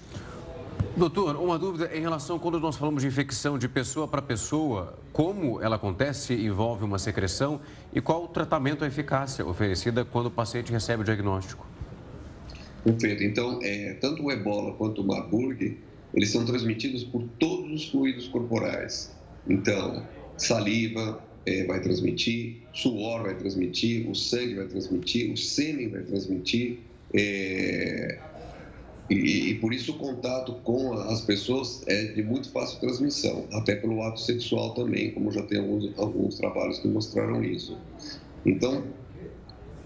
Doutor, 0.95 1.38
uma 1.38 1.57
dúvida 1.57 1.89
em 1.95 2.01
relação 2.01 2.38
quando 2.38 2.59
nós 2.59 2.76
falamos 2.76 3.01
de 3.01 3.07
infecção 3.07 3.57
de 3.57 3.67
pessoa 3.67 4.07
para 4.07 4.21
pessoa, 4.21 4.93
como 5.11 5.61
ela 5.61 5.76
acontece, 5.76 6.34
envolve 6.34 6.84
uma 6.84 6.99
secreção 6.99 7.59
e 7.93 7.99
qual 7.99 8.26
o 8.26 8.28
tratamento, 8.28 8.84
a 8.84 8.88
eficácia 8.88 9.45
oferecida 9.45 10.05
quando 10.05 10.28
o 10.28 10.32
paciente 10.32 10.71
recebe 10.71 11.01
o 11.01 11.05
diagnóstico? 11.05 11.65
Perfeito. 12.84 13.24
Então, 13.24 13.59
é, 13.63 13.93
tanto 13.99 14.24
o 14.24 14.32
ebola 14.32 14.74
quanto 14.74 15.01
o 15.01 15.07
Marburg, 15.07 15.80
eles 16.13 16.30
são 16.32 16.45
transmitidos 16.45 17.03
por 17.03 17.24
todos 17.39 17.71
os 17.71 17.89
fluidos 17.89 18.28
corporais. 18.28 19.11
Então, 19.47 20.05
saliva 20.38 21.24
é, 21.46 21.66
vai 21.66 21.82
transmitir, 21.82 22.58
suor 22.74 23.24
vai 23.24 23.36
transmitir, 23.36 24.10
o 24.10 24.16
sangue 24.16 24.56
vai 24.56 24.68
transmitir, 24.68 25.32
o 25.32 25.38
sêmen 25.38 25.89
vai 25.89 26.02
transmitir. 26.04 26.80
É, 27.14 28.18
e, 29.10 29.52
e, 29.52 29.56
por 29.56 29.74
isso 29.74 29.91
o 29.91 29.96
contato 29.96 30.54
com 30.64 30.94
as 30.94 31.22
pessoas 31.22 31.84
é 31.88 32.06
de 32.06 32.24
muito 32.24 32.50
fácil 32.50 32.80
transmissão, 32.80 33.46
até 33.52 33.76
pelo 33.76 34.02
ato 34.02 34.20
sexual 34.20 34.74
também, 34.74 35.12
como 35.12 35.32
já 35.32 35.44
tem 35.44 35.60
alguns, 35.60 35.91
alguns 35.98 36.38
trabalhos 36.38 36.80
que 36.80 36.88
mostraram 36.88 37.44
isso. 37.44 37.78
Então, 38.46 38.84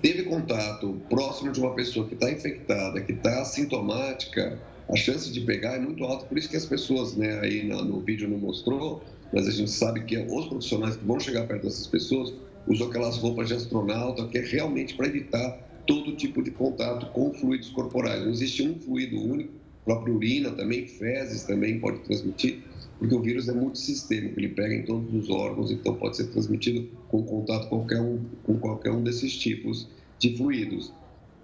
teve 0.01 0.24
contato 0.24 1.01
próximo 1.10 1.51
de 1.51 1.60
uma 1.60 1.74
pessoa 1.74 2.08
que 2.08 2.14
está 2.14 2.32
infectada, 2.32 3.01
que 3.01 3.12
está 3.12 3.43
sintomática, 3.43 4.60
a 4.89 4.95
chance 4.95 5.32
de 5.32 5.41
pegar 5.41 5.76
é 5.76 5.80
muito 5.80 6.03
alta. 6.03 6.26
Por 6.26 6.38
isso 6.38 6.49
que 6.49 6.55
as 6.55 6.66
pessoas, 6.66 7.16
né, 7.16 7.39
aí 7.41 7.68
no, 7.68 7.84
no 7.84 7.99
vídeo 7.99 8.30
não 8.30 8.38
mostrou, 8.38 9.03
mas 9.32 9.47
a 9.47 9.51
gente 9.51 9.71
sabe 9.71 10.03
que 10.03 10.17
os 10.17 10.47
profissionais 10.47 10.95
que 10.95 11.05
vão 11.05 11.19
chegar 11.19 11.47
perto 11.47 11.63
dessas 11.63 11.88
pessoas 11.88 12.34
usam 12.67 12.88
aquelas 12.88 13.17
roupas 13.17 13.47
de 13.47 13.53
astronauta, 13.53 14.28
que 14.28 14.38
é 14.38 14.41
realmente 14.41 14.95
para 14.95 15.07
evitar 15.07 15.67
todo 15.86 16.15
tipo 16.15 16.43
de 16.43 16.51
contato 16.51 17.05
com 17.13 17.34
fluidos 17.34 17.69
corporais. 17.69 18.23
Não 18.23 18.32
existe 18.32 18.61
um 18.61 18.78
fluido 18.78 19.17
único, 19.19 19.53
a 19.82 19.86
própria 19.86 20.13
urina 20.13 20.51
também, 20.51 20.86
fezes 20.86 21.43
também 21.43 21.80
pode 21.80 21.99
transmitir, 21.99 22.61
porque 22.99 23.15
o 23.15 23.21
vírus 23.21 23.47
é 23.47 23.53
multissistêmico, 23.53 24.39
ele 24.39 24.49
pega 24.49 24.75
em 24.75 24.84
todos 24.84 25.13
os 25.13 25.30
órgãos, 25.30 25.71
então 25.71 25.95
pode 25.95 26.17
ser 26.17 26.28
transmitido 26.28 26.89
com 27.07 27.23
contato 27.23 27.69
qualquer 27.69 28.01
um, 28.01 28.19
com 28.43 28.57
qualquer 28.59 28.91
um 28.91 29.01
desses 29.01 29.38
tipos 29.38 29.88
de 30.19 30.36
fluidos. 30.36 30.91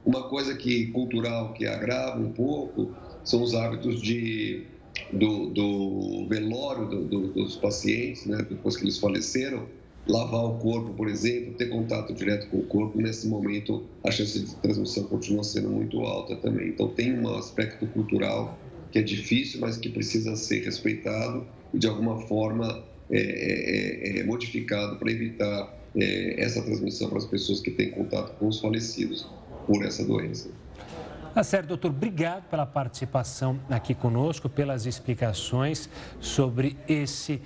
Uma 0.05 0.23
coisa 0.23 0.53
que 0.55 0.87
cultural 0.87 1.53
que 1.53 1.65
agrava 1.65 2.19
um 2.19 2.31
pouco 2.33 2.91
são 3.23 3.41
os 3.41 3.53
hábitos 3.53 4.01
de, 4.01 4.63
do, 5.11 5.49
do 5.49 6.27
velório 6.27 6.87
do, 6.87 7.03
do, 7.05 7.27
dos 7.33 7.55
pacientes, 7.55 8.25
né, 8.25 8.37
depois 8.49 8.77
que 8.77 8.83
eles 8.83 8.97
faleceram, 8.97 9.67
lavar 10.07 10.43
o 10.43 10.57
corpo, 10.57 10.93
por 10.93 11.07
exemplo, 11.07 11.53
ter 11.53 11.69
contato 11.69 12.13
direto 12.13 12.47
com 12.49 12.57
o 12.57 12.63
corpo, 12.63 12.99
nesse 12.99 13.27
momento 13.27 13.83
a 14.03 14.11
chance 14.11 14.39
de 14.39 14.55
transmissão 14.55 15.03
continua 15.05 15.43
sendo 15.43 15.69
muito 15.69 15.99
alta 16.01 16.35
também. 16.35 16.69
Então 16.69 16.89
tem 16.89 17.17
um 17.17 17.35
aspecto 17.35 17.87
cultural 17.87 18.57
que 18.91 18.99
é 18.99 19.01
difícil, 19.01 19.61
mas 19.61 19.77
que 19.77 19.89
precisa 19.89 20.35
ser 20.35 20.63
respeitado 20.63 21.45
e 21.73 21.79
de 21.79 21.87
alguma 21.87 22.19
forma 22.27 22.83
é, 23.09 23.17
é, 23.17 24.17
é, 24.17 24.19
é 24.19 24.23
modificado 24.23 24.97
para 24.97 25.11
evitar 25.11 25.73
é, 25.95 26.41
essa 26.41 26.61
transmissão 26.61 27.09
para 27.09 27.17
as 27.19 27.25
pessoas 27.25 27.59
que 27.59 27.71
têm 27.71 27.91
contato 27.91 28.37
com 28.37 28.47
os 28.47 28.59
falecidos 28.59 29.27
por 29.65 29.85
essa 29.85 30.03
doença. 30.03 30.49
Tá 31.33 31.43
certo, 31.43 31.67
doutor. 31.69 31.89
Obrigado 31.89 32.43
pela 32.43 32.65
participação 32.65 33.59
aqui 33.69 33.95
conosco, 33.95 34.47
pelas 34.47 34.85
explicações 34.85 35.89
sobre 36.19 36.77
esse 36.87 37.41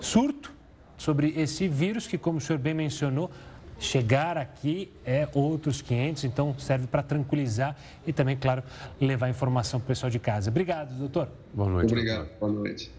surto 0.00 0.54
sobre 0.96 1.34
esse 1.36 1.68
vírus 1.68 2.06
que, 2.06 2.16
como 2.16 2.38
o 2.38 2.40
senhor 2.40 2.58
bem 2.58 2.74
mencionou, 2.74 3.30
chegar 3.78 4.38
aqui 4.38 4.92
é 5.04 5.28
outros 5.34 5.82
500, 5.82 6.24
então 6.24 6.54
serve 6.58 6.86
para 6.86 7.02
tranquilizar 7.02 7.76
e 8.06 8.12
também, 8.12 8.36
claro, 8.36 8.62
levar 9.00 9.28
informação 9.28 9.80
para 9.80 9.84
o 9.84 9.88
pessoal 9.88 10.10
de 10.10 10.18
casa. 10.18 10.50
Obrigado, 10.50 10.94
doutor. 10.94 11.28
Boa 11.52 11.68
noite. 11.68 11.92
Obrigado. 11.92 12.28
Boa 12.38 12.52
noite. 12.52 12.90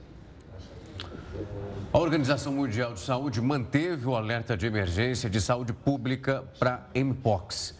A 1.91 1.97
Organização 1.97 2.53
Mundial 2.53 2.93
de 2.93 2.99
Saúde 2.99 3.41
manteve 3.41 4.05
o 4.05 4.15
alerta 4.15 4.55
de 4.57 4.67
emergência 4.67 5.29
de 5.29 5.39
saúde 5.39 5.71
pública 5.71 6.43
para 6.59 6.87
Mpox. 6.93 7.73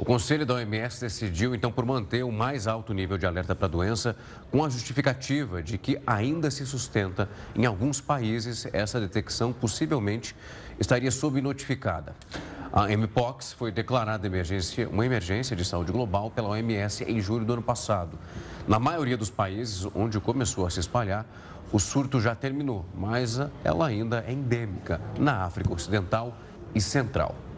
O 0.00 0.04
Conselho 0.04 0.46
da 0.46 0.54
OMS 0.54 0.98
decidiu, 0.98 1.54
então, 1.54 1.70
por 1.70 1.84
manter 1.84 2.24
o 2.24 2.32
mais 2.32 2.66
alto 2.66 2.94
nível 2.94 3.18
de 3.18 3.26
alerta 3.26 3.54
para 3.54 3.66
a 3.66 3.68
doença, 3.68 4.16
com 4.50 4.64
a 4.64 4.68
justificativa 4.70 5.62
de 5.62 5.76
que 5.76 6.00
ainda 6.06 6.50
se 6.50 6.64
sustenta 6.64 7.28
em 7.54 7.66
alguns 7.66 8.00
países 8.00 8.66
essa 8.72 8.98
detecção 8.98 9.52
possivelmente 9.52 10.34
estaria 10.78 11.10
subnotificada. 11.10 12.16
A 12.72 12.86
Mpox 12.88 13.52
foi 13.52 13.70
declarada 13.70 14.26
emergência, 14.26 14.88
uma 14.88 15.04
emergência 15.04 15.54
de 15.54 15.66
saúde 15.66 15.92
global 15.92 16.30
pela 16.30 16.48
OMS 16.48 17.04
em 17.04 17.20
julho 17.20 17.44
do 17.44 17.52
ano 17.52 17.62
passado. 17.62 18.18
Na 18.66 18.78
maioria 18.78 19.18
dos 19.18 19.28
países 19.28 19.86
onde 19.94 20.18
começou 20.18 20.66
a 20.66 20.70
se 20.70 20.80
espalhar, 20.80 21.26
o 21.70 21.78
surto 21.78 22.22
já 22.22 22.34
terminou, 22.34 22.86
mas 22.94 23.38
ela 23.62 23.88
ainda 23.88 24.24
é 24.26 24.32
endêmica 24.32 24.98
na 25.18 25.44
África 25.44 25.74
Ocidental 25.74 26.34
e 26.74 26.80
Central. 26.80 27.49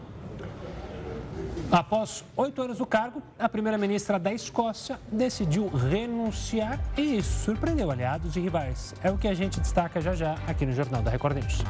Após 1.73 2.23
oito 2.37 2.61
anos 2.61 2.77
no 2.77 2.85
cargo, 2.85 3.19
a 3.39 3.49
primeira-ministra 3.49 4.19
da 4.19 4.31
Escócia 4.31 4.99
decidiu 5.11 5.69
renunciar 5.69 6.79
e 6.95 7.17
isso 7.17 7.45
surpreendeu 7.45 7.89
aliados 7.89 8.35
e 8.35 8.39
rivais. 8.39 8.93
É 9.03 9.09
o 9.09 9.17
que 9.17 9.27
a 9.27 9.33
gente 9.33 9.59
destaca 9.59 9.99
já 9.99 10.13
já 10.13 10.35
aqui 10.45 10.67
no 10.67 10.73
Jornal 10.73 11.01
da 11.01 11.09
Record 11.09 11.35
News. 11.37 11.63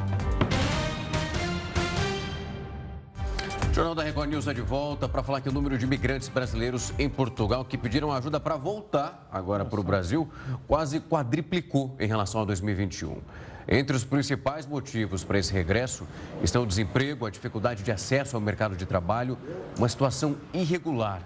O 3.70 3.72
Jornal 3.72 3.94
da 3.94 4.02
Record 4.02 4.28
News 4.28 4.46
é 4.46 4.52
de 4.52 4.60
volta 4.60 5.08
para 5.08 5.22
falar 5.22 5.40
que 5.40 5.48
o 5.48 5.52
número 5.52 5.78
de 5.78 5.86
imigrantes 5.86 6.28
brasileiros 6.28 6.92
em 6.98 7.08
Portugal 7.08 7.64
que 7.64 7.78
pediram 7.78 8.12
ajuda 8.12 8.38
para 8.38 8.56
voltar 8.56 9.26
agora 9.32 9.64
para 9.64 9.80
o 9.80 9.82
Brasil 9.82 10.30
quase 10.68 11.00
quadriplicou 11.00 11.96
em 11.98 12.06
relação 12.06 12.42
a 12.42 12.44
2021. 12.44 13.22
Entre 13.66 13.96
os 13.96 14.04
principais 14.04 14.66
motivos 14.66 15.24
para 15.24 15.38
esse 15.38 15.52
regresso 15.52 16.06
estão 16.42 16.62
o 16.62 16.66
desemprego, 16.66 17.24
a 17.24 17.30
dificuldade 17.30 17.82
de 17.82 17.90
acesso 17.90 18.36
ao 18.36 18.42
mercado 18.42 18.76
de 18.76 18.84
trabalho, 18.84 19.38
uma 19.78 19.88
situação 19.88 20.36
irregular, 20.52 21.22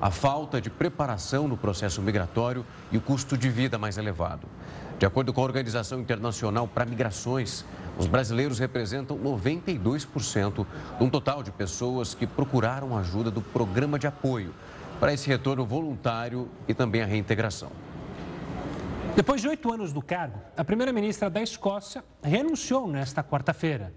a 0.00 0.10
falta 0.10 0.60
de 0.60 0.70
preparação 0.70 1.46
no 1.46 1.56
processo 1.56 2.00
migratório 2.00 2.64
e 2.90 2.96
o 2.96 3.00
custo 3.00 3.36
de 3.36 3.50
vida 3.50 3.76
mais 3.76 3.98
elevado. 3.98 4.48
De 4.98 5.04
acordo 5.04 5.32
com 5.32 5.40
a 5.40 5.44
Organização 5.44 6.00
Internacional 6.00 6.66
para 6.66 6.86
Migrações, 6.86 7.64
os 7.98 8.06
brasileiros 8.06 8.58
representam 8.58 9.18
92% 9.18 10.66
de 10.98 11.04
um 11.04 11.10
total 11.10 11.42
de 11.42 11.50
pessoas 11.50 12.14
que 12.14 12.26
procuraram 12.26 12.96
ajuda 12.96 13.30
do 13.30 13.42
programa 13.42 13.98
de 13.98 14.06
apoio 14.06 14.54
para 14.98 15.12
esse 15.12 15.26
retorno 15.28 15.66
voluntário 15.66 16.48
e 16.68 16.72
também 16.72 17.02
a 17.02 17.06
reintegração. 17.06 17.70
Depois 19.14 19.42
de 19.42 19.48
oito 19.48 19.70
anos 19.70 19.92
do 19.92 20.00
cargo, 20.00 20.40
a 20.56 20.64
primeira-ministra 20.64 21.28
da 21.28 21.42
Escócia 21.42 22.02
renunciou 22.22 22.88
nesta 22.88 23.22
quarta-feira. 23.22 23.92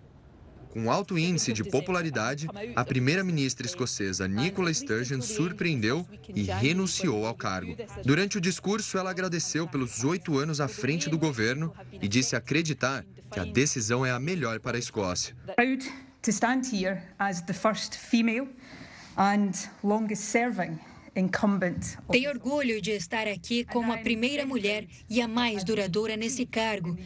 com 0.73 0.91
alto 0.91 1.17
índice 1.17 1.53
de 1.53 1.63
popularidade, 1.63 2.49
a 2.75 2.83
primeira-ministra 2.83 3.65
escocesa 3.65 4.27
Nicola 4.27 4.73
Sturgeon 4.73 5.21
surpreendeu 5.21 6.05
e 6.27 6.43
renunciou 6.43 7.25
ao 7.25 7.33
cargo. 7.33 7.77
Durante 8.03 8.37
o 8.37 8.41
discurso, 8.41 8.97
ela 8.97 9.09
agradeceu 9.09 9.69
pelos 9.69 10.03
oito 10.03 10.37
anos 10.37 10.59
à 10.59 10.67
frente 10.67 11.09
do 11.09 11.17
governo 11.17 11.73
e 11.93 12.09
disse 12.09 12.35
acreditar 12.35 13.05
que 13.31 13.39
a 13.39 13.45
decisão 13.45 14.05
é 14.05 14.11
a 14.11 14.19
melhor 14.19 14.59
para 14.59 14.75
a 14.75 14.79
Escócia. 14.79 15.33
Proud 15.55 15.85
to 16.21 16.29
stand 16.29 16.63
here 16.73 17.01
as 17.17 17.39
the 17.39 17.53
first 17.53 17.95
female 17.95 18.49
and 19.15 19.51
longest 19.81 20.23
serving 20.23 20.77
tenho 22.11 22.29
orgulho 22.29 22.81
de 22.81 22.91
estar 22.91 23.25
aqui 23.25 23.63
como 23.63 23.93
a 23.93 23.97
primeira 23.97 24.45
mulher 24.45 24.85
e 25.09 25.21
a 25.21 25.27
mais 25.29 25.63
duradoura 25.63 26.17
nesse 26.17 26.45
cargo. 26.45 26.97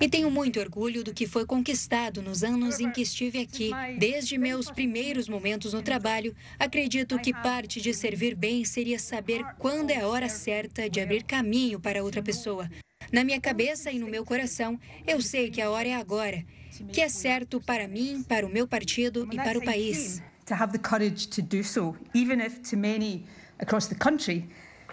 E 0.00 0.08
tenho 0.08 0.28
muito 0.32 0.58
orgulho 0.58 1.04
do 1.04 1.14
que 1.14 1.28
foi 1.28 1.46
conquistado 1.46 2.20
nos 2.20 2.42
anos 2.42 2.80
em 2.80 2.90
que 2.90 3.02
estive 3.02 3.38
aqui. 3.38 3.70
Desde 3.98 4.36
meus 4.36 4.68
primeiros 4.68 5.28
momentos 5.28 5.72
no 5.72 5.80
trabalho, 5.80 6.34
acredito 6.58 7.16
que 7.20 7.32
parte 7.32 7.80
de 7.80 7.94
servir 7.94 8.34
bem 8.34 8.64
seria 8.64 8.98
saber 8.98 9.44
quando 9.60 9.90
é 9.90 10.00
a 10.00 10.08
hora 10.08 10.28
certa 10.28 10.90
de 10.90 11.00
abrir 11.00 11.22
caminho 11.22 11.78
para 11.78 12.02
outra 12.02 12.20
pessoa. 12.20 12.68
Na 13.12 13.22
minha 13.22 13.40
cabeça 13.40 13.92
e 13.92 13.98
no 13.98 14.08
meu 14.08 14.24
coração, 14.24 14.78
eu 15.06 15.20
sei 15.20 15.50
que 15.50 15.62
a 15.62 15.70
hora 15.70 15.86
é 15.86 15.94
agora, 15.94 16.44
que 16.92 17.00
é 17.00 17.08
certo 17.08 17.60
para 17.60 17.86
mim, 17.86 18.24
para 18.24 18.44
o 18.44 18.50
meu 18.50 18.66
partido 18.66 19.28
e 19.30 19.36
para 19.36 19.58
o 19.58 19.64
país. 19.64 20.20
To 20.46 20.54
have 20.54 20.72
the 20.72 20.78
courage 20.78 21.28
to 21.28 21.40
do 21.40 21.62
so, 21.62 21.94
even 22.12 22.40
if 22.40 22.58
to 22.68 22.76
many 22.76 23.24
across 23.62 23.86
the 23.86 23.94
country 23.94 24.48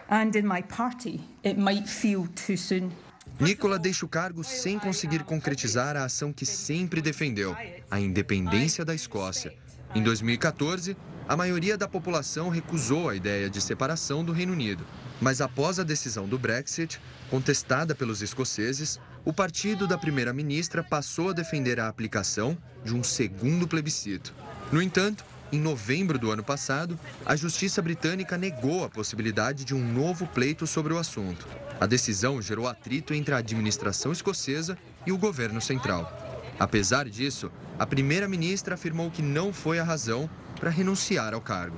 and 0.09 0.35
in 0.35 0.45
my 0.45 0.61
party, 0.61 1.21
it 1.43 1.59
might 1.59 1.87
feel 1.87 2.27
too 2.35 2.55
soon. 2.55 2.91
Nicola 3.39 3.79
deixa 3.79 4.05
o 4.05 4.09
cargo 4.09 4.43
sem 4.43 4.77
conseguir 4.77 5.23
concretizar 5.23 5.95
a 5.95 6.03
ação 6.03 6.33
que 6.33 6.45
sempre 6.45 7.01
defendeu, 7.01 7.55
a 7.89 7.99
independência 7.99 8.83
da 8.83 8.93
Escócia. 8.93 9.53
Em 9.95 10.03
2014, 10.03 10.97
a 11.27 11.37
maioria 11.37 11.77
da 11.77 11.87
população 11.87 12.49
recusou 12.49 13.07
a 13.07 13.15
ideia 13.15 13.49
de 13.49 13.61
separação 13.61 14.25
do 14.25 14.33
Reino 14.33 14.51
Unido. 14.51 14.85
Mas 15.21 15.41
após 15.41 15.79
a 15.79 15.83
decisão 15.83 16.27
do 16.27 16.37
Brexit, 16.37 16.99
contestada 17.29 17.95
pelos 17.95 18.21
escoceses, 18.21 18.99
o 19.23 19.31
partido 19.31 19.87
da 19.87 19.97
primeira-ministra 19.97 20.83
passou 20.83 21.29
a 21.29 21.33
defender 21.33 21.79
a 21.79 21.87
aplicação 21.87 22.57
de 22.83 22.93
um 22.95 23.03
segundo 23.03 23.67
plebiscito. 23.67 24.33
No 24.71 24.81
entanto, 24.81 25.23
em 25.51 25.59
novembro 25.59 26.19
do 26.19 26.29
ano 26.29 26.43
passado, 26.43 26.99
a 27.25 27.35
justiça 27.35 27.81
britânica 27.81 28.37
negou 28.37 28.83
a 28.83 28.89
possibilidade 28.89 29.65
de 29.65 29.73
um 29.73 29.93
novo 29.93 30.27
pleito 30.27 30.67
sobre 30.67 30.93
o 30.93 30.97
assunto. 30.97 31.47
A 31.79 31.85
decisão 31.85 32.41
gerou 32.41 32.67
atrito 32.67 33.13
entre 33.13 33.33
a 33.33 33.37
administração 33.37 34.11
escocesa 34.11 34.77
e 35.05 35.11
o 35.11 35.17
governo 35.17 35.59
central. 35.59 36.11
Apesar 36.59 37.09
disso, 37.09 37.51
a 37.79 37.85
primeira-ministra 37.85 38.75
afirmou 38.75 39.09
que 39.09 39.21
não 39.21 39.51
foi 39.51 39.79
a 39.79 39.83
razão 39.83 40.29
para 40.59 40.69
renunciar 40.69 41.33
ao 41.33 41.41
cargo. 41.41 41.77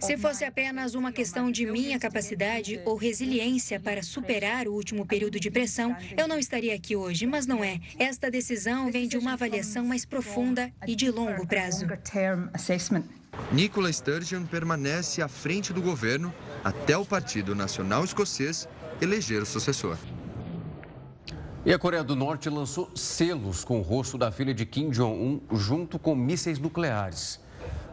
Se 0.00 0.16
fosse 0.16 0.44
apenas 0.44 0.96
uma 0.96 1.12
questão 1.12 1.48
de 1.48 1.64
minha 1.64 1.96
capacidade 1.96 2.80
ou 2.84 2.96
resiliência 2.96 3.78
para 3.78 4.02
superar 4.02 4.66
o 4.66 4.72
último 4.72 5.06
período 5.06 5.38
de 5.38 5.48
pressão, 5.48 5.96
eu 6.16 6.26
não 6.26 6.40
estaria 6.40 6.74
aqui 6.74 6.96
hoje, 6.96 7.24
mas 7.24 7.46
não 7.46 7.62
é. 7.62 7.78
Esta 7.96 8.28
decisão 8.28 8.90
vem 8.90 9.06
de 9.06 9.16
uma 9.16 9.34
avaliação 9.34 9.84
mais 9.84 10.04
profunda 10.04 10.72
e 10.88 10.96
de 10.96 11.08
longo 11.08 11.46
prazo. 11.46 11.86
Nicola 13.52 13.92
Sturgeon 13.92 14.44
permanece 14.44 15.22
à 15.22 15.28
frente 15.28 15.72
do 15.72 15.80
governo 15.80 16.34
até 16.64 16.96
o 16.96 17.04
Partido 17.04 17.54
Nacional 17.54 18.02
Escocês 18.02 18.68
eleger 19.00 19.40
o 19.40 19.46
sucessor. 19.46 19.96
E 21.64 21.72
a 21.72 21.78
Coreia 21.78 22.02
do 22.02 22.16
Norte 22.16 22.50
lançou 22.50 22.90
selos 22.96 23.64
com 23.64 23.78
o 23.78 23.82
rosto 23.82 24.18
da 24.18 24.32
filha 24.32 24.52
de 24.52 24.66
Kim 24.66 24.90
Jong-un 24.90 25.40
junto 25.52 25.96
com 25.96 26.16
mísseis 26.16 26.58
nucleares. 26.58 27.43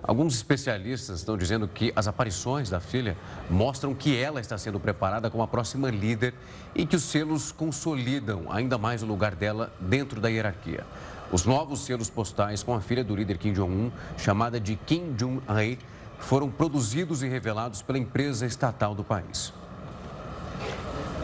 Alguns 0.04 0.36
especialistas 0.36 1.20
estão 1.20 1.38
dizendo 1.38 1.68
que 1.68 1.94
as 1.96 2.08
aparições 2.08 2.70
da 2.70 2.80
filha 2.80 3.16
mostram 3.50 3.94
que 3.94 4.18
ela 4.18 4.42
está 4.42 4.58
sendo 4.58 4.80
preparada 4.80 5.30
como 5.30 5.44
a 5.44 5.48
próxima 5.48 5.92
líder 5.92 6.34
e 6.74 6.86
que 6.86 6.96
os 6.96 7.04
selos 7.04 7.52
consolidam 7.52 8.46
ainda 8.50 8.80
mais 8.80 9.04
o 9.04 9.06
lugar 9.06 9.36
dela 9.36 9.72
dentro 9.80 10.20
da 10.20 10.28
hierarquia. 10.28 10.86
Os 11.32 11.46
novos 11.46 11.82
selos 11.82 12.10
postais 12.10 12.64
com 12.64 12.74
a 12.74 12.82
filha 12.82 13.04
do 13.04 13.16
líder 13.16 13.38
Kim 13.38 13.54
Jong-un, 13.54 13.92
chamada 14.18 14.60
de 14.60 14.76
Kim 14.76 15.14
Jong-un, 15.14 15.78
foram 16.20 16.50
produzidos 16.50 17.22
e 17.22 17.28
revelados 17.28 17.82
pela 17.82 17.98
empresa 17.98 18.46
estatal 18.46 18.96
do 18.96 19.04
país. 19.04 19.54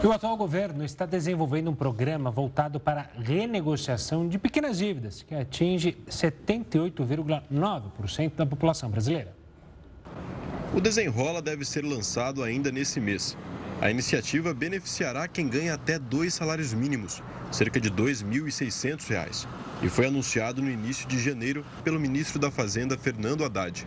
E 0.00 0.06
o 0.06 0.12
atual 0.12 0.36
governo 0.36 0.84
está 0.84 1.04
desenvolvendo 1.04 1.72
um 1.72 1.74
programa 1.74 2.30
voltado 2.30 2.78
para 2.78 3.10
renegociação 3.18 4.28
de 4.28 4.38
pequenas 4.38 4.78
dívidas, 4.78 5.24
que 5.24 5.34
atinge 5.34 5.98
78,9% 6.08 8.36
da 8.36 8.46
população 8.46 8.88
brasileira. 8.88 9.34
O 10.72 10.80
Desenrola 10.80 11.42
deve 11.42 11.64
ser 11.64 11.84
lançado 11.84 12.44
ainda 12.44 12.70
nesse 12.70 13.00
mês. 13.00 13.36
A 13.80 13.90
iniciativa 13.90 14.54
beneficiará 14.54 15.26
quem 15.26 15.48
ganha 15.48 15.74
até 15.74 15.98
dois 15.98 16.32
salários 16.32 16.72
mínimos, 16.72 17.20
cerca 17.50 17.80
de 17.80 17.88
R$ 17.88 17.96
2.600, 17.96 19.48
e 19.82 19.88
foi 19.88 20.06
anunciado 20.06 20.62
no 20.62 20.70
início 20.70 21.08
de 21.08 21.18
janeiro 21.18 21.66
pelo 21.82 21.98
ministro 21.98 22.38
da 22.38 22.52
Fazenda, 22.52 22.96
Fernando 22.96 23.44
Haddad. 23.44 23.84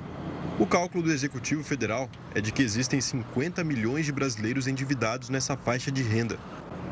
O 0.62 0.68
cálculo 0.68 1.03
do 1.03 1.12
Executivo 1.12 1.64
Federal 1.64 2.07
é 2.36 2.39
de 2.39 2.51
que 2.51 2.62
existem 2.62 3.01
50 3.01 3.64
milhões 3.64 4.05
de 4.05 4.12
brasileiros 4.12 4.68
endividados 4.68 5.28
nessa 5.28 5.57
faixa 5.57 5.91
de 5.91 6.03
renda. 6.03 6.38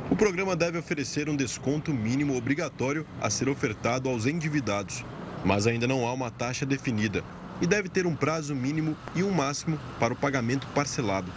O 0.09 0.15
programa 0.15 0.55
deve 0.55 0.80
oferecer 0.80 1.30
um 1.30 1.36
desconto 1.36 1.93
mínimo 1.93 2.36
obrigatório 2.36 3.05
a 3.22 3.30
ser 3.30 3.47
ofertado 3.47 4.09
aos 4.09 4.26
endividados, 4.26 5.05
mas 5.45 5.67
ainda 5.67 5.86
não 5.86 6.07
há 6.07 6.11
uma 6.11 6.32
taxa 6.32 6.65
definida 6.65 7.24
e 7.61 7.67
deve 7.67 7.89
ter 7.89 8.07
um 8.07 8.15
prazo 8.15 8.55
mínimo 8.55 8.97
e 9.13 9.22
um 9.22 9.30
máximo 9.30 9.80
para 9.99 10.15
o 10.15 10.17
pagamento 10.17 10.65
parcelado. 10.74 11.32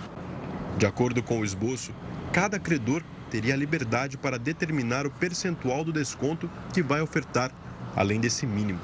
De 0.78 0.86
acordo 0.86 1.22
com 1.22 1.38
o 1.38 1.44
esboço, 1.44 1.92
cada 2.32 2.58
credor 2.58 3.02
teria 3.30 3.52
a 3.52 3.58
liberdade 3.58 4.16
para 4.16 4.38
determinar 4.38 5.06
o 5.06 5.10
percentual 5.10 5.84
do 5.84 5.92
desconto 5.92 6.50
que 6.72 6.82
vai 6.82 7.02
ofertar, 7.02 7.52
além 7.94 8.18
desse 8.18 8.46
mínimo. 8.46 8.80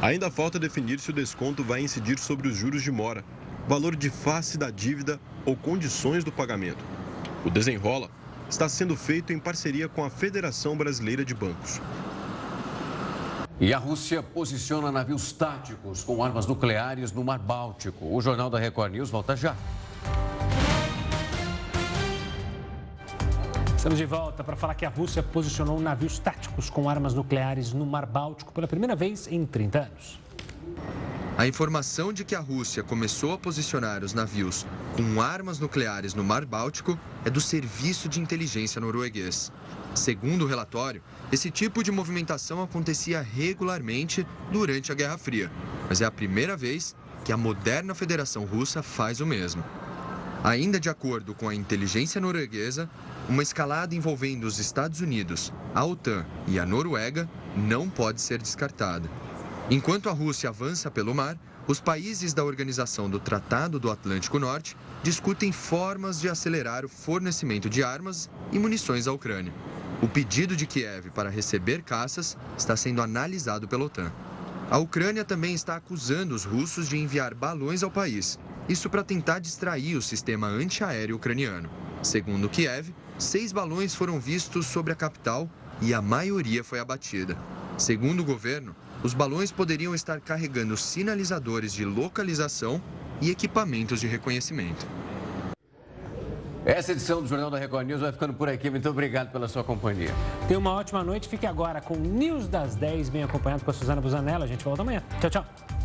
Ainda 0.00 0.30
falta 0.30 0.58
definir 0.58 1.00
se 1.00 1.10
o 1.10 1.12
desconto 1.12 1.64
vai 1.64 1.80
incidir 1.80 2.18
sobre 2.18 2.48
os 2.48 2.56
juros 2.56 2.82
de 2.82 2.90
mora, 2.90 3.24
valor 3.66 3.96
de 3.96 4.10
face 4.10 4.58
da 4.58 4.70
dívida 4.70 5.18
ou 5.44 5.56
condições 5.56 6.22
do 6.22 6.30
pagamento. 6.30 6.84
O 7.44 7.50
desenrola 7.50 8.10
está 8.48 8.68
sendo 8.68 8.94
feito 8.94 9.32
em 9.32 9.38
parceria 9.38 9.88
com 9.88 10.04
a 10.04 10.10
Federação 10.10 10.76
Brasileira 10.76 11.24
de 11.24 11.34
Bancos. 11.34 11.80
E 13.58 13.72
a 13.72 13.78
Rússia 13.78 14.22
posiciona 14.22 14.92
navios 14.92 15.32
táticos 15.32 16.04
com 16.04 16.22
armas 16.22 16.46
nucleares 16.46 17.10
no 17.10 17.24
Mar 17.24 17.38
Báltico. 17.38 18.14
O 18.14 18.20
Jornal 18.20 18.50
da 18.50 18.58
Record 18.58 18.92
News 18.92 19.08
volta 19.08 19.34
já. 19.34 19.56
Estamos 23.76 23.98
de 23.98 24.06
volta 24.06 24.42
para 24.42 24.56
falar 24.56 24.74
que 24.74 24.86
a 24.86 24.88
Rússia 24.88 25.22
posicionou 25.22 25.78
navios 25.78 26.18
táticos 26.18 26.70
com 26.70 26.88
armas 26.88 27.12
nucleares 27.12 27.74
no 27.74 27.84
Mar 27.84 28.06
Báltico 28.06 28.52
pela 28.52 28.66
primeira 28.66 28.96
vez 28.96 29.28
em 29.30 29.44
30 29.44 29.78
anos. 29.78 30.18
A 31.36 31.46
informação 31.46 32.10
de 32.10 32.24
que 32.24 32.34
a 32.34 32.40
Rússia 32.40 32.82
começou 32.82 33.34
a 33.34 33.38
posicionar 33.38 34.02
os 34.02 34.14
navios 34.14 34.66
com 34.96 35.20
armas 35.20 35.60
nucleares 35.60 36.14
no 36.14 36.24
Mar 36.24 36.46
Báltico 36.46 36.98
é 37.24 37.30
do 37.30 37.40
Serviço 37.40 38.08
de 38.08 38.18
Inteligência 38.18 38.80
norueguês. 38.80 39.52
Segundo 39.94 40.46
o 40.46 40.48
relatório, 40.48 41.02
esse 41.30 41.50
tipo 41.50 41.84
de 41.84 41.92
movimentação 41.92 42.62
acontecia 42.62 43.20
regularmente 43.20 44.26
durante 44.50 44.90
a 44.90 44.94
Guerra 44.94 45.18
Fria, 45.18 45.52
mas 45.86 46.00
é 46.00 46.06
a 46.06 46.10
primeira 46.10 46.56
vez 46.56 46.96
que 47.24 47.32
a 47.32 47.36
moderna 47.36 47.94
Federação 47.94 48.46
Russa 48.46 48.82
faz 48.82 49.20
o 49.20 49.26
mesmo. 49.26 49.62
Ainda 50.42 50.80
de 50.80 50.88
acordo 50.88 51.34
com 51.34 51.48
a 51.48 51.54
inteligência 51.54 52.20
norueguesa, 52.20 52.88
uma 53.28 53.42
escalada 53.42 53.94
envolvendo 53.94 54.44
os 54.44 54.58
Estados 54.58 55.00
Unidos, 55.00 55.52
a 55.74 55.84
OTAN 55.84 56.24
e 56.46 56.58
a 56.58 56.66
Noruega 56.66 57.28
não 57.56 57.88
pode 57.88 58.20
ser 58.20 58.40
descartada. 58.40 59.10
Enquanto 59.68 60.08
a 60.08 60.12
Rússia 60.12 60.48
avança 60.48 60.90
pelo 60.90 61.14
mar, 61.14 61.36
os 61.66 61.80
países 61.80 62.32
da 62.32 62.44
Organização 62.44 63.10
do 63.10 63.18
Tratado 63.18 63.80
do 63.80 63.90
Atlântico 63.90 64.38
Norte 64.38 64.76
discutem 65.02 65.50
formas 65.50 66.20
de 66.20 66.28
acelerar 66.28 66.84
o 66.84 66.88
fornecimento 66.88 67.68
de 67.68 67.82
armas 67.82 68.30
e 68.52 68.58
munições 68.58 69.08
à 69.08 69.12
Ucrânia. 69.12 69.52
O 70.00 70.06
pedido 70.06 70.54
de 70.54 70.66
Kiev 70.66 71.10
para 71.10 71.28
receber 71.28 71.82
caças 71.82 72.36
está 72.56 72.76
sendo 72.76 73.02
analisado 73.02 73.66
pela 73.66 73.86
OTAN. 73.86 74.12
A 74.70 74.78
Ucrânia 74.78 75.24
também 75.24 75.54
está 75.54 75.74
acusando 75.74 76.34
os 76.34 76.44
russos 76.44 76.88
de 76.88 76.96
enviar 76.96 77.34
balões 77.34 77.82
ao 77.82 77.90
país, 77.90 78.38
isso 78.68 78.88
para 78.88 79.02
tentar 79.02 79.40
distrair 79.40 79.96
o 79.96 80.02
sistema 80.02 80.46
antiaéreo 80.46 81.16
ucraniano. 81.16 81.68
Segundo 82.02 82.48
Kiev, 82.48 82.92
seis 83.18 83.52
balões 83.52 83.94
foram 83.94 84.20
vistos 84.20 84.66
sobre 84.66 84.92
a 84.92 84.96
capital 84.96 85.48
e 85.80 85.92
a 85.92 86.02
maioria 86.02 86.62
foi 86.62 86.78
abatida. 86.78 87.36
Segundo 87.78 88.20
o 88.20 88.24
governo, 88.24 88.74
os 89.02 89.14
balões 89.14 89.52
poderiam 89.52 89.94
estar 89.94 90.20
carregando 90.20 90.76
sinalizadores 90.76 91.72
de 91.72 91.84
localização 91.84 92.80
e 93.20 93.30
equipamentos 93.30 94.00
de 94.00 94.06
reconhecimento. 94.06 94.86
Essa 96.64 96.90
edição 96.90 97.22
do 97.22 97.28
Jornal 97.28 97.48
da 97.48 97.58
Record 97.58 97.86
News 97.86 98.00
vai 98.00 98.10
ficando 98.10 98.34
por 98.34 98.48
aqui. 98.48 98.68
Muito 98.68 98.88
obrigado 98.90 99.30
pela 99.30 99.46
sua 99.46 99.62
companhia. 99.62 100.10
Tenha 100.48 100.58
uma 100.58 100.72
ótima 100.72 101.04
noite. 101.04 101.28
Fique 101.28 101.46
agora 101.46 101.80
com 101.80 101.94
o 101.94 102.00
News 102.00 102.48
das 102.48 102.74
10, 102.74 103.08
bem 103.08 103.22
acompanhado 103.22 103.64
com 103.64 103.70
a 103.70 103.74
Suzana 103.74 104.00
Busanella. 104.00 104.44
A 104.44 104.48
gente 104.48 104.64
volta 104.64 104.82
amanhã. 104.82 105.00
Tchau, 105.20 105.30
tchau. 105.30 105.75